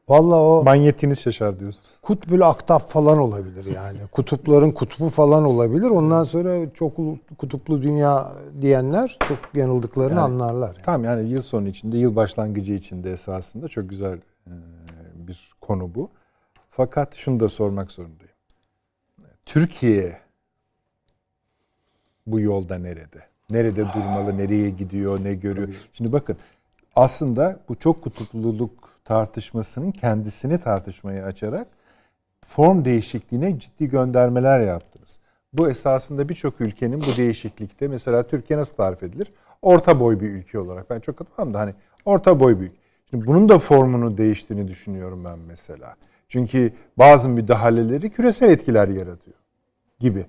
[0.08, 1.98] Vallahi o Manyetiniz şaşar diyorsunuz.
[2.02, 3.98] kutbül aktaf falan olabilir yani.
[4.12, 5.90] Kutupların kutbu falan olabilir.
[5.90, 6.96] Ondan sonra çok
[7.38, 10.66] kutuplu dünya diyenler çok yanıldıklarını anlarlar.
[10.66, 10.82] yani.
[10.84, 14.18] Tamam yani yıl sonu içinde, yıl başlangıcı içinde esasında çok güzel
[15.14, 16.10] bir konu bu.
[16.70, 18.34] Fakat şunu da sormak zorundayım.
[19.46, 20.18] Türkiye
[22.26, 23.18] bu yolda nerede?
[23.50, 25.68] Nerede durmalı, nereye gidiyor, ne görüyor?
[25.92, 26.36] Şimdi bakın
[26.96, 31.68] aslında bu çok kutupluluk tartışmasının kendisini tartışmayı açarak
[32.40, 35.18] form değişikliğine ciddi göndermeler yaptınız.
[35.52, 39.32] Bu esasında birçok ülkenin bu değişiklikte mesela Türkiye nasıl tarif edilir?
[39.62, 40.90] Orta boy bir ülke olarak.
[40.90, 42.83] Ben çok katılmam da hani orta boy bir ülke.
[43.10, 45.96] Şimdi bunun da formunu değiştiğini düşünüyorum ben mesela.
[46.28, 49.36] Çünkü bazı müdahaleleri küresel etkiler yaratıyor
[49.98, 50.26] gibi.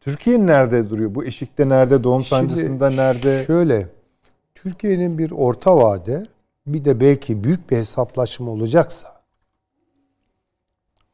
[0.00, 1.14] Türkiye nerede duruyor?
[1.14, 2.04] Bu eşikte nerede?
[2.04, 3.44] Doğum sancısında Şimdi nerede?
[3.44, 3.88] Şöyle,
[4.54, 6.26] Türkiye'nin bir orta vade
[6.66, 9.20] bir de belki büyük bir hesaplaşma olacaksa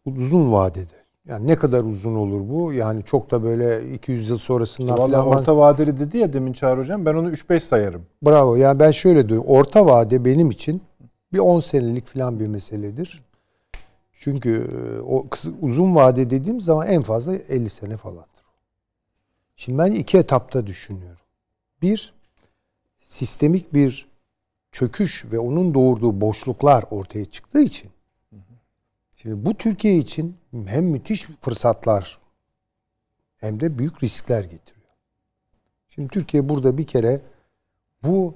[0.05, 1.06] uzun vadede.
[1.29, 2.73] Yani ne kadar uzun olur bu?
[2.73, 5.27] Yani çok da böyle 200 yıl sonrasından Vallahi falan.
[5.27, 8.07] orta vadeli dedi ya demin Çağrı Hocam ben onu 3-5 sayarım.
[8.23, 8.57] Bravo.
[8.57, 9.47] Yani ben şöyle diyorum.
[9.47, 10.83] Orta vade benim için
[11.33, 13.23] bir 10 senelik falan bir meseledir.
[14.13, 15.27] Çünkü e, o
[15.61, 18.31] uzun vade dediğim zaman en fazla 50 sene falandır.
[19.57, 21.25] Şimdi ben iki etapta düşünüyorum.
[21.83, 22.15] Bir,
[23.01, 24.09] sistemik bir
[24.73, 27.91] çöküş ve onun doğurduğu boşluklar ortaya çıktığı için
[29.17, 30.37] şimdi bu Türkiye için
[30.67, 32.19] hem müthiş fırsatlar
[33.37, 34.95] hem de büyük riskler getiriyor.
[35.89, 37.21] Şimdi Türkiye burada bir kere
[38.03, 38.35] bu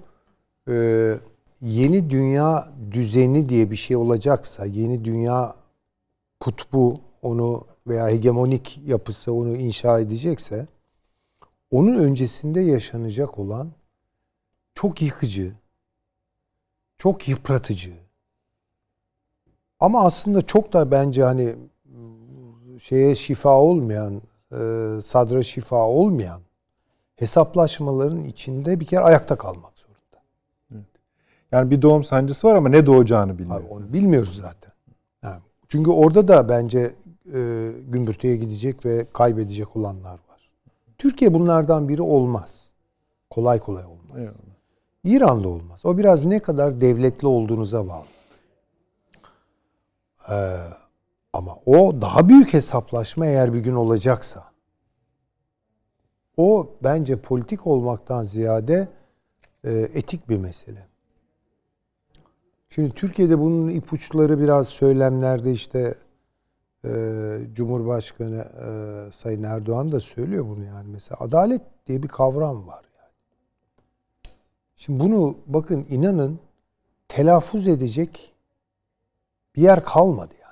[0.68, 0.74] e,
[1.60, 5.54] yeni dünya düzeni diye bir şey olacaksa, yeni dünya
[6.40, 10.66] kutbu onu veya hegemonik yapısı onu inşa edecekse,
[11.70, 13.72] onun öncesinde yaşanacak olan
[14.74, 15.52] çok yıkıcı,
[16.98, 17.94] çok yıpratıcı
[19.80, 21.54] ama aslında çok da bence hani
[22.80, 24.58] şeye şifa olmayan, e,
[25.02, 26.40] sadra şifa olmayan
[27.16, 30.86] hesaplaşmaların içinde bir kere ayakta kalmak zorunda.
[31.52, 33.60] Yani bir doğum sancısı var ama ne doğacağını bilmiyor.
[33.60, 34.72] Abi onu bilmiyoruz zaten.
[35.22, 36.94] Yani çünkü orada da bence
[37.34, 40.50] e, gümbürtüye gidecek ve kaybedecek olanlar var.
[40.98, 42.70] Türkiye bunlardan biri olmaz.
[43.30, 44.10] Kolay kolay olmaz.
[44.16, 44.34] Eyvallah.
[45.04, 45.86] İran'da olmaz.
[45.86, 48.04] O biraz ne kadar devletli olduğunuza bağlı.
[50.30, 50.34] Ee,
[51.32, 54.50] ama o daha büyük hesaplaşma eğer bir gün olacaksa
[56.36, 58.88] o bence politik olmaktan ziyade
[59.64, 60.86] e, etik bir mesele.
[62.68, 65.94] Şimdi Türkiye'de bunun ipuçları biraz söylemlerde işte
[66.84, 66.90] e,
[67.52, 68.68] Cumhurbaşkanı e,
[69.12, 70.88] Sayın Erdoğan da söylüyor bunu yani.
[70.88, 73.12] Mesela adalet diye bir kavram var yani.
[74.76, 76.38] Şimdi bunu bakın inanın
[77.08, 78.32] telaffuz edecek
[79.56, 80.49] bir yer kalmadı yani.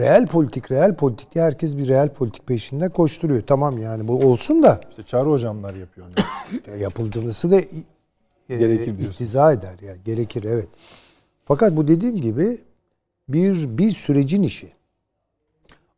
[0.00, 3.42] Reel politik, reel politik diye herkes bir reel politik peşinde koşturuyor.
[3.46, 6.06] Tamam yani bu olsun da İşte Çağrı hocamlar yapıyor.
[6.78, 7.66] yapıldığınızı da e,
[8.48, 9.04] Gerekir diyorsun.
[9.04, 9.74] iktiza eder.
[9.82, 10.68] Yani gerekir evet.
[11.44, 12.58] Fakat bu dediğim gibi
[13.28, 14.72] bir bir sürecin işi.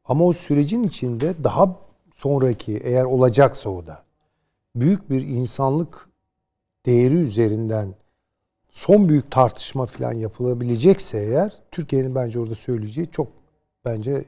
[0.04, 1.76] Ama o sürecin içinde daha
[2.14, 4.02] sonraki eğer olacaksa o da
[4.76, 6.08] büyük bir insanlık
[6.86, 7.94] değeri üzerinden
[8.70, 13.39] son büyük tartışma falan yapılabilecekse eğer Türkiye'nin bence orada söyleyeceği çok
[13.84, 14.24] bence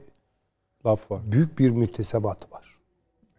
[0.85, 1.31] Laf var.
[1.31, 2.79] büyük bir mühtesebat var.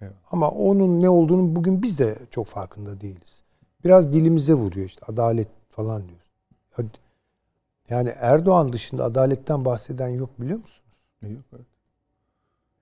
[0.00, 0.12] Evet.
[0.30, 3.42] Ama onun ne olduğunu bugün biz de çok farkında değiliz.
[3.84, 6.30] Biraz dilimize vuruyor işte adalet falan diyoruz.
[6.78, 6.84] Ya-
[7.88, 10.98] Yani Erdoğan dışında adaletten bahseden yok biliyor musunuz?
[11.22, 11.66] Yok, evet.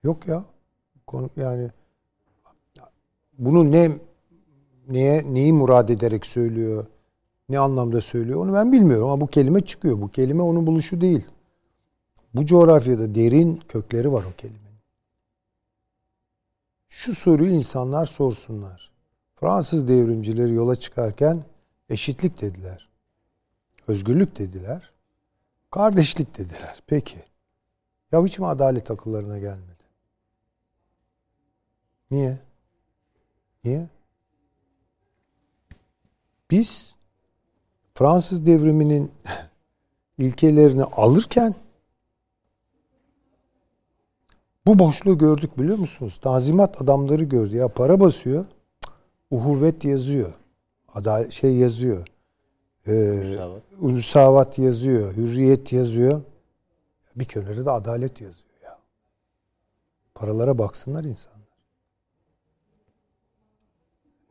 [0.03, 0.45] Yok ya.
[1.07, 1.71] Konu yani
[3.37, 3.91] bunu ne
[4.89, 6.85] neye neyi murad ederek söylüyor?
[7.49, 8.39] Ne anlamda söylüyor?
[8.39, 10.01] Onu ben bilmiyorum ama bu kelime çıkıyor.
[10.01, 11.25] Bu kelime onun buluşu değil.
[12.33, 14.63] Bu coğrafyada derin kökleri var o kelimenin.
[16.89, 18.91] Şu soruyu insanlar sorsunlar.
[19.35, 21.43] Fransız devrimcileri yola çıkarken
[21.89, 22.89] eşitlik dediler.
[23.87, 24.93] Özgürlük dediler.
[25.71, 26.83] Kardeşlik dediler.
[26.87, 27.23] Peki.
[28.11, 29.83] Ya hiç mi adalet akıllarına gelmedi?
[32.11, 32.39] Niye?
[33.63, 33.89] Niye?
[36.51, 36.93] Biz
[37.95, 39.11] Fransız devriminin
[40.17, 41.55] ilkelerini alırken
[44.65, 46.19] bu boşluğu gördük biliyor musunuz?
[46.21, 47.55] Tanzimat adamları gördü.
[47.55, 48.45] Ya para basıyor.
[49.31, 50.33] Uhuvvet yazıyor.
[50.93, 52.07] Adalet şey yazıyor.
[52.87, 53.37] Ee,
[53.81, 55.13] Ulusavat yazıyor.
[55.13, 56.21] Hürriyet yazıyor.
[57.15, 58.79] Bir kenarı da adalet yazıyor ya.
[60.15, 61.43] Paralara baksınlar insanlar.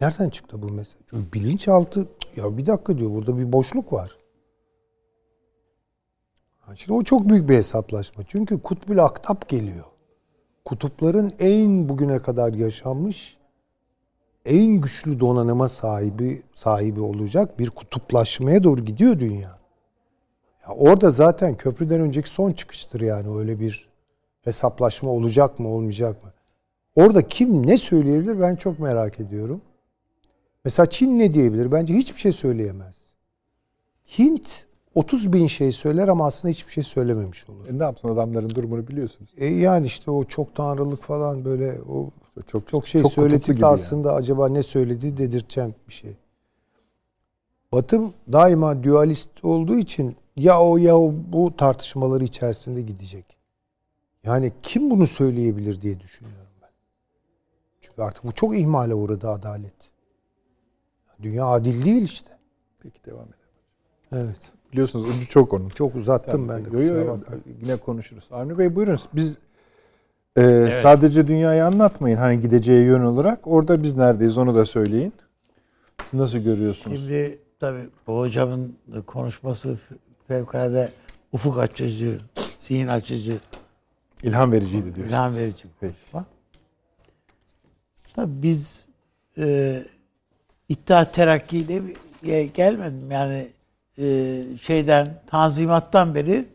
[0.01, 1.01] Nereden çıktı bu mesaj?
[1.11, 4.19] Çünkü bilinçaltı ya bir dakika diyor burada bir boşluk var.
[6.75, 8.25] Şimdi o çok büyük bir hesaplaşma.
[8.27, 9.85] Çünkü kutbül aktap geliyor.
[10.65, 13.39] Kutupların en bugüne kadar yaşanmış
[14.45, 19.59] en güçlü donanıma sahibi sahibi olacak bir kutuplaşmaya doğru gidiyor dünya.
[20.69, 23.89] Ya orada zaten köprüden önceki son çıkıştır yani öyle bir
[24.43, 26.33] hesaplaşma olacak mı olmayacak mı?
[26.97, 29.61] Orada kim ne söyleyebilir ben çok merak ediyorum.
[30.65, 31.73] Mesela Çin ne diyebilir?
[31.73, 32.97] Bence hiçbir şey söyleyemez.
[34.19, 37.69] Hint 30 bin şey söyler ama aslında hiçbir şey söylememiş olur.
[37.69, 39.31] E ne yapsın adamların durumunu biliyorsunuz.
[39.37, 42.11] E yani işte o çok tanrılık falan böyle o
[42.47, 46.17] Çok çok şey söyletip de aslında acaba ne söyledi dedirteceğim bir şey.
[47.73, 48.01] Batı
[48.33, 53.37] daima dualist olduğu için ya o ya o bu tartışmaları içerisinde gidecek.
[54.25, 56.71] Yani kim bunu söyleyebilir diye düşünüyorum ben.
[57.81, 59.75] Çünkü artık bu çok ihmale uğradı adalet.
[61.23, 62.31] Dünya adil değil işte.
[62.31, 62.41] Yani.
[62.83, 63.39] Peki devam edelim.
[64.13, 64.53] Evet.
[64.73, 65.69] Biliyorsunuz ucu çok onun.
[65.69, 66.69] Çok uzattım ben de.
[66.77, 67.19] Yo, yo, yo,
[67.63, 68.25] yine konuşuruz.
[68.31, 68.99] Avni Bey buyurun.
[69.13, 69.39] Biz
[70.39, 73.47] e, sadece dünyayı anlatmayın hani gideceği yön olarak.
[73.47, 75.13] Orada biz neredeyiz onu da söyleyin.
[76.13, 77.01] Nasıl görüyorsunuz?
[77.01, 78.77] Şimdi tabii bu hocamın
[79.07, 79.79] konuşması
[80.29, 80.93] fevkalade
[81.33, 82.21] ufuk açıcı,
[82.59, 83.39] zihin açıcı,
[84.23, 85.11] İlham vericiydi diyorsunuz.
[85.11, 85.95] ilham verici bir Peki.
[86.13, 86.25] konuşma.
[88.15, 88.85] Tabii biz
[89.39, 89.83] e,
[90.69, 91.97] İttihat Terakki'de bir-
[92.55, 93.11] gelmedim.
[93.11, 93.49] Yani
[93.99, 96.49] e, şeyden, tanzimattan beri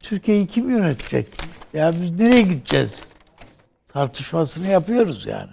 [0.00, 1.28] Türkiye'yi kim yönetecek?
[1.72, 3.08] Ya biz nereye gideceğiz?
[3.86, 5.52] Tartışmasını yapıyoruz yani.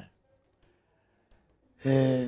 [1.85, 2.25] E,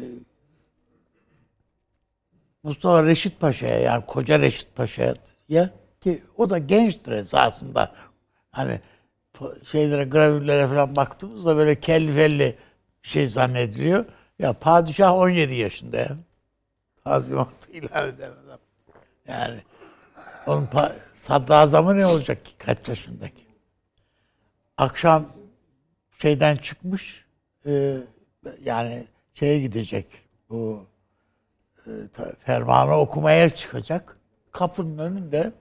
[2.64, 5.14] Mustafa Reşit Paşa'ya yani koca Reşit Paşa'ya
[5.50, 5.70] ya
[6.02, 7.92] ki o da gençtir esasında.
[8.52, 8.80] Hani
[9.64, 12.58] şeylere gravürlere falan baktığımızda böyle kelli felli
[13.04, 14.06] şey zannediliyor.
[14.40, 16.18] Ya padişah 17 yaşında ya.
[17.04, 18.45] Tazminatı ilan adam.
[19.28, 19.62] Yani
[20.48, 20.70] onun
[21.14, 23.46] sadrazamı ne olacak ki kaç yaşındaki?
[24.78, 25.26] Akşam
[26.22, 27.26] şeyden çıkmış
[27.66, 27.98] e,
[28.64, 30.06] yani şeye gidecek
[30.50, 30.88] bu
[31.88, 31.92] e,
[32.40, 34.18] fermanı okumaya çıkacak.
[34.52, 35.52] Kapının önünde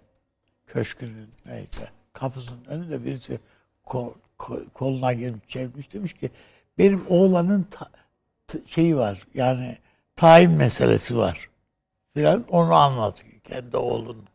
[0.67, 3.41] köşkünün neyse kapısının önünde birisi
[3.87, 6.31] ko- ko- koluna girmiş çevirmiş demiş ki
[6.79, 7.91] benim oğlanın ta-
[8.67, 9.79] şeyi var yani
[10.17, 11.51] tayin meselesi var
[12.15, 14.29] filan onu anlatıyor kendi oğlunun.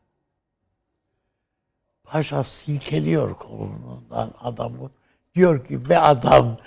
[2.03, 4.91] Paşa silkeliyor kolundan adamı.
[5.35, 6.57] Diyor ki be adam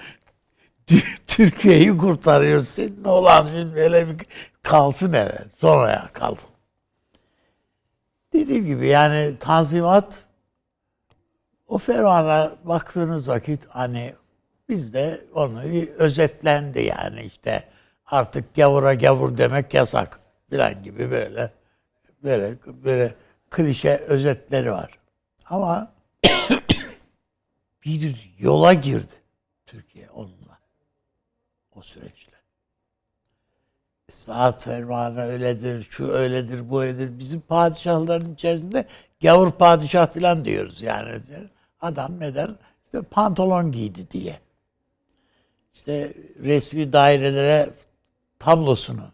[1.27, 2.65] Türkiye'yi kurtarıyor.
[2.65, 4.27] Senin oğlan şimdi böyle bir
[4.63, 5.45] kalsın hele.
[5.59, 6.51] Sonraya kalsın.
[8.33, 10.27] Dediğim gibi yani tanzimat
[11.69, 14.15] o fermana baktığınız vakit hani
[14.69, 17.69] biz de onu bir özetlendi yani işte
[18.07, 20.21] artık gavura gavur demek yasak
[20.51, 21.51] filan gibi böyle
[22.23, 23.15] böyle böyle
[23.51, 24.99] klişe özetleri var.
[25.47, 25.93] Ama
[27.85, 29.13] bir yola girdi
[29.67, 30.59] Türkiye onunla
[31.75, 32.33] o süreçte.
[34.11, 37.19] Saat fermanı öyledir, şu öyledir, bu öyledir.
[37.19, 38.87] Bizim padişahların içerisinde
[39.23, 41.21] gavur padişah falan diyoruz yani.
[41.81, 42.57] Adam neden?
[42.85, 44.41] İşte pantolon giydi diye.
[45.73, 47.71] İşte resmi dairelere
[48.39, 49.13] tablosunu,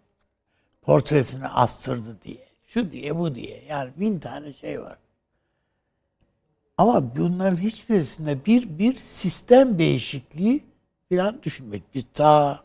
[0.82, 2.47] portresini astırdı diye.
[2.78, 3.64] Şu diye, bu diye.
[3.68, 4.98] Yani bin tane şey var.
[6.78, 10.64] Ama bunların hiçbirisinde bir bir sistem değişikliği
[11.12, 11.94] falan düşünmek.
[11.94, 12.60] Bir ta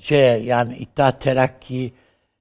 [0.00, 1.92] şeye yani İttihat Terakki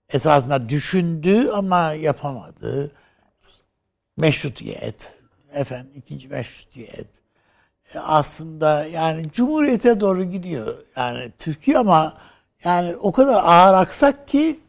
[0.09, 2.91] esasında düşündü ama yapamadı.
[4.17, 5.21] Meşrutiyet,
[5.53, 7.07] efendim ikinci meşrutiyet.
[7.93, 10.77] E, aslında yani Cumhuriyete doğru gidiyor.
[10.95, 12.13] Yani Türkiye ama
[12.63, 14.59] yani o kadar ağır aksak ki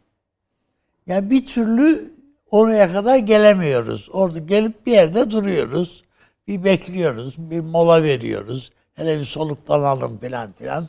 [1.07, 2.14] yani bir türlü
[2.55, 4.09] oraya kadar gelemiyoruz.
[4.11, 6.03] Orada gelip bir yerde duruyoruz.
[6.47, 8.71] Bir bekliyoruz, bir mola veriyoruz.
[8.93, 10.87] Hele bir soluklanalım filan filan.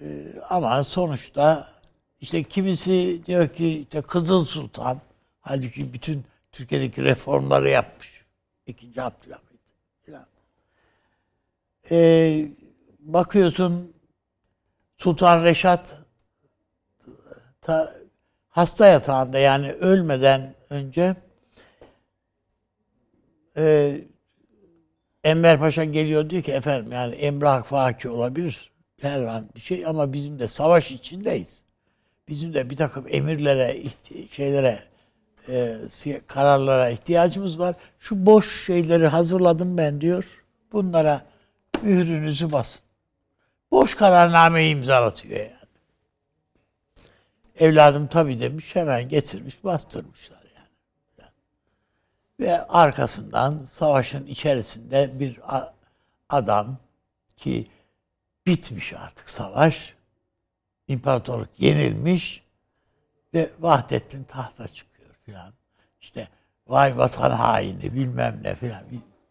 [0.00, 1.68] Ee, ama sonuçta
[2.20, 5.00] işte kimisi diyor ki işte Kızıl Sultan
[5.40, 8.24] halbuki bütün Türkiye'deki reformları yapmış.
[8.66, 9.60] İkinci Abdülhamit
[10.02, 10.26] filan.
[11.90, 12.48] Ee,
[12.98, 13.92] bakıyorsun
[14.96, 16.02] Sultan Reşat
[17.60, 17.94] ta,
[18.56, 21.16] hasta yatağında yani ölmeden önce
[23.56, 23.96] e,
[25.24, 28.70] Enver Paşa geliyor diyor ki efendim yani emrah faki olabilir
[29.00, 31.64] her an bir şey ama bizim de savaş içindeyiz.
[32.28, 33.76] Bizim de bir takım emirlere,
[34.30, 34.80] şeylere,
[35.48, 37.76] e, kararlara ihtiyacımız var.
[37.98, 40.24] Şu boş şeyleri hazırladım ben diyor.
[40.72, 41.22] Bunlara
[41.82, 42.82] mührünüzü basın.
[43.70, 45.65] Boş kararnameyi imzalatıyor yani.
[47.58, 51.30] Evladım tabii demiş hemen getirmiş bastırmışlar yani.
[52.40, 55.40] Ve arkasından savaşın içerisinde bir
[56.28, 56.76] adam
[57.36, 57.70] ki
[58.46, 59.96] bitmiş artık savaş.
[60.88, 62.42] İmparatorluk yenilmiş
[63.34, 65.52] ve Vahdettin tahta çıkıyor filan.
[66.00, 66.28] İşte
[66.66, 68.82] vay vatan haini bilmem ne filan.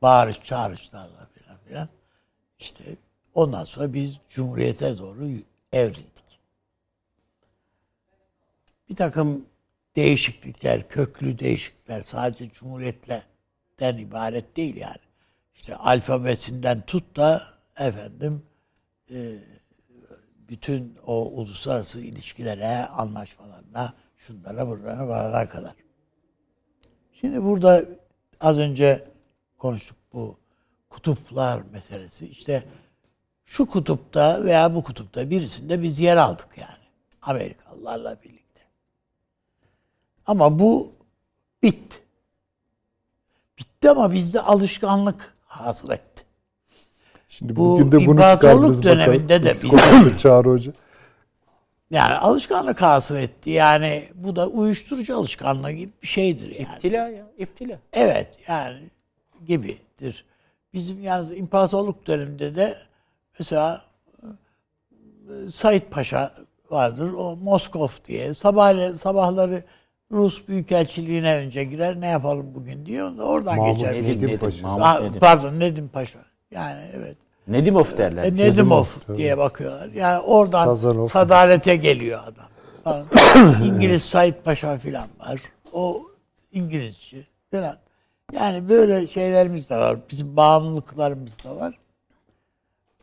[0.02, 1.90] Bağırış çağrışlarla filan filan.
[2.60, 2.84] İşte
[3.34, 5.30] ondan sonra biz Cumhuriyete doğru
[5.72, 6.15] evrildik.
[8.90, 9.46] Bir takım
[9.96, 15.06] değişiklikler, köklü değişiklikler sadece Cumhuriyet'ten ibaret değil yani.
[15.54, 17.44] İşte alfabesinden tut da
[17.78, 18.44] efendim
[19.12, 19.40] e,
[20.50, 25.74] bütün o uluslararası ilişkilere, anlaşmalarına, şunlara buralara varana kadar.
[27.14, 27.86] Şimdi burada
[28.40, 29.08] az önce
[29.58, 30.40] konuştuk bu
[30.90, 32.28] kutuplar meselesi.
[32.28, 32.64] İşte
[33.46, 36.86] şu kutupta veya bu kutupta birisinde biz yer aldık yani.
[37.22, 38.45] Amerikalılarla birlikte.
[40.26, 40.92] Ama bu
[41.64, 41.98] bitti.
[43.60, 46.24] Bitti ama bizde alışkanlık hasıl etti.
[47.30, 50.72] Şimdi Bu bugün de bunu imparatorluk çıkardınız döneminde de Eksik biz- olmasın Çağrı Hoca.
[51.92, 53.50] Yani alışkanlık hasıl etti.
[53.50, 56.76] Yani bu da uyuşturucu alışkanlığı gibi bir şeydir yani.
[56.76, 57.80] İptila ya, iptila.
[57.94, 58.90] Evet yani
[59.48, 60.26] gibidir.
[60.74, 62.78] Bizim yalnız imparatorluk döneminde de
[63.40, 63.82] mesela
[65.30, 66.34] e, Said Paşa
[66.72, 67.14] vardır.
[67.14, 68.34] O Moskov diye.
[68.34, 69.64] Sabah, sabahları
[70.12, 72.02] Rus Büyükelçiliğine önce girer.
[72.02, 73.18] Ne yapalım bugün diyor.
[73.20, 73.94] Oradan Mahmut geçer.
[73.94, 74.68] Nedim Nedim, Paşa.
[74.68, 75.20] Mahmut Ah, Nedim.
[75.20, 76.20] pardon Nedim Paşa.
[76.52, 77.18] Yani evet.
[77.48, 78.24] Nedimov derler.
[78.24, 79.18] E, Nedimov tabii.
[79.18, 79.90] diye bakıyorlar.
[79.90, 81.08] Yani oradan Sazanov.
[81.08, 82.46] sadalete geliyor adam.
[83.66, 85.42] İngiliz Said Paşa filan var.
[85.74, 86.02] O
[86.52, 87.18] İngilizce
[87.52, 87.78] filan.
[88.34, 89.98] Yani böyle şeylerimiz de var.
[90.12, 91.80] Bizim bağımlılıklarımız da var.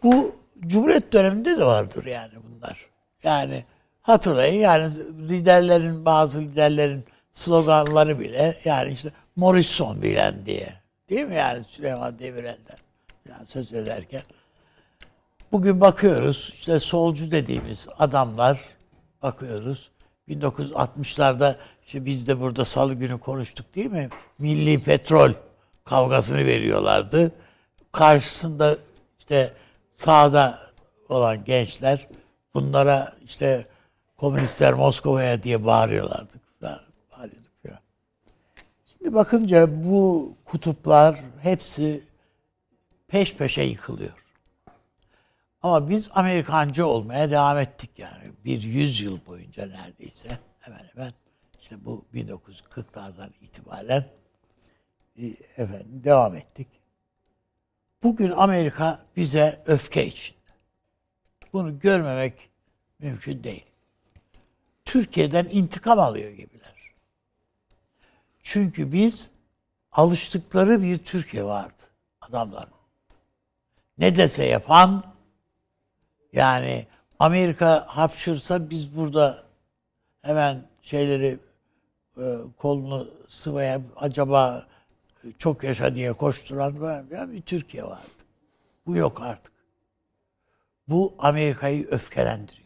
[0.02, 0.34] Bu
[0.66, 2.86] Cumhuriyet döneminde de vardır yani bunlar.
[3.22, 3.64] Yani
[4.02, 4.90] hatırlayın yani
[5.28, 10.74] liderlerin bazı liderlerin sloganları bile yani işte Morrison bilen diye.
[11.10, 12.76] Değil mi yani Süleyman Demirel'den
[13.28, 14.22] yani söz ederken.
[15.52, 18.60] bugün bakıyoruz işte solcu dediğimiz adamlar
[19.22, 19.90] bakıyoruz.
[20.28, 21.56] 1960'larda
[21.86, 24.08] işte biz de burada salı günü konuştuk değil mi?
[24.38, 25.32] Milli petrol
[25.84, 27.32] kavgasını veriyorlardı.
[27.92, 28.76] Karşısında
[29.18, 29.52] işte
[29.90, 30.58] sağda
[31.08, 32.08] olan gençler
[32.54, 33.66] bunlara işte
[34.22, 36.34] komünistler Moskova'ya diye bağırıyorlardı.
[36.62, 37.78] Bağırıyorduk falan.
[38.86, 42.04] Şimdi bakınca bu kutuplar hepsi
[43.08, 44.24] peş peşe yıkılıyor.
[45.62, 48.32] Ama biz Amerikancı olmaya devam ettik yani.
[48.44, 50.28] Bir yüzyıl boyunca neredeyse
[50.60, 51.12] hemen hemen
[51.60, 54.06] işte bu 1940'lardan itibaren
[55.16, 55.26] e,
[55.56, 56.68] efendim devam ettik.
[58.02, 60.38] Bugün Amerika bize öfke içinde.
[61.52, 62.50] Bunu görmemek
[62.98, 63.71] mümkün değil.
[64.92, 66.74] Türkiye'den intikam alıyor gibiler.
[68.42, 69.30] Çünkü biz
[69.92, 71.82] alıştıkları bir Türkiye vardı
[72.20, 72.66] adamlar.
[73.98, 75.04] Ne dese yapan
[76.32, 76.86] yani
[77.18, 79.42] Amerika hapşırsa biz burada
[80.22, 81.38] hemen şeyleri
[82.16, 84.66] e, kolunu sıvaya acaba
[85.38, 88.22] çok yaşa diye koşturan böyle bir Türkiye vardı.
[88.86, 89.52] Bu yok artık.
[90.88, 92.61] Bu Amerika'yı öfkelendiriyor.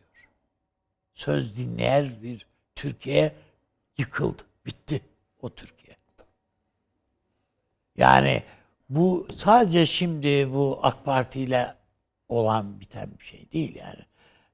[1.16, 3.32] Söz dinleyen bir Türkiye
[3.98, 4.42] yıkıldı.
[4.66, 5.00] Bitti
[5.42, 5.96] o Türkiye.
[7.96, 8.42] Yani
[8.88, 11.74] bu sadece şimdi bu AK Parti ile
[12.28, 14.02] olan biten bir şey değil yani.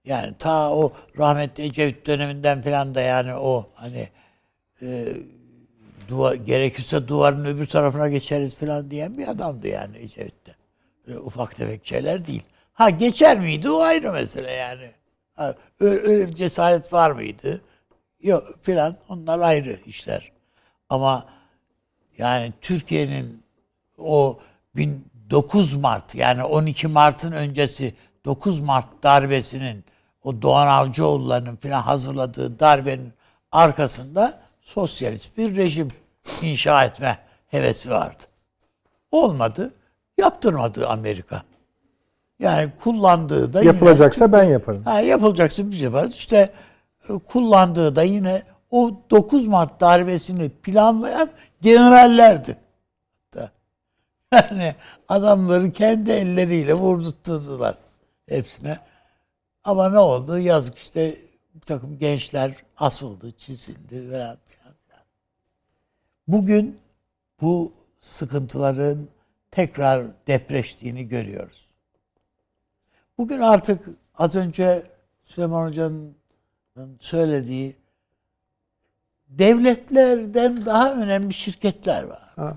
[0.04, 4.08] Yani ta o rahmetli Ecevit döneminden falan da yani o hani
[4.82, 5.16] e,
[6.08, 10.56] duvar, gerekirse duvarın öbür tarafına geçeriz falan diyen bir adamdı yani Ecevit'te.
[11.16, 12.42] Ufak tefek şeyler değil.
[12.72, 14.90] Ha geçer miydi o ayrı mesele yani.
[15.80, 17.60] Öyle bir cesaret var mıydı?
[18.20, 20.32] Yok filan onlar ayrı işler.
[20.88, 21.26] Ama
[22.18, 23.42] yani Türkiye'nin
[23.98, 24.40] o
[25.30, 27.94] 9 Mart yani 12 Mart'ın öncesi
[28.24, 29.84] 9 Mart darbesinin
[30.24, 33.12] o Doğan Avcıoğulları'nın filan hazırladığı darbenin
[33.52, 35.88] arkasında sosyalist bir rejim
[36.42, 38.22] inşa etme hevesi vardı.
[39.10, 39.74] Olmadı.
[40.18, 41.42] Yaptırmadı Amerika.
[42.42, 44.82] Yani kullandığı da yapılacaksa yine, ben yaparım.
[44.84, 46.14] Ha, yapılacaksa biz yaparız.
[46.14, 46.52] İşte
[47.08, 51.30] e, kullandığı da yine o 9 Mart darbesini planlayan
[51.62, 52.56] generallerdi.
[54.32, 54.74] Yani
[55.08, 57.74] adamları kendi elleriyle vurdurtturdular
[58.28, 58.78] hepsine.
[59.64, 60.38] Ama ne oldu?
[60.38, 61.14] Yazık işte
[61.54, 64.36] bir takım gençler asıldı, çizildi filan.
[66.28, 66.78] Bugün
[67.40, 69.08] bu sıkıntıların
[69.50, 71.71] tekrar depreştiğini görüyoruz.
[73.18, 73.80] Bugün artık
[74.14, 74.82] az önce
[75.22, 76.16] Süleyman Hoca'nın
[76.98, 77.76] söylediği
[79.28, 82.32] devletlerden daha önemli şirketler var.
[82.36, 82.56] Ha,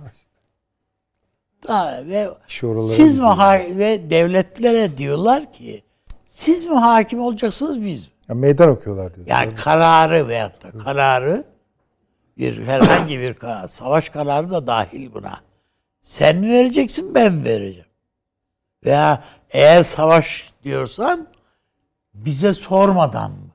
[1.67, 2.29] Daha ve
[2.87, 3.35] siz mi gidiyor.
[3.35, 5.83] ha- ve devletlere diyorlar ki
[6.25, 8.09] siz mi hakim olacaksınız biz?
[8.29, 9.27] Ya meydan okuyorlar diyor.
[9.27, 11.43] Yani kararı veyahut da kararı
[12.37, 15.33] bir herhangi bir karar, savaş kararı da dahil buna.
[15.99, 17.84] Sen mi vereceksin ben mi vereceğim?
[18.85, 21.27] Veya eğer savaş diyorsan
[22.13, 23.51] bize sormadan mı?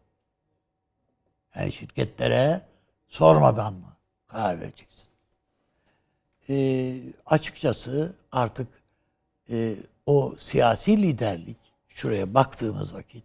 [1.55, 2.61] Yani şirketlere
[3.09, 3.97] sormadan mı
[4.27, 5.07] karar vereceksin?
[6.49, 6.97] Ee,
[7.27, 8.69] açıkçası artık
[9.51, 9.77] e,
[10.07, 11.57] o siyasi liderlik
[11.89, 13.25] şuraya baktığımız vakit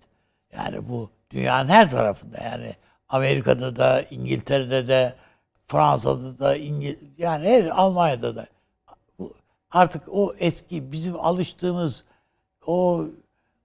[0.54, 2.76] yani bu dünyanın her tarafında yani
[3.10, 5.16] Amerika'da da İngiltere'de de
[5.68, 8.48] Fransa'da da İngil yani her Almanya'da da
[9.72, 12.06] artık o eski bizim alıştığımız
[12.68, 13.06] o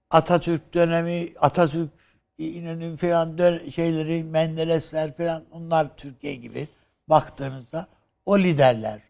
[0.09, 1.89] Atatürk dönemi Atatürk
[2.37, 3.37] İnönü falan
[3.75, 6.67] şeyleri Menderesler falan onlar Türkiye gibi
[7.07, 7.87] baktığınızda
[8.25, 9.01] o liderler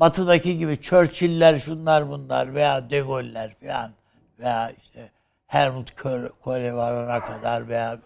[0.00, 3.92] Batı'daki gibi Churchill'ler şunlar bunlar veya De Gaulle'ler falan
[4.38, 5.10] veya işte
[5.46, 7.98] Helmut Kohl- Kohl'e varana kadar veya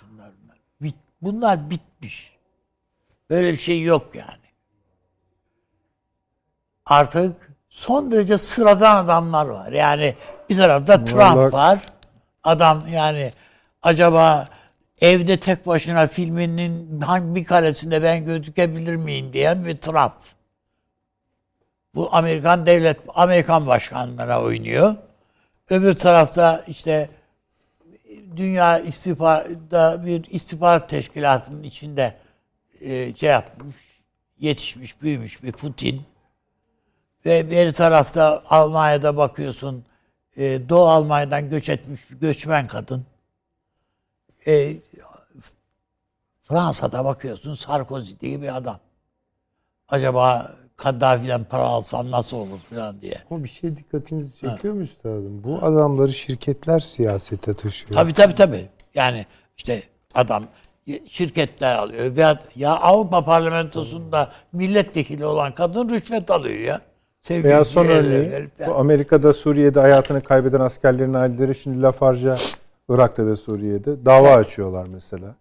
[0.00, 0.58] şunlar bunlar.
[0.80, 2.36] Bit, bunlar bitmiş.
[3.30, 4.41] Böyle bir şey yok yani.
[6.92, 7.36] Artık
[7.68, 9.72] son derece sıradan adamlar var.
[9.72, 10.14] Yani
[10.50, 11.80] bir tarafta Trump Vallahi- var.
[12.44, 13.32] Adam yani
[13.82, 14.48] acaba
[15.00, 20.12] evde tek başına filminin hangi bir karesinde ben gözükebilir miyim diyen bir Trump.
[21.94, 24.94] Bu Amerikan devlet, Amerikan başkanlığına oynuyor.
[25.70, 27.10] Öbür tarafta işte
[28.36, 32.14] dünya istihbarda bir istihbarat teşkilatının içinde
[32.80, 33.76] e, şey yapmış,
[34.38, 36.11] yetişmiş, büyümüş bir Putin.
[37.26, 39.84] Ve bir tarafta Almanya'da bakıyorsun
[40.36, 43.04] e, Doğu Almanya'dan göç etmiş bir göçmen kadın.
[44.46, 44.76] E,
[46.42, 48.78] Fransa'da bakıyorsun Sarkozy diye bir adam.
[49.88, 53.16] Acaba Kaddafi'den para alsam nasıl olur falan diye.
[53.30, 55.44] Ama bir şey dikkatinizi çekiyor mu üstadım?
[55.44, 57.92] Bu adamları şirketler siyasete taşıyor.
[57.94, 58.68] Tabii tabii tabii.
[58.94, 59.26] Yani
[59.56, 59.82] işte
[60.14, 60.44] adam
[61.06, 62.16] şirketler alıyor.
[62.16, 66.80] Veya ya Avrupa Parlamentosu'nda milletvekili olan kadın rüşvet alıyor ya.
[67.22, 72.36] Sevgilisi Veya son örneği bu Amerika'da Suriye'de hayatını kaybeden askerlerin aileleri şimdi Lafarge'a
[72.88, 75.34] Irak'ta ve Suriye'de dava açıyorlar mesela.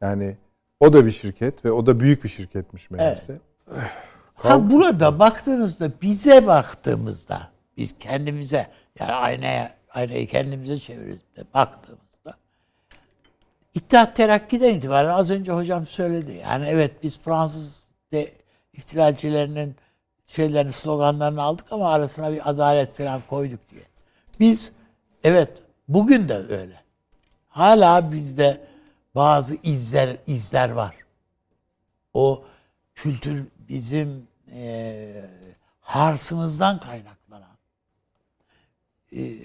[0.00, 0.36] Yani
[0.80, 3.38] o da bir şirket ve o da büyük bir şirketmiş meğerse.
[4.34, 7.40] Ha burada baktığınızda bize baktığımızda
[7.76, 8.66] biz kendimize
[8.98, 12.34] yani aynaya aynayı kendimize çevirip de baktığımızda
[13.74, 16.32] İttihat Terakki'den itibaren az önce hocam söyledi.
[16.42, 18.32] Yani evet biz Fransız de
[18.72, 19.76] ihtilalcilerinin
[20.30, 23.82] şeylerini sloganlarını aldık ama arasına bir adalet falan koyduk diye.
[24.40, 24.72] Biz
[25.24, 26.80] evet bugün de öyle.
[27.48, 28.66] Hala bizde
[29.14, 30.94] bazı izler izler var
[32.14, 32.44] o
[32.94, 35.30] kültür bizim e,
[35.80, 37.56] harsımızdan kaynaklanan
[39.12, 39.38] e,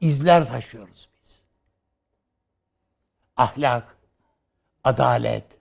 [0.00, 1.44] izler taşıyoruz biz.
[3.36, 3.96] Ahlak,
[4.84, 5.59] adalet.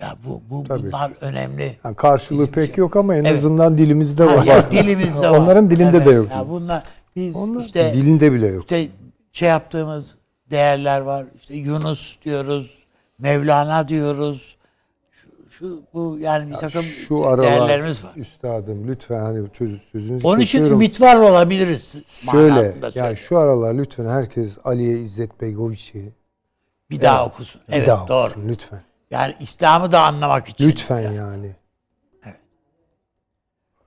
[0.00, 0.82] Ya bu, bu Tabii.
[0.86, 1.76] bunlar önemli.
[1.84, 3.38] Yani karşılığı Bizim pek şey- yok ama en Evet.
[3.38, 4.44] azından dilimizde Ha, var.
[4.46, 5.38] ya dilimizde var.
[5.38, 6.30] Onların dilinde de yok.
[6.30, 6.82] Ya bunlar
[7.16, 8.60] biz Onlar işte dilinde bile yok.
[8.62, 8.88] işte
[9.32, 10.14] şey yaptığımız
[10.50, 11.26] değerler var.
[11.36, 12.84] İşte Yunus diyoruz,
[13.18, 14.56] Mevlana diyoruz.
[15.10, 18.12] Şu, şu bu yani bir takım Şu aralar değerlerimiz var.
[18.16, 21.96] üstadım lütfen hani söz, sözünüzü Onun için ümit var olabiliriz.
[22.30, 26.12] Şöyle yani şu aralar lütfen herkes Aliye İzzet Begoviç'i
[26.90, 27.60] bir daha okusun.
[27.68, 28.24] bir Evet daha doğru.
[28.26, 28.80] okusun lütfen.
[29.10, 30.68] Yani İslam'ı da anlamak için.
[30.68, 31.56] Lütfen yani.
[32.24, 32.40] Evet.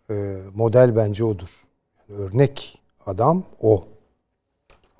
[0.09, 1.49] Ee, model bence odur.
[2.09, 3.87] Yani örnek adam o.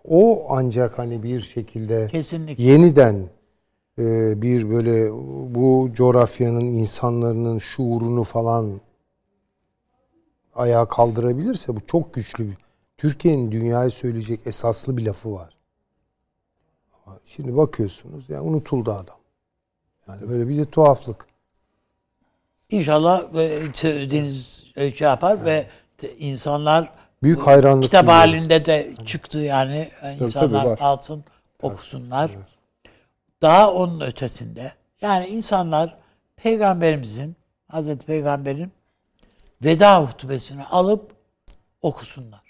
[0.06, 2.64] O ancak hani bir şekilde Kesinlikle.
[2.64, 3.30] yeniden
[4.00, 5.12] e, bir böyle
[5.56, 8.82] bu coğrafyanın insanların şuurunu falan
[10.56, 12.58] ayağa kaldırabilirse bu çok güçlü bir.
[12.98, 15.58] Türkiye'nin dünyaya söyleyecek esaslı bir lafı var.
[17.06, 19.16] Ama Şimdi bakıyorsunuz yani unutuldu adam.
[20.08, 21.26] Yani böyle bir de tuhaflık.
[22.70, 23.34] İnşallah
[23.74, 25.68] söylediğiniz e, şey yapar ve
[25.98, 26.92] te- insanlar
[27.24, 28.32] Büyük hayranlık kitap duyuyorum.
[28.32, 30.80] halinde de çıktı yani E, insanlar tabii var.
[30.82, 31.24] alsın
[31.62, 32.32] okusunlar.
[33.42, 35.98] Daha onun ötesinde yani insanlar
[36.36, 37.36] peygamberimizin
[37.68, 38.72] Hazreti Peygamber'in
[39.64, 41.12] veda hutbesini alıp
[41.82, 42.42] okusunlar.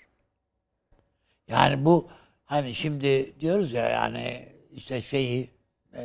[1.48, 2.08] Yani bu
[2.46, 5.52] hani şimdi diyoruz ya yani işte şeyi
[5.94, 6.04] e,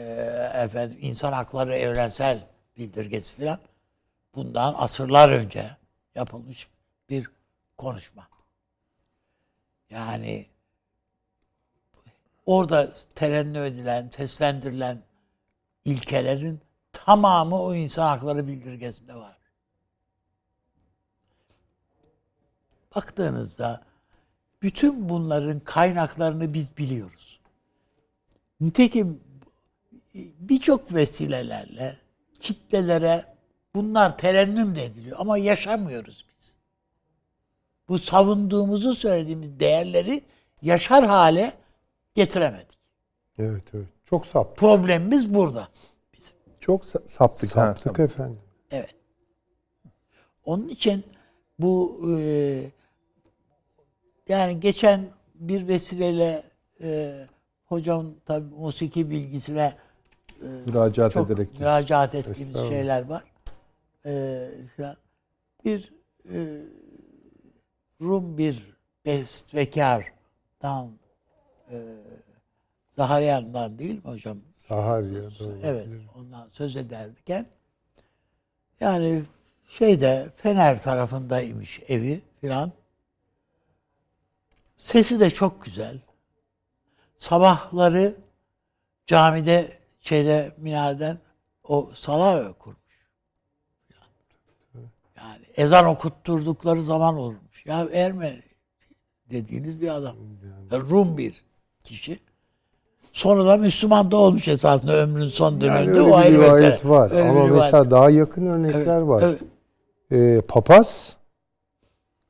[0.54, 2.46] efendim insan hakları evrensel
[2.76, 3.58] bildirgesi filan
[4.34, 5.76] bundan asırlar önce
[6.14, 6.68] yapılmış
[7.10, 7.30] bir
[7.76, 8.28] konuşma.
[9.90, 10.46] Yani
[12.46, 15.02] orada terennüm edilen, seslendirilen
[15.84, 16.60] ilkelerin
[16.92, 19.38] tamamı o insan hakları bildirgesinde var.
[22.96, 23.82] Baktığınızda
[24.62, 27.40] bütün bunların kaynaklarını biz biliyoruz.
[28.60, 29.20] Nitekim
[30.40, 31.96] birçok vesilelerle
[32.40, 33.24] kitlelere
[33.74, 36.56] bunlar terennüm de ediliyor ama yaşamıyoruz biz.
[37.88, 40.22] Bu savunduğumuzu söylediğimiz değerleri
[40.62, 41.52] yaşar hale
[42.14, 42.78] getiremedik.
[43.38, 43.86] Evet evet.
[44.04, 44.56] Çok saptık.
[44.56, 45.68] Problemimiz burada.
[46.14, 46.32] Bizim.
[46.60, 47.50] Çok sa- saptık.
[47.56, 48.10] ha, Saptık tamam.
[48.10, 48.38] efendim.
[48.70, 48.94] Evet.
[50.44, 51.04] Onun için
[51.58, 52.70] bu e,
[54.28, 56.42] yani geçen bir vesileyle
[56.82, 57.14] e,
[57.66, 59.74] hocam tabi musiki bilgisine
[60.40, 61.58] Müracaat çok ederek.
[61.58, 63.22] müracaat ettiğimiz şeyler var.
[64.06, 64.50] Ee,
[65.64, 65.92] bir
[66.32, 66.62] e,
[68.00, 70.90] Rum bir bestekardan
[71.70, 71.76] e,
[72.96, 74.38] Zaharyan'dan değil mi hocam?
[74.68, 75.22] Sahar ya.
[75.22, 75.58] doğru.
[75.62, 75.88] Evet,
[76.18, 77.46] ondan söz ederken
[78.80, 79.22] yani
[79.68, 82.72] şeyde Fener tarafındaymış evi filan.
[84.76, 85.98] Sesi de çok güzel.
[87.18, 88.14] Sabahları
[89.06, 89.77] camide
[90.08, 91.18] şeyde minareden
[91.64, 92.78] o salah kurmuş.
[95.16, 97.66] Yani ezan okutturdukları zaman olmuş.
[97.66, 98.42] Ya Ermeni
[99.30, 100.16] dediğiniz bir adam.
[100.72, 101.44] Rum bir
[101.84, 102.18] kişi.
[103.12, 105.90] Sonradan Müslüman da olmuş esasında ömrünün son Yani döneminde.
[105.90, 106.90] öyle o bir ayrı rivayet mesele.
[106.90, 107.10] var.
[107.10, 107.54] Öyle Ama rivayet.
[107.54, 109.22] mesela daha yakın örnekler Evet, var.
[109.22, 109.40] evet.
[110.12, 111.16] Ee, papaz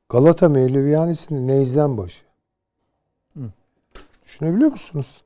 [0.09, 2.21] Galata Mevlevihanesi'nin neyzen başı.
[4.25, 5.21] Düşünebiliyor musunuz?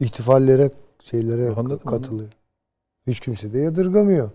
[0.00, 0.70] İhtifallere,
[1.04, 2.28] şeylere Anladım, katılıyor.
[3.06, 4.30] Hiç kimse de yadırgamıyor.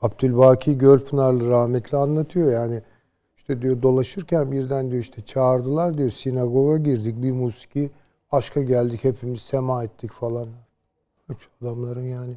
[0.00, 2.82] Abdülbaki Gölpınarlı rahmetli anlatıyor yani.
[3.36, 7.90] işte diyor dolaşırken birden diyor işte çağırdılar diyor sinagoga girdik bir musiki
[8.32, 10.48] aşka geldik hepimiz sema ettik falan.
[11.62, 12.34] Adamların yani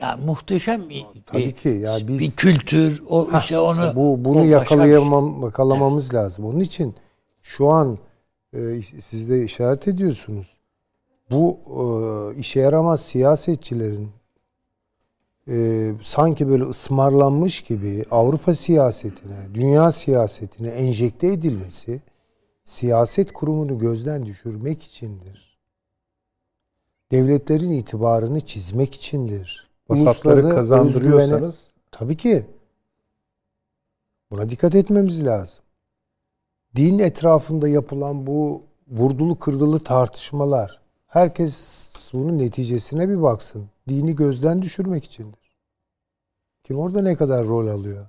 [0.00, 4.44] Ya muhteşem bir, Tabii bir, ki, ya biz- bir kültür o işte onu bu bunu
[4.44, 6.44] yakalayamam yakalamamız lazım.
[6.44, 6.94] Onun için
[7.42, 7.98] şu an
[8.54, 10.55] e, siz de işaret ediyorsunuz.
[11.30, 14.10] Bu e, işe yaramaz siyasetçilerin
[15.48, 22.02] e, sanki böyle ısmarlanmış gibi Avrupa siyasetine, dünya siyasetine enjekte edilmesi
[22.64, 25.58] siyaset kurumunu gözden düşürmek içindir.
[27.12, 29.70] Devletlerin itibarını çizmek içindir.
[29.88, 32.46] Uluslarını kazandırıyorsanız Tabii ki.
[34.30, 35.64] Buna dikkat etmemiz lazım.
[36.76, 43.68] Din etrafında yapılan bu vurdulu kırdılı tartışmalar herkes bunun neticesine bir baksın.
[43.88, 45.56] Dini gözden düşürmek içindir.
[46.64, 48.06] Kim orada ne kadar rol alıyor?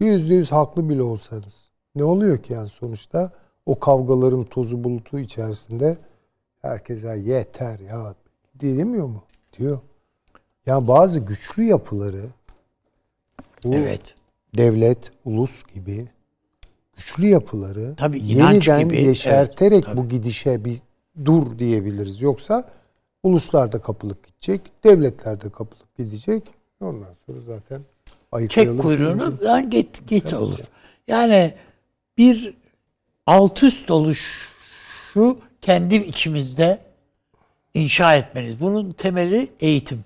[0.00, 1.68] Yüzde yüz haklı bile olsanız.
[1.94, 3.32] Ne oluyor ki yani sonuçta
[3.66, 5.98] o kavgaların tozu bulutu içerisinde
[6.62, 8.14] herkese yeter ya
[8.60, 9.22] diyemiyor mu?
[9.58, 9.78] Diyor.
[10.66, 12.24] Yani bazı güçlü yapıları
[13.64, 14.14] bu Evet.
[14.56, 16.08] devlet, ulus gibi
[16.96, 20.82] güçlü yapıları Tabii, yeniden gibi, yeşerterek evet, bu gidişe bir
[21.24, 22.20] dur diyebiliriz.
[22.20, 22.64] Yoksa
[23.22, 26.42] uluslar da kapılıp gidecek, devletler de kapılıp gidecek.
[26.80, 27.82] Ondan sonra zaten
[28.32, 28.76] ayıklayalım.
[28.76, 30.58] Çek kuyruğunu lan git git olur.
[31.08, 31.54] Yani
[32.18, 32.54] bir
[33.26, 36.78] alt üst oluşu kendi içimizde
[37.74, 38.60] inşa etmeniz.
[38.60, 40.04] Bunun temeli eğitim.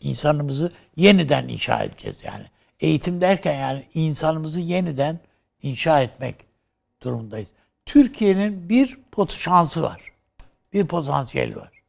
[0.00, 2.44] İnsanımızı yeniden inşa edeceğiz yani.
[2.80, 5.20] Eğitim derken yani insanımızı yeniden
[5.62, 6.34] inşa etmek
[7.02, 7.52] durumundayız.
[7.86, 10.15] Türkiye'nin bir pot şansı var.
[10.72, 11.82] Bir potansiyeli var.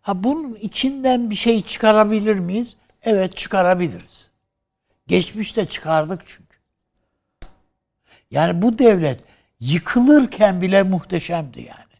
[0.00, 2.76] Ha bunun içinden bir şey çıkarabilir miyiz?
[3.02, 4.30] Evet çıkarabiliriz.
[5.06, 6.56] Geçmişte çıkardık çünkü.
[8.30, 9.20] Yani bu devlet
[9.60, 11.90] yıkılırken bile muhteşemdi yani.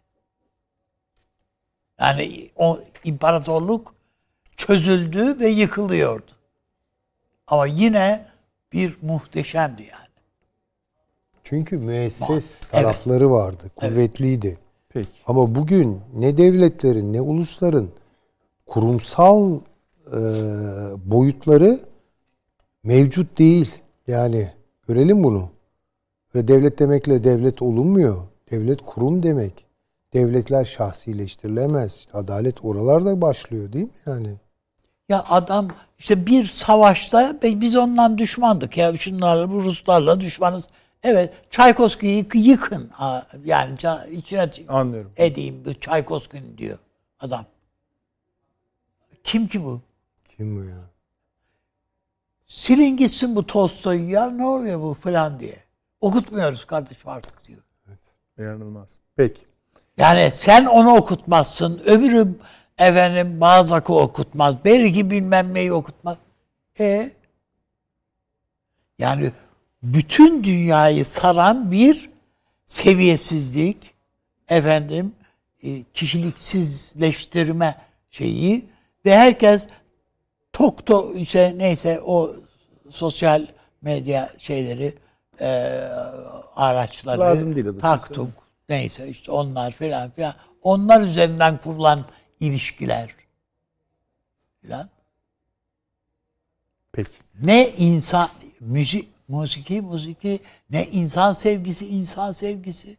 [2.01, 3.94] Yani o imparatorluk
[4.56, 6.31] çözüldü ve yıkılıyordu.
[7.47, 8.27] Ama yine
[8.72, 10.01] bir muhteşemdi yani.
[11.44, 12.70] Çünkü müesses Evet.
[12.70, 14.59] tarafları vardı, kuvvetliydi.
[14.92, 15.08] Peki.
[15.26, 17.88] Ama bugün ne devletlerin ne ulusların
[18.66, 19.60] kurumsal
[20.06, 20.20] e,
[21.04, 21.78] boyutları
[22.82, 23.74] mevcut değil.
[24.06, 24.50] Yani
[24.88, 25.48] görelim bunu.
[26.34, 28.16] Böyle devlet demekle devlet olunmuyor.
[28.50, 29.64] Devlet kurum demek.
[30.14, 31.96] Devletler şahsileştirilemez.
[31.96, 34.34] İşte adalet oralarda başlıyor değil mi yani?
[35.08, 35.68] Ya adam
[35.98, 40.68] işte bir savaşta biz ondan düşmandık ya şunlarla bu Ruslarla düşmanız.
[41.02, 42.90] Evet Çaykovski'yi yık- yıkın.
[43.44, 43.77] Yani
[44.10, 45.12] içine Anlıyorum.
[45.16, 46.78] edeyim bu Çaykovski'nin diyor
[47.20, 47.44] adam.
[49.24, 49.81] Kim ki bu?
[50.24, 50.90] Kim bu ya?
[52.47, 55.56] Silin gitsin bu Tolstoy'u ya ne oluyor bu falan diye.
[56.01, 57.60] Okutmuyoruz kardeşim artık diyor.
[58.39, 58.98] İnanılmaz.
[59.16, 59.40] Peki.
[59.97, 61.78] Yani sen onu okutmazsın.
[61.85, 62.28] Öbürü
[62.78, 64.55] efendim Balzac'ı okutmaz.
[64.64, 66.16] Belki bilmem neyi okutmaz.
[66.81, 67.12] E
[68.98, 69.32] yani
[69.82, 72.11] bütün dünyayı saran bir
[72.66, 73.94] seviyesizlik,
[74.48, 75.15] efendim
[75.62, 77.74] e, kişiliksizleştirme
[78.11, 78.69] şeyi
[79.07, 79.69] ve herkes
[80.52, 82.36] tok tok işte neyse o
[82.90, 83.47] sosyal
[83.82, 84.98] medya şeyleri
[85.40, 85.48] e,
[86.57, 88.31] araçları Lazım değil taktuk
[88.69, 92.05] neyse işte onlar filan filan onlar üzerinden kurulan
[92.40, 93.15] ilişkiler
[94.62, 94.89] filan
[96.93, 97.11] Peki.
[97.43, 98.28] ne insan
[98.61, 100.40] müzik musiki musiki.
[100.70, 102.97] Ne insan sevgisi insan sevgisi.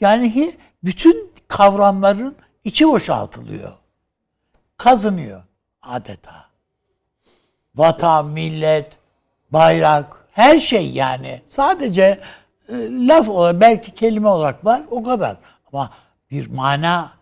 [0.00, 3.72] Yani bütün kavramların içi boşaltılıyor.
[4.76, 5.42] Kazınıyor
[5.82, 6.44] adeta.
[7.74, 8.98] Vatan millet
[9.50, 11.42] bayrak her şey yani.
[11.46, 12.20] Sadece
[12.68, 12.74] e,
[13.06, 15.36] laf olarak belki kelime olarak var o kadar.
[15.72, 15.90] Ama
[16.30, 17.12] bir mana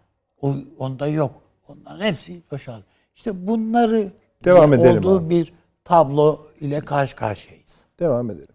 [0.40, 1.42] o, onda yok.
[1.68, 2.82] Onların hepsi boşalt
[3.14, 4.12] işte bunları
[4.44, 5.30] Devam edelim olduğu abi.
[5.30, 5.52] bir
[5.84, 7.87] tablo ile karşı karşıyayız.
[8.00, 8.54] Devam edelim.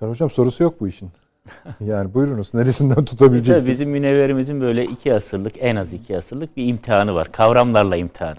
[0.00, 1.10] Can Hocam sorusu yok bu işin.
[1.80, 2.54] Yani buyurunuz.
[2.54, 3.68] Neresinden Tabii tutabileceksiniz?
[3.68, 7.32] bizim münevverimizin böyle iki asırlık, en az iki asırlık bir imtihanı var.
[7.32, 8.36] Kavramlarla imtihanı.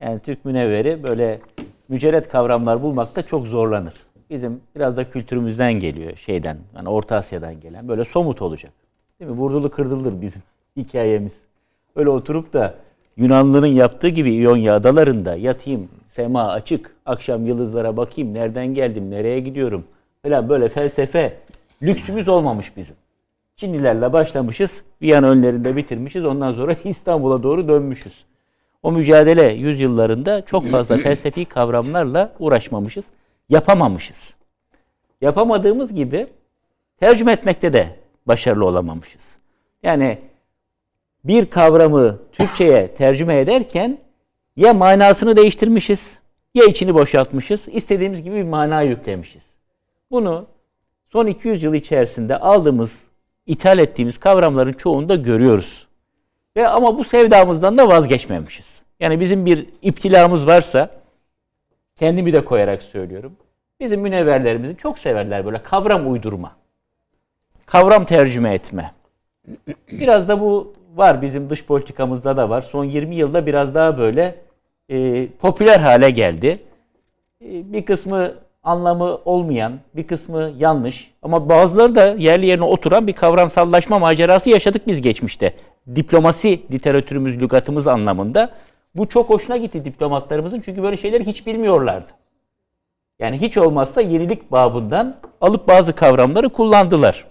[0.00, 1.40] Yani Türk münevveri böyle
[1.88, 3.94] mücerret kavramlar bulmakta çok zorlanır.
[4.30, 8.72] Bizim biraz da kültürümüzden geliyor şeyden, hani Orta Asya'dan gelen böyle somut olacak.
[9.20, 9.36] Değil mi?
[9.36, 10.42] Vurdulu kırdılır bizim
[10.76, 11.40] hikayemiz.
[11.96, 12.74] Öyle oturup da
[13.16, 19.84] Yunanlıların yaptığı gibi İonya adalarında yatayım, sema açık, akşam yıldızlara bakayım, nereden geldim, nereye gidiyorum
[20.22, 21.36] falan böyle felsefe
[21.82, 22.96] lüksümüz olmamış bizim.
[23.56, 24.82] Çinlilerle başlamışız.
[25.02, 26.24] Viyana önlerinde bitirmişiz.
[26.24, 28.24] Ondan sonra İstanbul'a doğru dönmüşüz.
[28.82, 33.10] O mücadele yüzyıllarında çok fazla felsefi kavramlarla uğraşmamışız.
[33.48, 34.34] Yapamamışız.
[35.20, 36.26] Yapamadığımız gibi
[37.00, 37.86] tercüme etmekte de
[38.26, 39.38] başarılı olamamışız.
[39.82, 40.18] Yani
[41.24, 44.05] bir kavramı Türkçe'ye tercüme ederken
[44.56, 46.20] ya manasını değiştirmişiz
[46.54, 47.68] ya içini boşaltmışız.
[47.68, 49.44] istediğimiz gibi bir mana yüklemişiz.
[50.10, 50.46] Bunu
[51.08, 53.06] son 200 yıl içerisinde aldığımız,
[53.46, 55.86] ithal ettiğimiz kavramların çoğunda görüyoruz.
[56.56, 58.82] Ve ama bu sevdamızdan da vazgeçmemişiz.
[59.00, 60.90] Yani bizim bir iptilamız varsa
[61.96, 63.36] kendimi de koyarak söylüyorum.
[63.80, 66.56] Bizim münevverlerimizi çok severler böyle kavram uydurma.
[67.66, 68.92] Kavram tercüme etme.
[69.92, 72.62] Biraz da bu var bizim dış politikamızda da var.
[72.62, 74.45] Son 20 yılda biraz daha böyle
[74.88, 76.58] e, popüler hale geldi.
[77.42, 78.32] E, bir kısmı
[78.62, 84.86] anlamı olmayan, bir kısmı yanlış ama bazıları da yerli yerine oturan bir kavramsallaşma macerası yaşadık
[84.86, 85.54] biz geçmişte.
[85.96, 88.50] Diplomasi literatürümüz, lügatımız anlamında.
[88.94, 92.12] Bu çok hoşuna gitti diplomatlarımızın çünkü böyle şeyleri hiç bilmiyorlardı.
[93.18, 97.24] Yani hiç olmazsa yenilik babından alıp bazı kavramları kullandılar.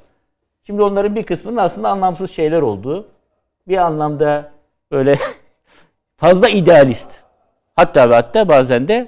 [0.63, 3.07] Şimdi onların bir kısmının aslında anlamsız şeyler olduğu,
[3.67, 4.51] bir anlamda
[4.91, 5.17] böyle
[6.17, 7.24] fazla idealist,
[7.75, 9.07] hatta ve hatta bazen de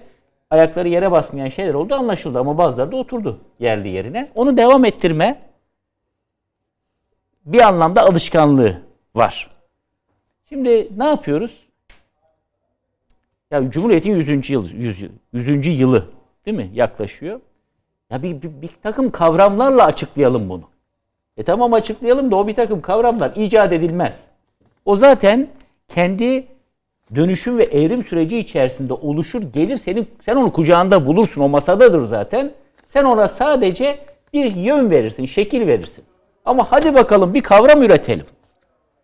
[0.50, 4.32] ayakları yere basmayan şeyler oldu anlaşıldı ama bazıları da oturdu yerli yerine.
[4.36, 5.42] Onu devam ettirme
[7.46, 8.82] bir anlamda alışkanlığı
[9.16, 9.50] var.
[10.50, 11.68] Şimdi ne yapıyoruz?
[13.52, 14.50] Ya Cumhuriyet'in 100.
[14.50, 15.04] yıl 100,
[15.34, 15.80] 100.
[15.80, 16.10] yılı
[16.46, 16.70] değil mi?
[16.74, 17.40] Yaklaşıyor.
[18.12, 20.64] Ya bir, bir, bir takım kavramlarla açıklayalım bunu.
[21.38, 24.28] E tamam açıklayalım da o bir takım kavramlar icat edilmez.
[24.86, 25.48] O zaten
[25.88, 26.48] kendi
[27.16, 31.42] dönüşüm ve evrim süreci içerisinde oluşur, gelir senin sen onu kucağında bulursun.
[31.42, 32.52] O masadadır zaten.
[32.88, 33.98] Sen ona sadece
[34.34, 36.04] bir yön verirsin, şekil verirsin.
[36.46, 38.26] Ama hadi bakalım bir kavram üretelim.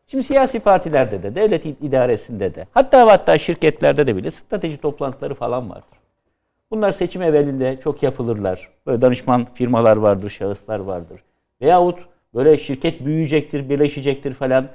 [0.08, 5.70] Şimdi siyasi partilerde de, devlet idaresinde de, hatta hatta şirketlerde de bile strateji toplantıları falan
[5.70, 6.00] vardır.
[6.72, 8.70] Bunlar seçim evvelinde çok yapılırlar.
[8.88, 11.24] Böyle danışman firmalar vardır, şahıslar vardır.
[11.62, 12.00] Veyahut
[12.34, 14.68] böyle şirket büyüyecektir, birleşecektir falan.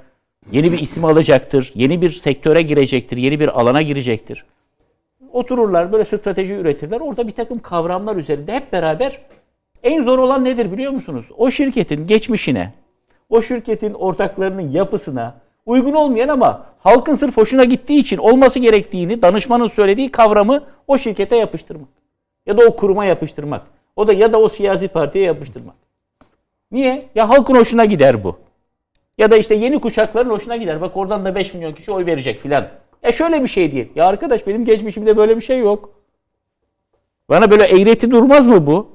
[0.51, 4.45] Yeni bir isim alacaktır, yeni bir sektöre girecektir, yeni bir alana girecektir.
[5.33, 6.99] Otururlar, böyle strateji üretirler.
[6.99, 9.21] Orada bir takım kavramlar üzerinde hep beraber
[9.83, 11.25] en zor olan nedir biliyor musunuz?
[11.37, 12.73] O şirketin geçmişine,
[13.29, 15.35] o şirketin ortaklarının yapısına
[15.65, 21.35] uygun olmayan ama halkın sırf hoşuna gittiği için olması gerektiğini danışmanın söylediği kavramı o şirkete
[21.35, 21.89] yapıştırmak.
[22.45, 23.61] Ya da o kuruma yapıştırmak.
[23.95, 25.75] O da ya da o siyasi partiye yapıştırmak.
[26.71, 27.05] Niye?
[27.15, 28.48] Ya halkın hoşuna gider bu.
[29.19, 30.81] Ya da işte yeni kuşakların hoşuna gider.
[30.81, 32.67] Bak oradan da 5 milyon kişi oy verecek filan.
[33.03, 33.87] E şöyle bir şey değil.
[33.95, 35.93] Ya arkadaş benim geçmişimde böyle bir şey yok.
[37.29, 38.89] Bana böyle eğreti durmaz mı bu?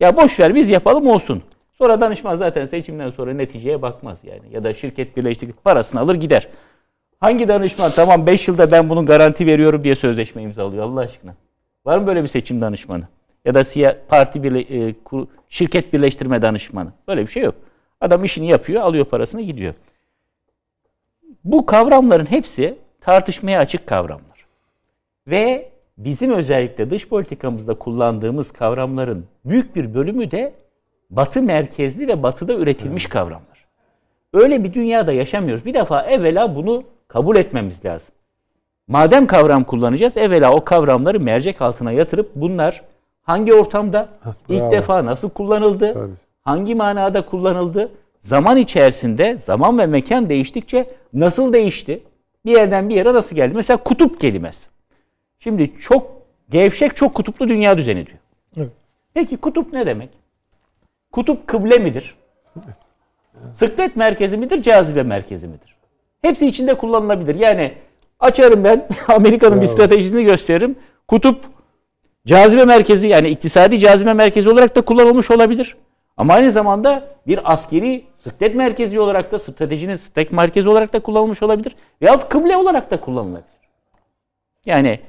[0.00, 1.42] Ya boş ver biz yapalım olsun.
[1.78, 4.42] Sonra danışman zaten seçimden sonra neticeye bakmaz yani.
[4.52, 6.48] Ya da şirket birleştik parasını alır gider.
[7.20, 11.34] Hangi danışman tamam 5 yılda ben bunun garanti veriyorum diye sözleşme imzalıyor Allah aşkına.
[11.86, 13.04] Var mı böyle bir seçim danışmanı?
[13.44, 13.62] Ya da
[14.08, 14.94] parti birle, e,
[15.48, 16.92] şirket birleştirme danışmanı.
[17.08, 17.54] Böyle bir şey yok.
[18.00, 19.74] Adam işini yapıyor, alıyor parasını gidiyor.
[21.44, 24.46] Bu kavramların hepsi tartışmaya açık kavramlar.
[25.26, 30.52] Ve bizim özellikle dış politikamızda kullandığımız kavramların büyük bir bölümü de
[31.10, 33.12] batı merkezli ve batıda üretilmiş evet.
[33.12, 33.66] kavramlar.
[34.32, 35.64] Öyle bir dünyada yaşamıyoruz.
[35.64, 38.14] Bir defa evvela bunu kabul etmemiz lazım.
[38.88, 42.82] Madem kavram kullanacağız, evvela o kavramları mercek altına yatırıp bunlar
[43.22, 46.12] hangi ortamda, Heh, ilk defa nasıl kullanıldı, Tabii.
[46.48, 52.02] Hangi manada kullanıldı, zaman içerisinde, zaman ve mekan değiştikçe nasıl değişti,
[52.46, 53.52] bir yerden bir yere nasıl geldi?
[53.54, 54.68] Mesela kutup kelimesi.
[55.38, 58.18] Şimdi çok gevşek, çok kutuplu dünya düzeni diyor.
[58.56, 58.70] Evet.
[59.14, 60.08] Peki kutup ne demek?
[61.12, 62.14] Kutup kıble midir?
[63.54, 65.76] Sıklet merkezi midir, cazibe merkezi midir?
[66.22, 67.34] Hepsi içinde kullanılabilir.
[67.34, 67.72] Yani
[68.20, 70.76] açarım ben Amerika'nın bir stratejisini gösteririm.
[71.08, 71.44] Kutup
[72.26, 75.76] cazibe merkezi yani iktisadi cazibe merkezi olarak da kullanılmış olabilir.
[76.18, 81.42] Ama aynı zamanda bir askeri sıklet merkezi olarak da stratejinin sıklet merkezi olarak da kullanılmış
[81.42, 81.76] olabilir.
[82.02, 83.58] Veyahut kıble olarak da kullanılabilir.
[84.66, 85.00] Yani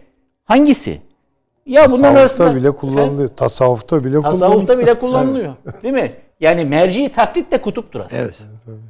[0.45, 1.01] hangisi?
[1.65, 3.07] Ya bunların arasında bile kullanılıyor.
[3.07, 3.33] Efendim?
[3.35, 4.39] Tasavvufta bile kullanılıyor.
[4.39, 5.53] Tasavvufta bile kullanılıyor.
[5.83, 6.13] Değil mi?
[6.39, 8.21] Yani merci taklit de kutuptur aslında.
[8.21, 8.39] Evet.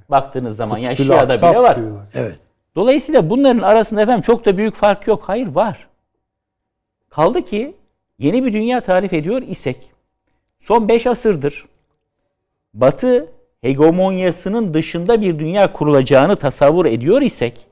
[0.10, 1.78] Baktığınız zaman yani Şia'da bile var.
[1.78, 2.06] Diyorlar.
[2.16, 2.40] Evet.
[2.76, 5.24] Dolayısıyla bunların arasında efendim çok da büyük fark yok.
[5.26, 5.88] Hayır var.
[7.10, 7.76] Kaldı ki
[8.20, 9.92] yeni bir dünya tarif ediyor isek
[10.60, 11.66] son 5 asırdır
[12.82, 13.32] Batı
[13.62, 17.66] hegemonyasının dışında bir dünya kurulacağını tasavvur ediyor isek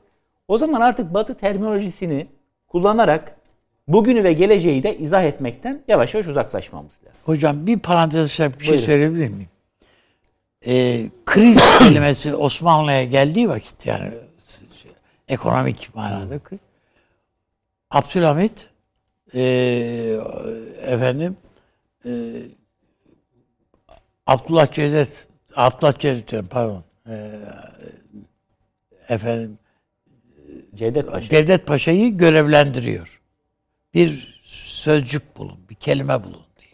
[0.47, 2.27] o zaman artık Batı terminolojisini
[2.67, 3.35] kullanarak
[3.88, 7.19] bugünü ve geleceği de izah etmekten yavaş yavaş uzaklaşmamız lazım.
[7.25, 9.49] Hocam bir parantez içinde bir şey söyleyebilir miyim?
[10.67, 14.11] Ee, kriz kelimesi Osmanlı'ya geldiği vakit yani
[14.84, 14.91] şey,
[15.27, 16.39] ekonomik manada
[17.91, 18.69] Abdülhamit
[19.34, 19.41] e,
[20.81, 21.38] efendim
[22.05, 22.11] e,
[24.28, 27.40] Abdullah Cevdet Abdullah Cevdet pardon e,
[29.10, 29.60] efendim
[30.76, 31.32] Cevdet Paşa.
[31.32, 33.22] Devlet Paşa'yı görevlendiriyor.
[33.94, 36.72] Bir sözcük bulun, bir kelime bulun diye.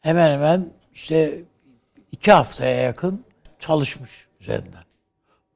[0.00, 1.42] Hemen hemen işte
[2.12, 3.24] iki haftaya yakın
[3.58, 4.84] çalışmış üzerinden.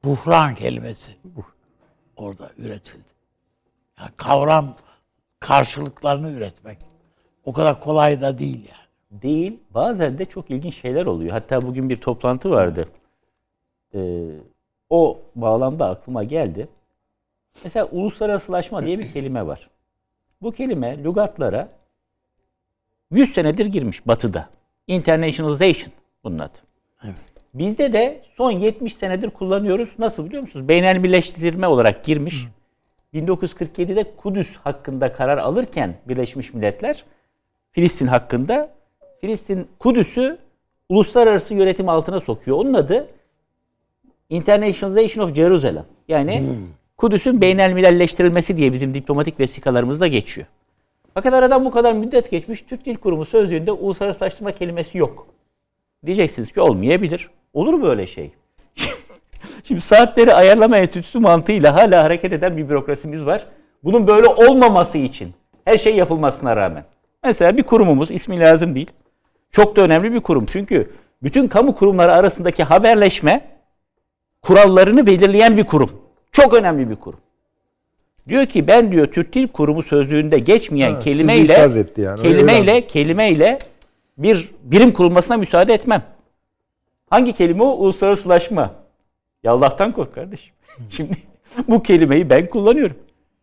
[0.03, 1.11] Buhran kelimesi
[2.15, 3.11] orada üretildi.
[3.99, 4.77] Yani kavram
[5.39, 6.77] karşılıklarını üretmek
[7.43, 8.88] o kadar kolay da değil yani.
[9.11, 9.59] Değil.
[9.73, 11.31] Bazen de çok ilginç şeyler oluyor.
[11.31, 12.87] Hatta bugün bir toplantı vardı.
[13.95, 13.99] Ee,
[14.89, 16.67] o bağlamda aklıma geldi.
[17.63, 19.69] Mesela uluslararasılaşma diye bir kelime var.
[20.41, 21.69] Bu kelime lügatlara
[23.11, 24.49] 100 senedir girmiş batıda.
[24.87, 26.57] Internationalization bunun adı.
[27.53, 29.89] Bizde de son 70 senedir kullanıyoruz.
[29.99, 30.67] Nasıl biliyor musunuz?
[30.67, 32.47] Beynel birleştirilme olarak girmiş.
[33.13, 37.05] 1947'de Kudüs hakkında karar alırken Birleşmiş Milletler
[37.71, 38.78] Filistin hakkında
[39.21, 40.37] Filistin Kudüs'ü
[40.89, 42.57] uluslararası yönetim altına sokuyor.
[42.57, 43.07] Onun adı
[44.29, 45.85] Internationalization of Jerusalem.
[46.07, 46.43] Yani
[46.97, 50.47] Kudüs'ün beynelmilalleştirilmesi diye bizim diplomatik vesikalarımızda geçiyor.
[51.13, 52.61] Fakat aradan bu kadar müddet geçmiş.
[52.61, 55.27] Türk Dil Kurumu sözlüğünde uluslararasılaştırma kelimesi yok.
[56.05, 57.29] Diyeceksiniz ki olmayabilir.
[57.53, 58.31] Olur mu öyle şey?
[59.63, 63.45] Şimdi saatleri ayarlama enstitüsü mantığıyla hala hareket eden bir bürokrasimiz var.
[63.83, 65.33] Bunun böyle olmaması için
[65.65, 66.85] her şey yapılmasına rağmen.
[67.23, 68.91] Mesela bir kurumumuz ismi lazım değil.
[69.51, 70.45] Çok da önemli bir kurum.
[70.45, 70.91] Çünkü
[71.23, 73.47] bütün kamu kurumları arasındaki haberleşme
[74.41, 75.89] kurallarını belirleyen bir kurum.
[76.31, 77.19] Çok önemli bir kurum.
[78.27, 82.19] Diyor ki ben diyor Türk Dil Kurumu sözlüğünde geçmeyen Ha, kelimeyle yani.
[82.19, 83.59] Öyle kelimeyle kelimeyle
[84.17, 86.03] bir birim kurulmasına müsaade etmem.
[87.09, 87.67] Hangi kelime o?
[87.67, 88.71] Uluslararasılaşma.
[89.43, 90.53] Ya Allah'tan kork kardeşim.
[90.89, 91.13] Şimdi
[91.67, 92.95] bu kelimeyi ben kullanıyorum.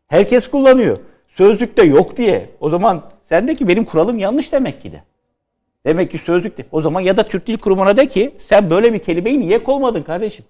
[0.06, 0.96] Herkes kullanıyor.
[1.28, 2.50] Sözlükte yok diye.
[2.60, 5.02] O zaman sendeki benim kuralım yanlış demek ki de.
[5.86, 6.66] Demek ki sözlükte.
[6.72, 10.02] O zaman ya da Türk Dil Kurumu'na de ki sen böyle bir kelimeyi niye koymadın
[10.02, 10.44] kardeşim?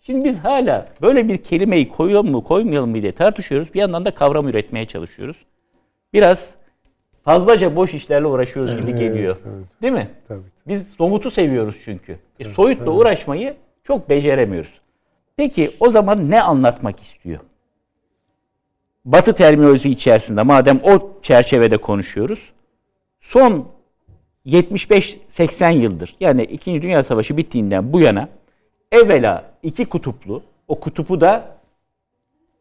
[0.00, 3.74] Şimdi biz hala böyle bir kelimeyi koyalım mı koymayalım mı diye tartışıyoruz.
[3.74, 5.36] Bir yandan da kavram üretmeye çalışıyoruz.
[6.12, 6.54] Biraz
[7.24, 9.36] fazlaca boş işlerle uğraşıyoruz gibi Evet, geliyor.
[9.44, 9.82] evet.
[9.82, 10.10] Değil mi?
[10.28, 10.40] Tabii.
[10.66, 12.18] Biz somutu seviyoruz çünkü.
[12.40, 14.80] E, soyutla uğraşmayı çok beceremiyoruz.
[15.36, 17.40] Peki o zaman ne anlatmak istiyor?
[19.04, 22.52] Batı terminolojisi içerisinde madem o çerçevede konuşuyoruz.
[23.20, 23.73] Son
[24.46, 26.82] 75-80 yıldır yani 2.
[26.82, 28.28] Dünya Savaşı bittiğinden bu yana
[28.92, 31.56] evvela iki kutuplu, o kutupu da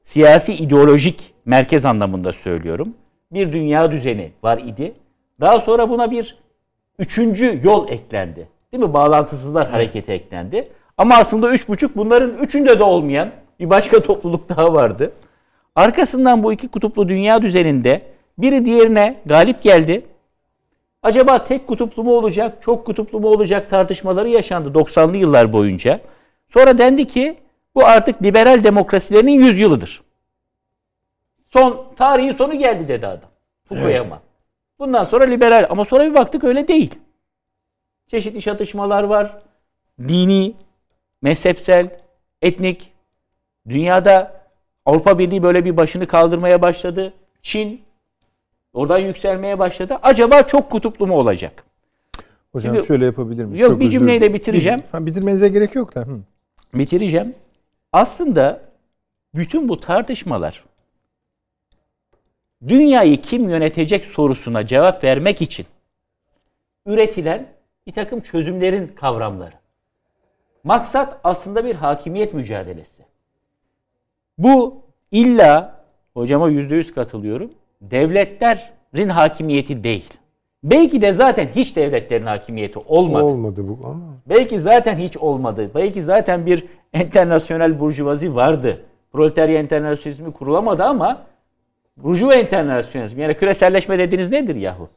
[0.04, 2.94] siyasi ideolojik merkez anlamında söylüyorum.
[3.32, 4.94] Bir dünya düzeni var idi.
[5.40, 6.38] Daha sonra buna bir
[7.00, 8.48] üçüncü yol eklendi.
[8.72, 8.94] Değil mi?
[8.94, 10.68] Bağlantısızlar hareketi eklendi.
[10.98, 15.12] Ama aslında üç buçuk bunların üçünde de olmayan bir başka topluluk daha vardı.
[15.76, 18.02] Arkasından bu iki kutuplu dünya düzeninde
[18.38, 20.06] biri diğerine galip geldi.
[21.04, 26.00] Acaba tek kutuplu mu olacak, çok kutuplu mu olacak tartışmaları yaşandı 90'lı yıllar boyunca.
[26.50, 27.38] Sonra dendi ki
[27.76, 30.02] bu artık liberal demokrasilerinin yüzyılıdır.
[31.50, 33.30] Son tarihin sonu geldi dedi adam.
[33.70, 34.22] Fukuyama.
[34.80, 36.96] Bundan sonra liberal ama sonra bir baktık öyle değil.
[38.12, 39.38] Çeşitli çatışmalar var.
[40.00, 40.54] Dini,
[41.22, 41.90] mezhepsel,
[42.42, 42.92] etnik.
[43.70, 44.42] Dünyada
[44.86, 47.14] Avrupa Birliği böyle bir başını kaldırmaya başladı.
[47.42, 47.83] Çin
[48.74, 49.98] oradan yükselmeye başladı.
[50.04, 51.64] Acaba çok kutuplu mu olacak?
[52.52, 53.60] Hocam Şimdi- şöyle yapabilir miyiz?
[53.60, 54.34] Yok, Çok bir özür cümleyle dilerim.
[54.34, 54.84] bitireceğim.
[54.92, 56.02] Ha, bitirmenize gerek yok da.
[56.02, 56.20] Hı.
[56.76, 57.36] bitireceğim.
[57.94, 58.62] Aslında
[59.36, 60.64] bütün bu tartışmalar
[62.68, 65.66] dünyayı kim yönetecek sorusuna cevap vermek için
[66.86, 67.48] üretilen
[67.88, 69.54] bir takım çözümlerin kavramları.
[70.64, 73.04] Maksat aslında bir hakimiyet mücadelesi.
[74.38, 74.82] Bu
[75.12, 75.84] illa
[76.14, 77.52] hocama yüzde yüz katılıyorum.
[77.92, 80.14] Devletlerin hakimiyeti değil.
[80.64, 83.24] Belki de zaten hiç devletlerin hakimiyeti olmadı.
[83.24, 84.06] Olmadı bu ama.
[84.30, 85.72] Belki zaten hiç olmadı.
[85.76, 88.86] Belki zaten bir internasyonel burjuvazi vardı.
[89.12, 91.22] Proletarya internasyonalizmi kurulamadı ama
[91.98, 94.90] burjuva internasyonalizmi yani küreselleşme dediğiniz nedir yahu?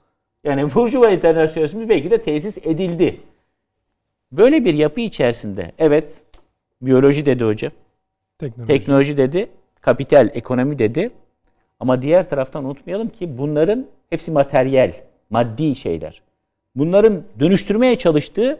[0.45, 3.21] Yani burjuva internasyonalizmi belki de tesis edildi.
[4.33, 6.23] Böyle bir yapı içerisinde evet
[6.83, 7.73] biyoloji dedi hocam.
[8.39, 8.73] Teknoloji.
[8.73, 9.49] Teknoloji dedi,
[9.81, 11.11] kapital, ekonomi dedi.
[11.81, 14.93] Ama diğer taraftan unutmayalım ki bunların hepsi materyal,
[15.31, 16.23] maddi şeyler.
[16.75, 18.59] Bunların dönüştürmeye çalıştığı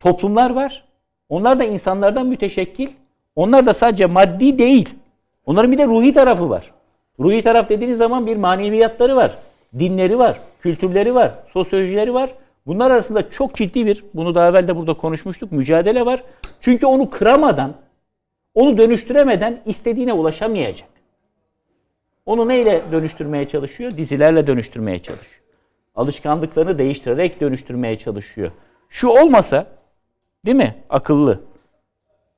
[0.00, 0.84] toplumlar var.
[1.28, 2.88] Onlar da insanlardan müteşekkil.
[3.36, 4.88] Onlar da sadece maddi değil.
[5.46, 6.72] Onların bir de ruhi tarafı var.
[7.20, 9.38] Ruhi taraf dediğiniz zaman bir maneviyatları var.
[9.78, 12.30] Dinleri var, kültürleri var, sosyolojileri var.
[12.66, 16.22] Bunlar arasında çok ciddi bir, bunu daha evvel de burada konuşmuştuk, mücadele var.
[16.60, 17.74] Çünkü onu kıramadan,
[18.54, 20.88] onu dönüştüremeden istediğine ulaşamayacak.
[22.28, 23.90] Onu neyle dönüştürmeye çalışıyor?
[23.90, 25.40] Dizilerle dönüştürmeye çalışıyor.
[25.94, 28.50] Alışkanlıklarını değiştirerek dönüştürmeye çalışıyor.
[28.88, 29.66] Şu olmasa,
[30.46, 30.74] değil mi?
[30.90, 31.40] Akıllı.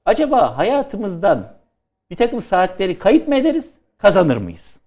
[0.05, 1.57] Acaba hayatımızdan
[2.11, 4.79] bir takım saatleri kayıp mı ederiz, kazanır mıyız?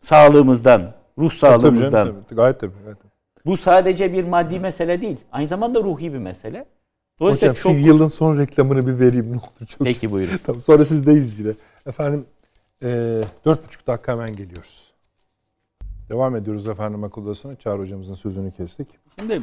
[0.00, 1.90] Sağlığımızdan, ruh sağlığımızdan.
[1.90, 2.36] Tabii canım, tabii.
[2.36, 2.72] Gayet tabii.
[2.84, 3.12] Gayet tabii.
[3.46, 5.16] Bu sadece bir maddi mesele değil.
[5.32, 6.66] Aynı zamanda ruhi bir mesele.
[7.20, 7.72] Dolayısıyla Hocam çok...
[7.72, 9.80] şu yılın son reklamını bir vereyim ne olur çok.
[9.80, 10.38] Peki buyurun.
[10.46, 11.52] Tamam, sonra sizdeyiz yine.
[11.86, 12.33] Efendim e,
[13.44, 14.94] dört buçuk dakika hemen geliyoruz.
[16.08, 17.56] Devam ediyoruz efendim akıl odasına.
[17.56, 18.88] Çağrı hocamızın sözünü kestik.
[19.18, 19.40] Şimdi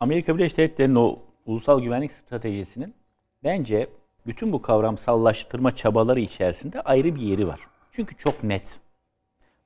[0.00, 2.94] Amerika Birleşik Devletleri'nin o ulusal güvenlik stratejisinin
[3.44, 3.88] bence
[4.26, 7.60] bütün bu kavramsallaştırma çabaları içerisinde ayrı bir yeri var.
[7.92, 8.80] Çünkü çok net.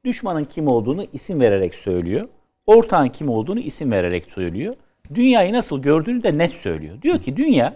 [0.05, 2.29] Düşmanın kim olduğunu isim vererek söylüyor.
[2.67, 4.75] Ortağın kim olduğunu isim vererek söylüyor.
[5.15, 7.03] Dünyayı nasıl gördüğünü de net söylüyor.
[7.03, 7.75] Diyor ki dünya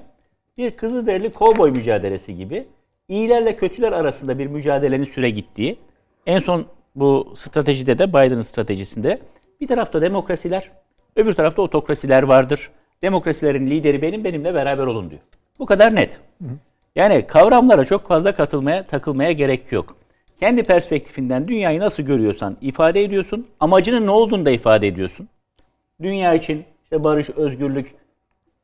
[0.58, 2.68] bir Kızılderili kovboy mücadelesi gibi
[3.10, 5.78] iyilerle kötüler arasında bir mücadelenin süre gittiği,
[6.26, 9.20] en son bu stratejide de Biden'ın stratejisinde
[9.60, 10.70] bir tarafta demokrasiler,
[11.16, 12.70] öbür tarafta otokrasiler vardır.
[13.02, 15.20] Demokrasilerin lideri benim, benimle beraber olun diyor.
[15.58, 16.20] Bu kadar net.
[16.96, 19.96] Yani kavramlara çok fazla katılmaya, takılmaya gerek yok.
[20.40, 23.46] Kendi perspektifinden dünyayı nasıl görüyorsan ifade ediyorsun.
[23.60, 25.28] Amacının ne olduğunu da ifade ediyorsun.
[26.02, 27.94] Dünya için işte barış, özgürlük,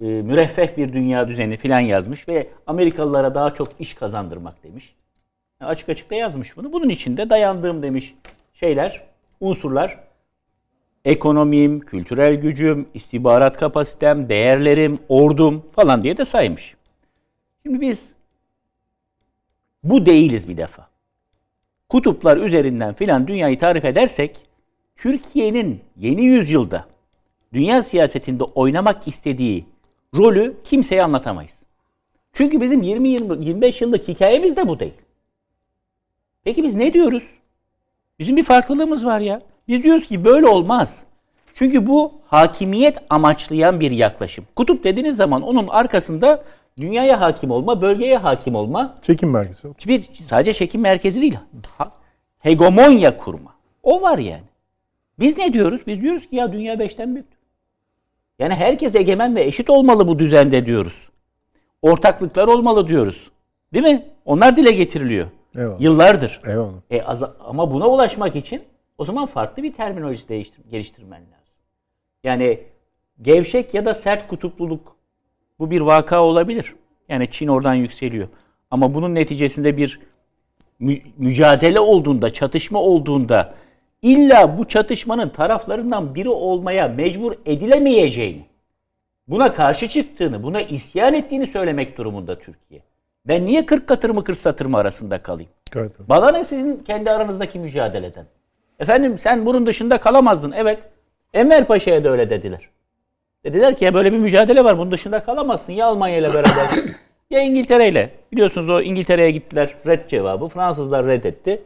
[0.01, 4.94] e, müreffeh bir dünya düzeni filan yazmış ve Amerikalılara daha çok iş kazandırmak demiş.
[5.60, 6.73] Yani açık açık da yazmış bunu.
[6.73, 8.14] Bunun içinde dayandığım demiş
[8.55, 9.02] şeyler,
[9.40, 9.98] unsurlar
[11.05, 16.74] ekonomim, kültürel gücüm, istihbarat kapasitem, değerlerim, ordum falan diye de saymış.
[17.62, 18.12] Şimdi biz
[19.85, 20.89] bu değiliz bir defa.
[21.89, 24.36] Kutuplar üzerinden filan dünyayı tarif edersek
[24.97, 26.85] Türkiye'nin yeni yüzyılda
[27.52, 29.66] dünya siyasetinde oynamak istediği
[30.16, 31.62] rolü kimseye anlatamayız.
[32.32, 34.94] Çünkü bizim 20-25 yıllık hikayemiz de bu değil.
[36.44, 37.22] Peki biz ne diyoruz?
[38.18, 39.43] Bizim bir farklılığımız var ya.
[39.68, 41.05] Biz diyoruz ki böyle olmaz.
[41.55, 44.44] Çünkü bu hakimiyet amaçlayan bir yaklaşım.
[44.56, 46.44] Kutup dediğiniz zaman onun arkasında
[46.78, 49.68] dünyaya hakim olma, bölgeye hakim olma, Çekim merkezi.
[49.86, 51.38] bir sadece çekim merkezi değil,
[52.38, 53.55] hegemonya kurma.
[53.82, 54.44] O var yani.
[55.18, 55.80] Biz ne diyoruz?
[55.86, 57.36] Biz diyoruz ki ya dünya beşten büyük.
[58.39, 61.09] Yani herkes egemen ve eşit olmalı bu düzende diyoruz.
[61.83, 63.31] Ortaklıklar olmalı diyoruz.
[63.75, 64.07] Değil mi?
[64.25, 65.27] Onlar dile getiriliyor.
[65.57, 65.81] Eyvallah.
[65.81, 66.41] Yıllardır.
[66.47, 66.73] Eyvallah.
[66.91, 68.63] E, az- ama buna ulaşmak için
[68.99, 71.55] o zaman farklı bir terminoloji değiştir, geliştirmen lazım.
[72.25, 72.61] Yani
[73.23, 74.97] gevşek ya da sert kutupluluk
[75.59, 76.75] bu bir vaka olabilir.
[77.09, 78.29] Yani Çin oradan yükseliyor.
[78.71, 80.01] Ama bunun neticesinde bir
[80.79, 83.55] mü- mücadele olduğunda, çatışma olduğunda
[84.02, 88.47] illa bu çatışmanın taraflarından biri olmaya mecbur edilemeyeceğini,
[89.28, 92.82] buna karşı çıktığını, buna isyan ettiğini söylemek durumunda Türkiye.
[93.28, 95.51] Ben niye 40 katır mı 40 satır mı arasında kalayım?
[95.70, 95.90] Tabii.
[96.09, 98.27] Bana ne sizin kendi aranızdaki mücadeleden?
[98.78, 100.52] Efendim sen bunun dışında kalamazdın.
[100.52, 100.78] Evet.
[101.35, 102.68] Enver Paşa'ya da öyle dediler.
[103.44, 104.78] Dediler ki ya böyle bir mücadele var.
[104.78, 105.73] Bunun dışında kalamazsın.
[105.73, 106.68] Ya Almanya ile beraber
[107.31, 108.10] ya İngiltere ile.
[108.32, 109.74] Biliyorsunuz o İngiltere'ye gittiler.
[109.86, 110.48] Red cevabı.
[110.48, 111.62] Fransızlar reddetti.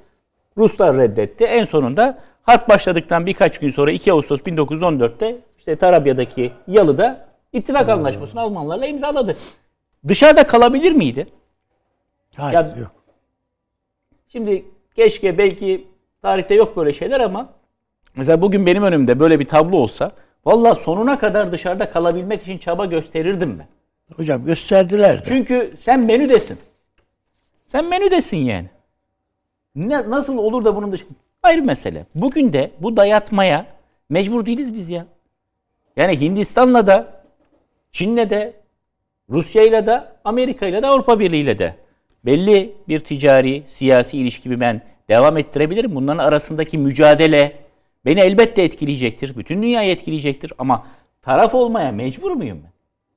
[0.59, 1.45] Ruslar reddetti.
[1.45, 8.41] En sonunda harp başladıktan birkaç gün sonra 2 Ağustos 1914'te işte Tarabya'daki Yalı'da ittifak anlaşmasını
[8.41, 9.37] Almanlarla imzaladı.
[10.09, 11.27] Dışarıda kalabilir miydi?
[12.37, 12.93] Hayır, Ya- yok.
[14.29, 14.65] Şimdi
[14.97, 15.87] keşke belki
[16.23, 17.49] tarihte yok böyle şeyler ama
[18.17, 20.13] mesela bugün benim önümde böyle bir tablo olsa
[20.45, 23.67] valla sonuna kadar dışarıda kalabilmek için çaba gösterirdim ben.
[24.17, 25.25] Hocam gösterdiler de.
[25.29, 26.59] Çünkü sen menüdesin.
[27.67, 28.71] Sen menüdesin yani.
[29.75, 31.11] Ne, nasıl olur da bunun dışında?
[31.43, 32.07] Ayrı mesele.
[32.15, 33.67] Bugün de bu dayatmaya
[34.09, 35.07] mecbur değiliz biz ya.
[35.97, 37.23] Yani Hindistan'la da,
[37.93, 38.55] Çin'le de,
[39.31, 41.75] Rusya'yla da, Amerika'yla da, Avrupa Birliği'yle de
[42.27, 45.95] belli bir ticari, siyasi ilişkimi ben devam ettirebilirim.
[45.95, 47.57] Bunların arasındaki mücadele
[48.05, 49.37] beni elbette etkileyecektir.
[49.37, 50.53] Bütün dünyayı etkileyecektir.
[50.59, 50.87] Ama
[51.23, 52.71] taraf olmaya mecbur muyum ben?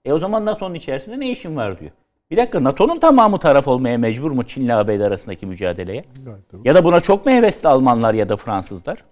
[0.10, 1.92] E o zaman NATO'nun içerisinde ne işim var diyor.
[2.32, 6.06] Bir dakika NATO'nun tamamı taraf olmaya mecbur mu Çin'le ABD arasındaki mücadeleye?
[6.26, 6.68] Tabii.
[6.68, 9.04] Ya da buna çok mu hevesli Almanlar ya da Fransızlar?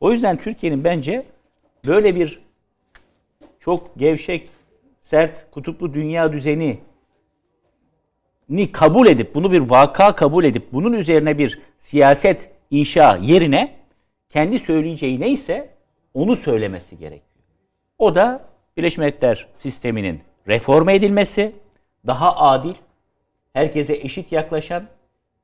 [0.00, 1.22] O yüzden Türkiye'nin bence
[1.86, 2.40] böyle bir
[3.60, 4.48] çok gevşek,
[5.02, 6.78] sert, kutuplu dünya düzeni
[8.48, 13.74] ni kabul edip bunu bir vaka kabul edip bunun üzerine bir siyaset inşa yerine
[14.28, 15.70] kendi söyleyeceği neyse
[16.14, 17.22] onu söylemesi gerekiyor.
[17.98, 18.44] O da
[18.76, 21.52] Birleşmiş Milletler sisteminin reforme edilmesi,
[22.06, 22.74] daha adil,
[23.52, 24.86] herkese eşit yaklaşan,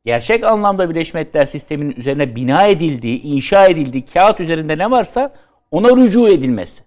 [0.05, 5.33] gerçek anlamda Birleşmiş Milletler sisteminin üzerine bina edildiği, inşa edildiği kağıt üzerinde ne varsa
[5.71, 6.85] ona rücu edilmesi.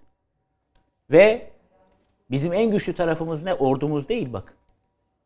[1.10, 1.50] Ve
[2.30, 3.54] bizim en güçlü tarafımız ne?
[3.54, 4.56] Ordumuz değil bakın.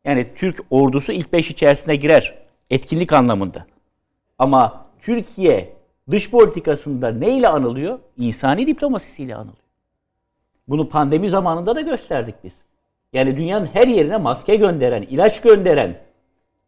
[0.05, 2.41] Yani Türk ordusu ilk beş içerisine girer.
[2.69, 3.65] Etkinlik anlamında.
[4.39, 5.73] Ama Türkiye
[6.11, 7.99] dış politikasında neyle anılıyor?
[8.17, 9.55] İnsani diplomasisiyle anılıyor.
[10.67, 12.61] Bunu pandemi zamanında da gösterdik biz.
[13.13, 15.95] Yani dünyanın her yerine maske gönderen, ilaç gönderen,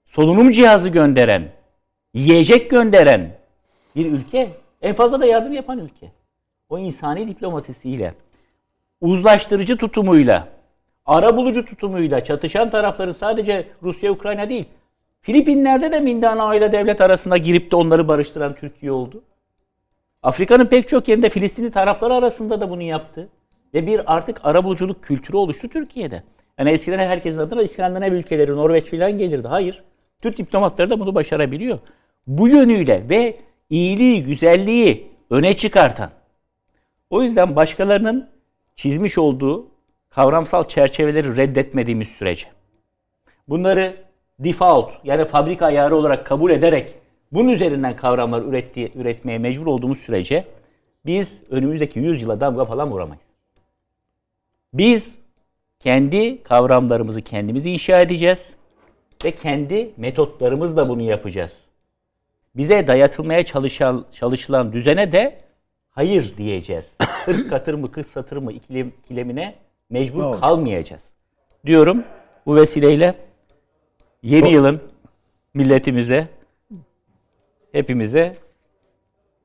[0.06, 1.44] solunum cihazı gönderen,
[2.14, 3.30] yiyecek gönderen
[3.96, 4.50] bir ülke,
[4.82, 6.12] en fazla da yardım yapan ülke.
[6.70, 8.14] O insani diplomasisiyle,
[9.02, 10.48] uzlaştırıcı tutumuyla,
[11.06, 14.66] ara bulucu tutumuyla çatışan tarafları sadece Rusya, Ukrayna değil,
[15.22, 19.24] Filipinler'de de Mindanao ile devlet arasında girip de onları barıştıran Türkiye oldu.
[20.24, 23.30] Afrika'nın pek çok yerinde Filistinli tarafları arasında da bunu yaptı.
[23.74, 26.24] Ve bir artık arabuluculuk kültürü oluştu Türkiye'de.
[26.60, 29.48] Yani eskiden herkesin adına İskandinav ülkeleri, Norveç filan gelirdi.
[29.48, 29.84] Hayır.
[30.22, 31.80] Türk diplomatları da bunu başarabiliyor.
[32.28, 33.38] Bu yönüyle ve
[33.70, 36.10] iyiliği, güzelliği öne çıkartan.
[37.10, 38.30] O yüzden başkalarının
[38.76, 39.68] çizmiş olduğu
[40.10, 42.48] kavramsal çerçeveleri reddetmediğimiz sürece
[43.48, 43.96] bunları
[44.40, 46.96] default yani fabrika ayarı olarak kabul ederek
[47.32, 50.46] bunun üzerinden kavramlar ürettiği, üretmeye mecbur olduğumuz sürece
[51.06, 53.26] biz önümüzdeki 100 yıla damga falan vuramayız.
[54.74, 55.20] Biz
[55.84, 58.56] kendi kavramlarımızı kendimiz inşa edeceğiz
[59.24, 61.62] ve kendi metotlarımızla bunu yapacağız.
[62.56, 65.38] Bize dayatılmaya çalışan, çalışılan düzene de
[65.90, 66.94] hayır diyeceğiz.
[67.26, 69.56] Kırk katır mı, kırk satır mı ikilem, ikilemine
[69.90, 70.40] mecbur Doğru.
[70.40, 71.14] kalmayacağız.
[71.66, 72.04] Diyorum
[72.46, 73.16] bu vesileyle
[74.22, 74.82] yeni yılın
[75.54, 76.28] milletimize,
[77.72, 78.36] hepimize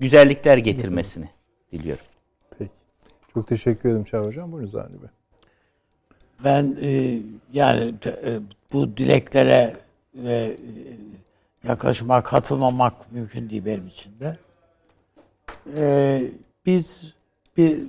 [0.00, 1.28] güzellikler getirmesini
[1.72, 2.04] diliyorum.
[2.58, 2.70] Peki.
[3.34, 4.52] Çok teşekkür ederim Çağrı Hocam.
[4.52, 5.08] Buyurun Zahri Bey.
[6.44, 7.18] Ben e,
[7.52, 8.38] yani e,
[8.72, 9.76] bu dileklere
[10.14, 10.56] ve e,
[11.68, 14.38] yaklaşıma katılmamak mümkün değil benim için de.
[15.76, 16.22] E,
[16.66, 17.00] biz
[17.56, 17.80] bir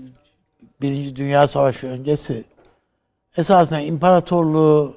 [0.82, 2.44] Birinci Dünya Savaşı öncesi
[3.38, 4.96] esasında imparatorluğu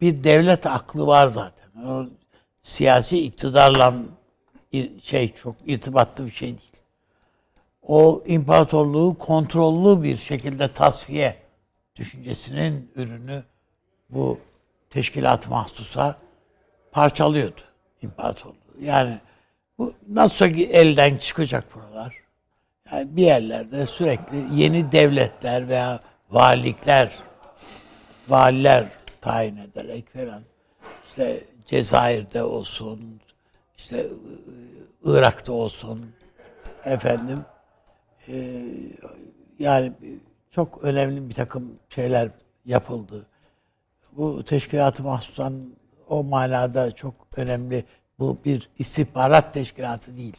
[0.00, 1.84] bir devlet aklı var zaten.
[1.86, 2.06] O
[2.62, 3.94] siyasi iktidarla
[5.02, 6.72] şey çok irtibatlı bir şey değil.
[7.82, 11.36] O imparatorluğu kontrollü bir şekilde tasfiye
[11.98, 13.42] düşüncesinin ürünü
[14.10, 14.40] bu
[14.90, 16.18] teşkilat mahsusa
[16.92, 17.60] parçalıyordu
[18.02, 18.54] imparatorluğu.
[18.80, 19.18] Yani
[19.78, 22.14] bu nasıl elden çıkacak buralar?
[22.92, 26.00] Yani bir yerlerde sürekli yeni devletler veya
[26.30, 27.18] valilikler,
[28.28, 28.86] valiler
[29.20, 30.42] tayin ederek falan
[31.08, 33.20] işte Cezayir'de olsun,
[33.76, 34.06] işte
[35.04, 36.12] Irak'ta olsun,
[36.84, 37.38] efendim
[38.28, 38.64] e,
[39.58, 39.92] yani
[40.58, 42.30] çok önemli bir takım şeyler
[42.64, 43.26] yapıldı.
[44.16, 45.74] Bu teşkilat-ı mahsusan
[46.08, 47.84] o manada çok önemli.
[48.18, 50.36] Bu bir istihbarat teşkilatı değil.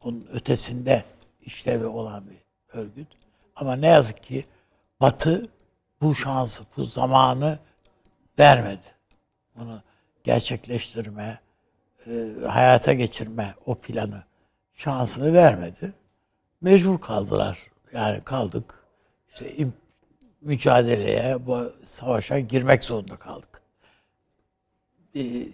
[0.00, 1.04] Onun ötesinde
[1.42, 2.36] işlevi olan bir
[2.78, 3.08] örgüt.
[3.56, 4.44] Ama ne yazık ki
[5.00, 5.48] Batı
[6.00, 7.58] bu şansı, bu zamanı
[8.38, 8.86] vermedi.
[9.56, 9.82] Bunu
[10.24, 11.40] gerçekleştirme,
[12.06, 14.24] e, hayata geçirme o planı
[14.74, 15.92] şansını vermedi.
[16.60, 17.58] Mecbur kaldılar.
[17.92, 18.83] Yani kaldık.
[19.34, 19.66] İşte
[20.40, 23.62] mücadeleye, bu savaşa girmek zorunda kaldık.
[25.16, 25.46] Ee,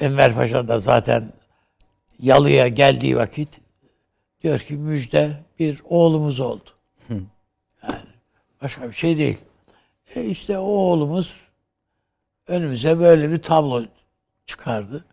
[0.00, 1.32] Enver Paşa da zaten
[2.18, 3.60] Yalı'ya geldiği vakit
[4.42, 6.70] diyor ki müjde bir oğlumuz oldu.
[7.82, 8.08] Yani
[8.62, 9.38] başka bir şey değil.
[10.14, 11.40] E işte o oğlumuz
[12.46, 13.84] önümüze böyle bir tablo
[14.46, 15.04] çıkardı.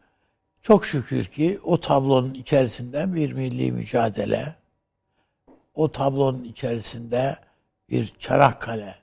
[0.61, 4.55] Çok şükür ki o tablonun içerisinden bir milli mücadele,
[5.73, 7.44] o tablonun içerisinde
[7.89, 8.95] bir Çanakkale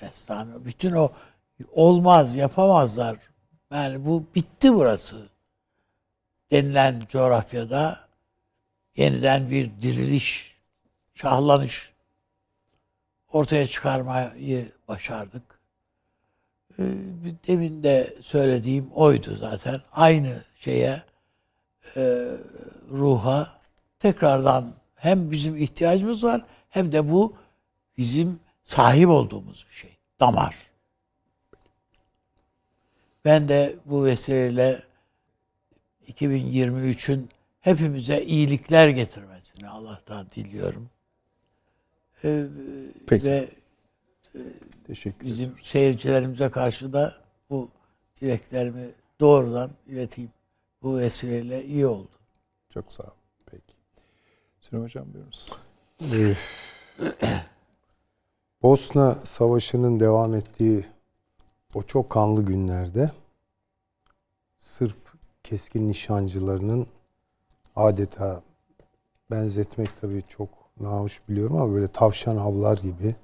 [0.00, 1.12] destanı, bütün o
[1.72, 3.18] olmaz, yapamazlar.
[3.72, 5.28] Yani bu bitti burası
[6.50, 8.00] denilen coğrafyada
[8.96, 10.56] yeniden bir diriliş,
[11.14, 11.92] şahlanış
[13.28, 15.60] ortaya çıkarmayı başardık.
[16.78, 16.82] Ee,
[17.46, 19.80] Demin de söylediğim oydu zaten.
[19.92, 21.02] Aynı şeye,
[21.96, 22.26] e,
[22.90, 23.60] ruha
[23.98, 27.36] tekrardan hem bizim ihtiyacımız var hem de bu
[27.98, 29.96] bizim sahip olduğumuz bir şey.
[30.20, 30.66] Damar.
[33.24, 34.82] Ben de bu vesileyle
[36.08, 37.28] 2023'ün
[37.60, 40.90] hepimize iyilikler getirmesini Allah'tan diliyorum.
[42.24, 42.46] Ee,
[43.06, 43.24] Peki.
[43.24, 43.48] Ve
[44.86, 45.26] Teşekkür ederim.
[45.32, 47.16] bizim seyircilerimize karşı da
[47.50, 47.70] bu
[48.20, 48.90] dileklerimi
[49.20, 50.30] doğrudan ileteyim.
[50.82, 52.10] Bu vesileyle iyi oldu.
[52.74, 53.12] Çok sağ olun.
[53.46, 53.74] Peki.
[54.60, 55.52] Süleyman Hocam buyurunuz.
[58.62, 60.86] Bosna Savaşı'nın devam ettiği
[61.74, 63.10] o çok kanlı günlerde
[64.60, 64.96] Sırp
[65.42, 66.86] keskin nişancılarının
[67.76, 68.42] adeta
[69.30, 70.48] benzetmek tabii çok
[70.80, 73.16] nahoş biliyorum ama böyle tavşan avlar gibi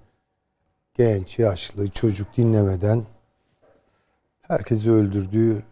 [0.94, 3.06] genç, yaşlı, çocuk dinlemeden
[4.42, 5.62] herkesi öldürdüğü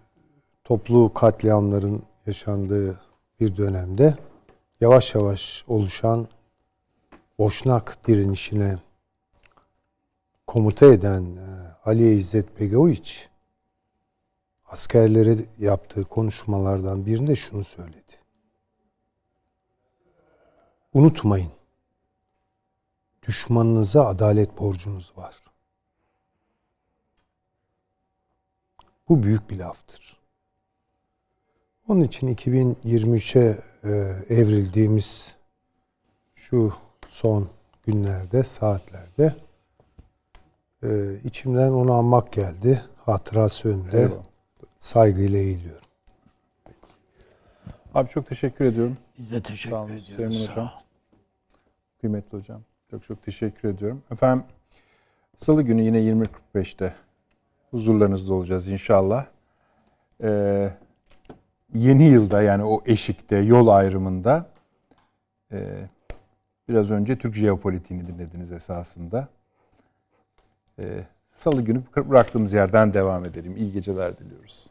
[0.65, 3.01] toplu katliamların yaşandığı
[3.41, 4.15] bir dönemde
[4.81, 6.29] yavaş yavaş oluşan
[7.39, 8.79] Boşnak direnişine
[10.51, 11.47] komuta eden e,
[11.85, 13.29] Ali İzzet Begoviç
[14.65, 18.13] askerlere yaptığı konuşmalardan birinde şunu söyledi.
[20.95, 21.53] Unutmayın.
[23.29, 25.41] Düşmanınıza adalet borcunuz var.
[29.09, 30.21] Bu büyük bir laftır.
[31.89, 33.91] Onun için 2023'e e,
[34.35, 35.35] evrildiğimiz
[36.35, 36.75] şu
[37.09, 37.49] son
[37.87, 39.50] günlerde, saatlerde
[40.83, 42.83] e, içimden onu anmak geldi.
[43.05, 44.23] Hatırası önünde Eyvallah.
[44.79, 45.87] saygıyla eğiliyorum.
[47.95, 48.97] Abi çok teşekkür ediyorum.
[49.19, 50.07] Biz de teşekkür Sağ olun ediyoruz.
[50.17, 50.71] Süleyman Sağ Hocam.
[52.01, 52.63] Kıymetli hocam.
[52.91, 54.03] Çok çok teşekkür ediyorum.
[54.11, 54.45] Efendim
[55.39, 56.95] Salı günü yine 20.45'te
[57.71, 59.27] huzurlarınızda olacağız inşallah.
[60.23, 60.71] Ee,
[61.75, 64.47] yeni yılda yani o eşikte, yol ayrımında
[65.53, 65.89] e,
[66.69, 69.29] biraz önce Türk jeopolitiğini dinlediniz esasında.
[70.83, 73.57] Ee, Salı günü bıraktığımız yerden devam edelim.
[73.57, 74.71] İyi geceler diliyoruz.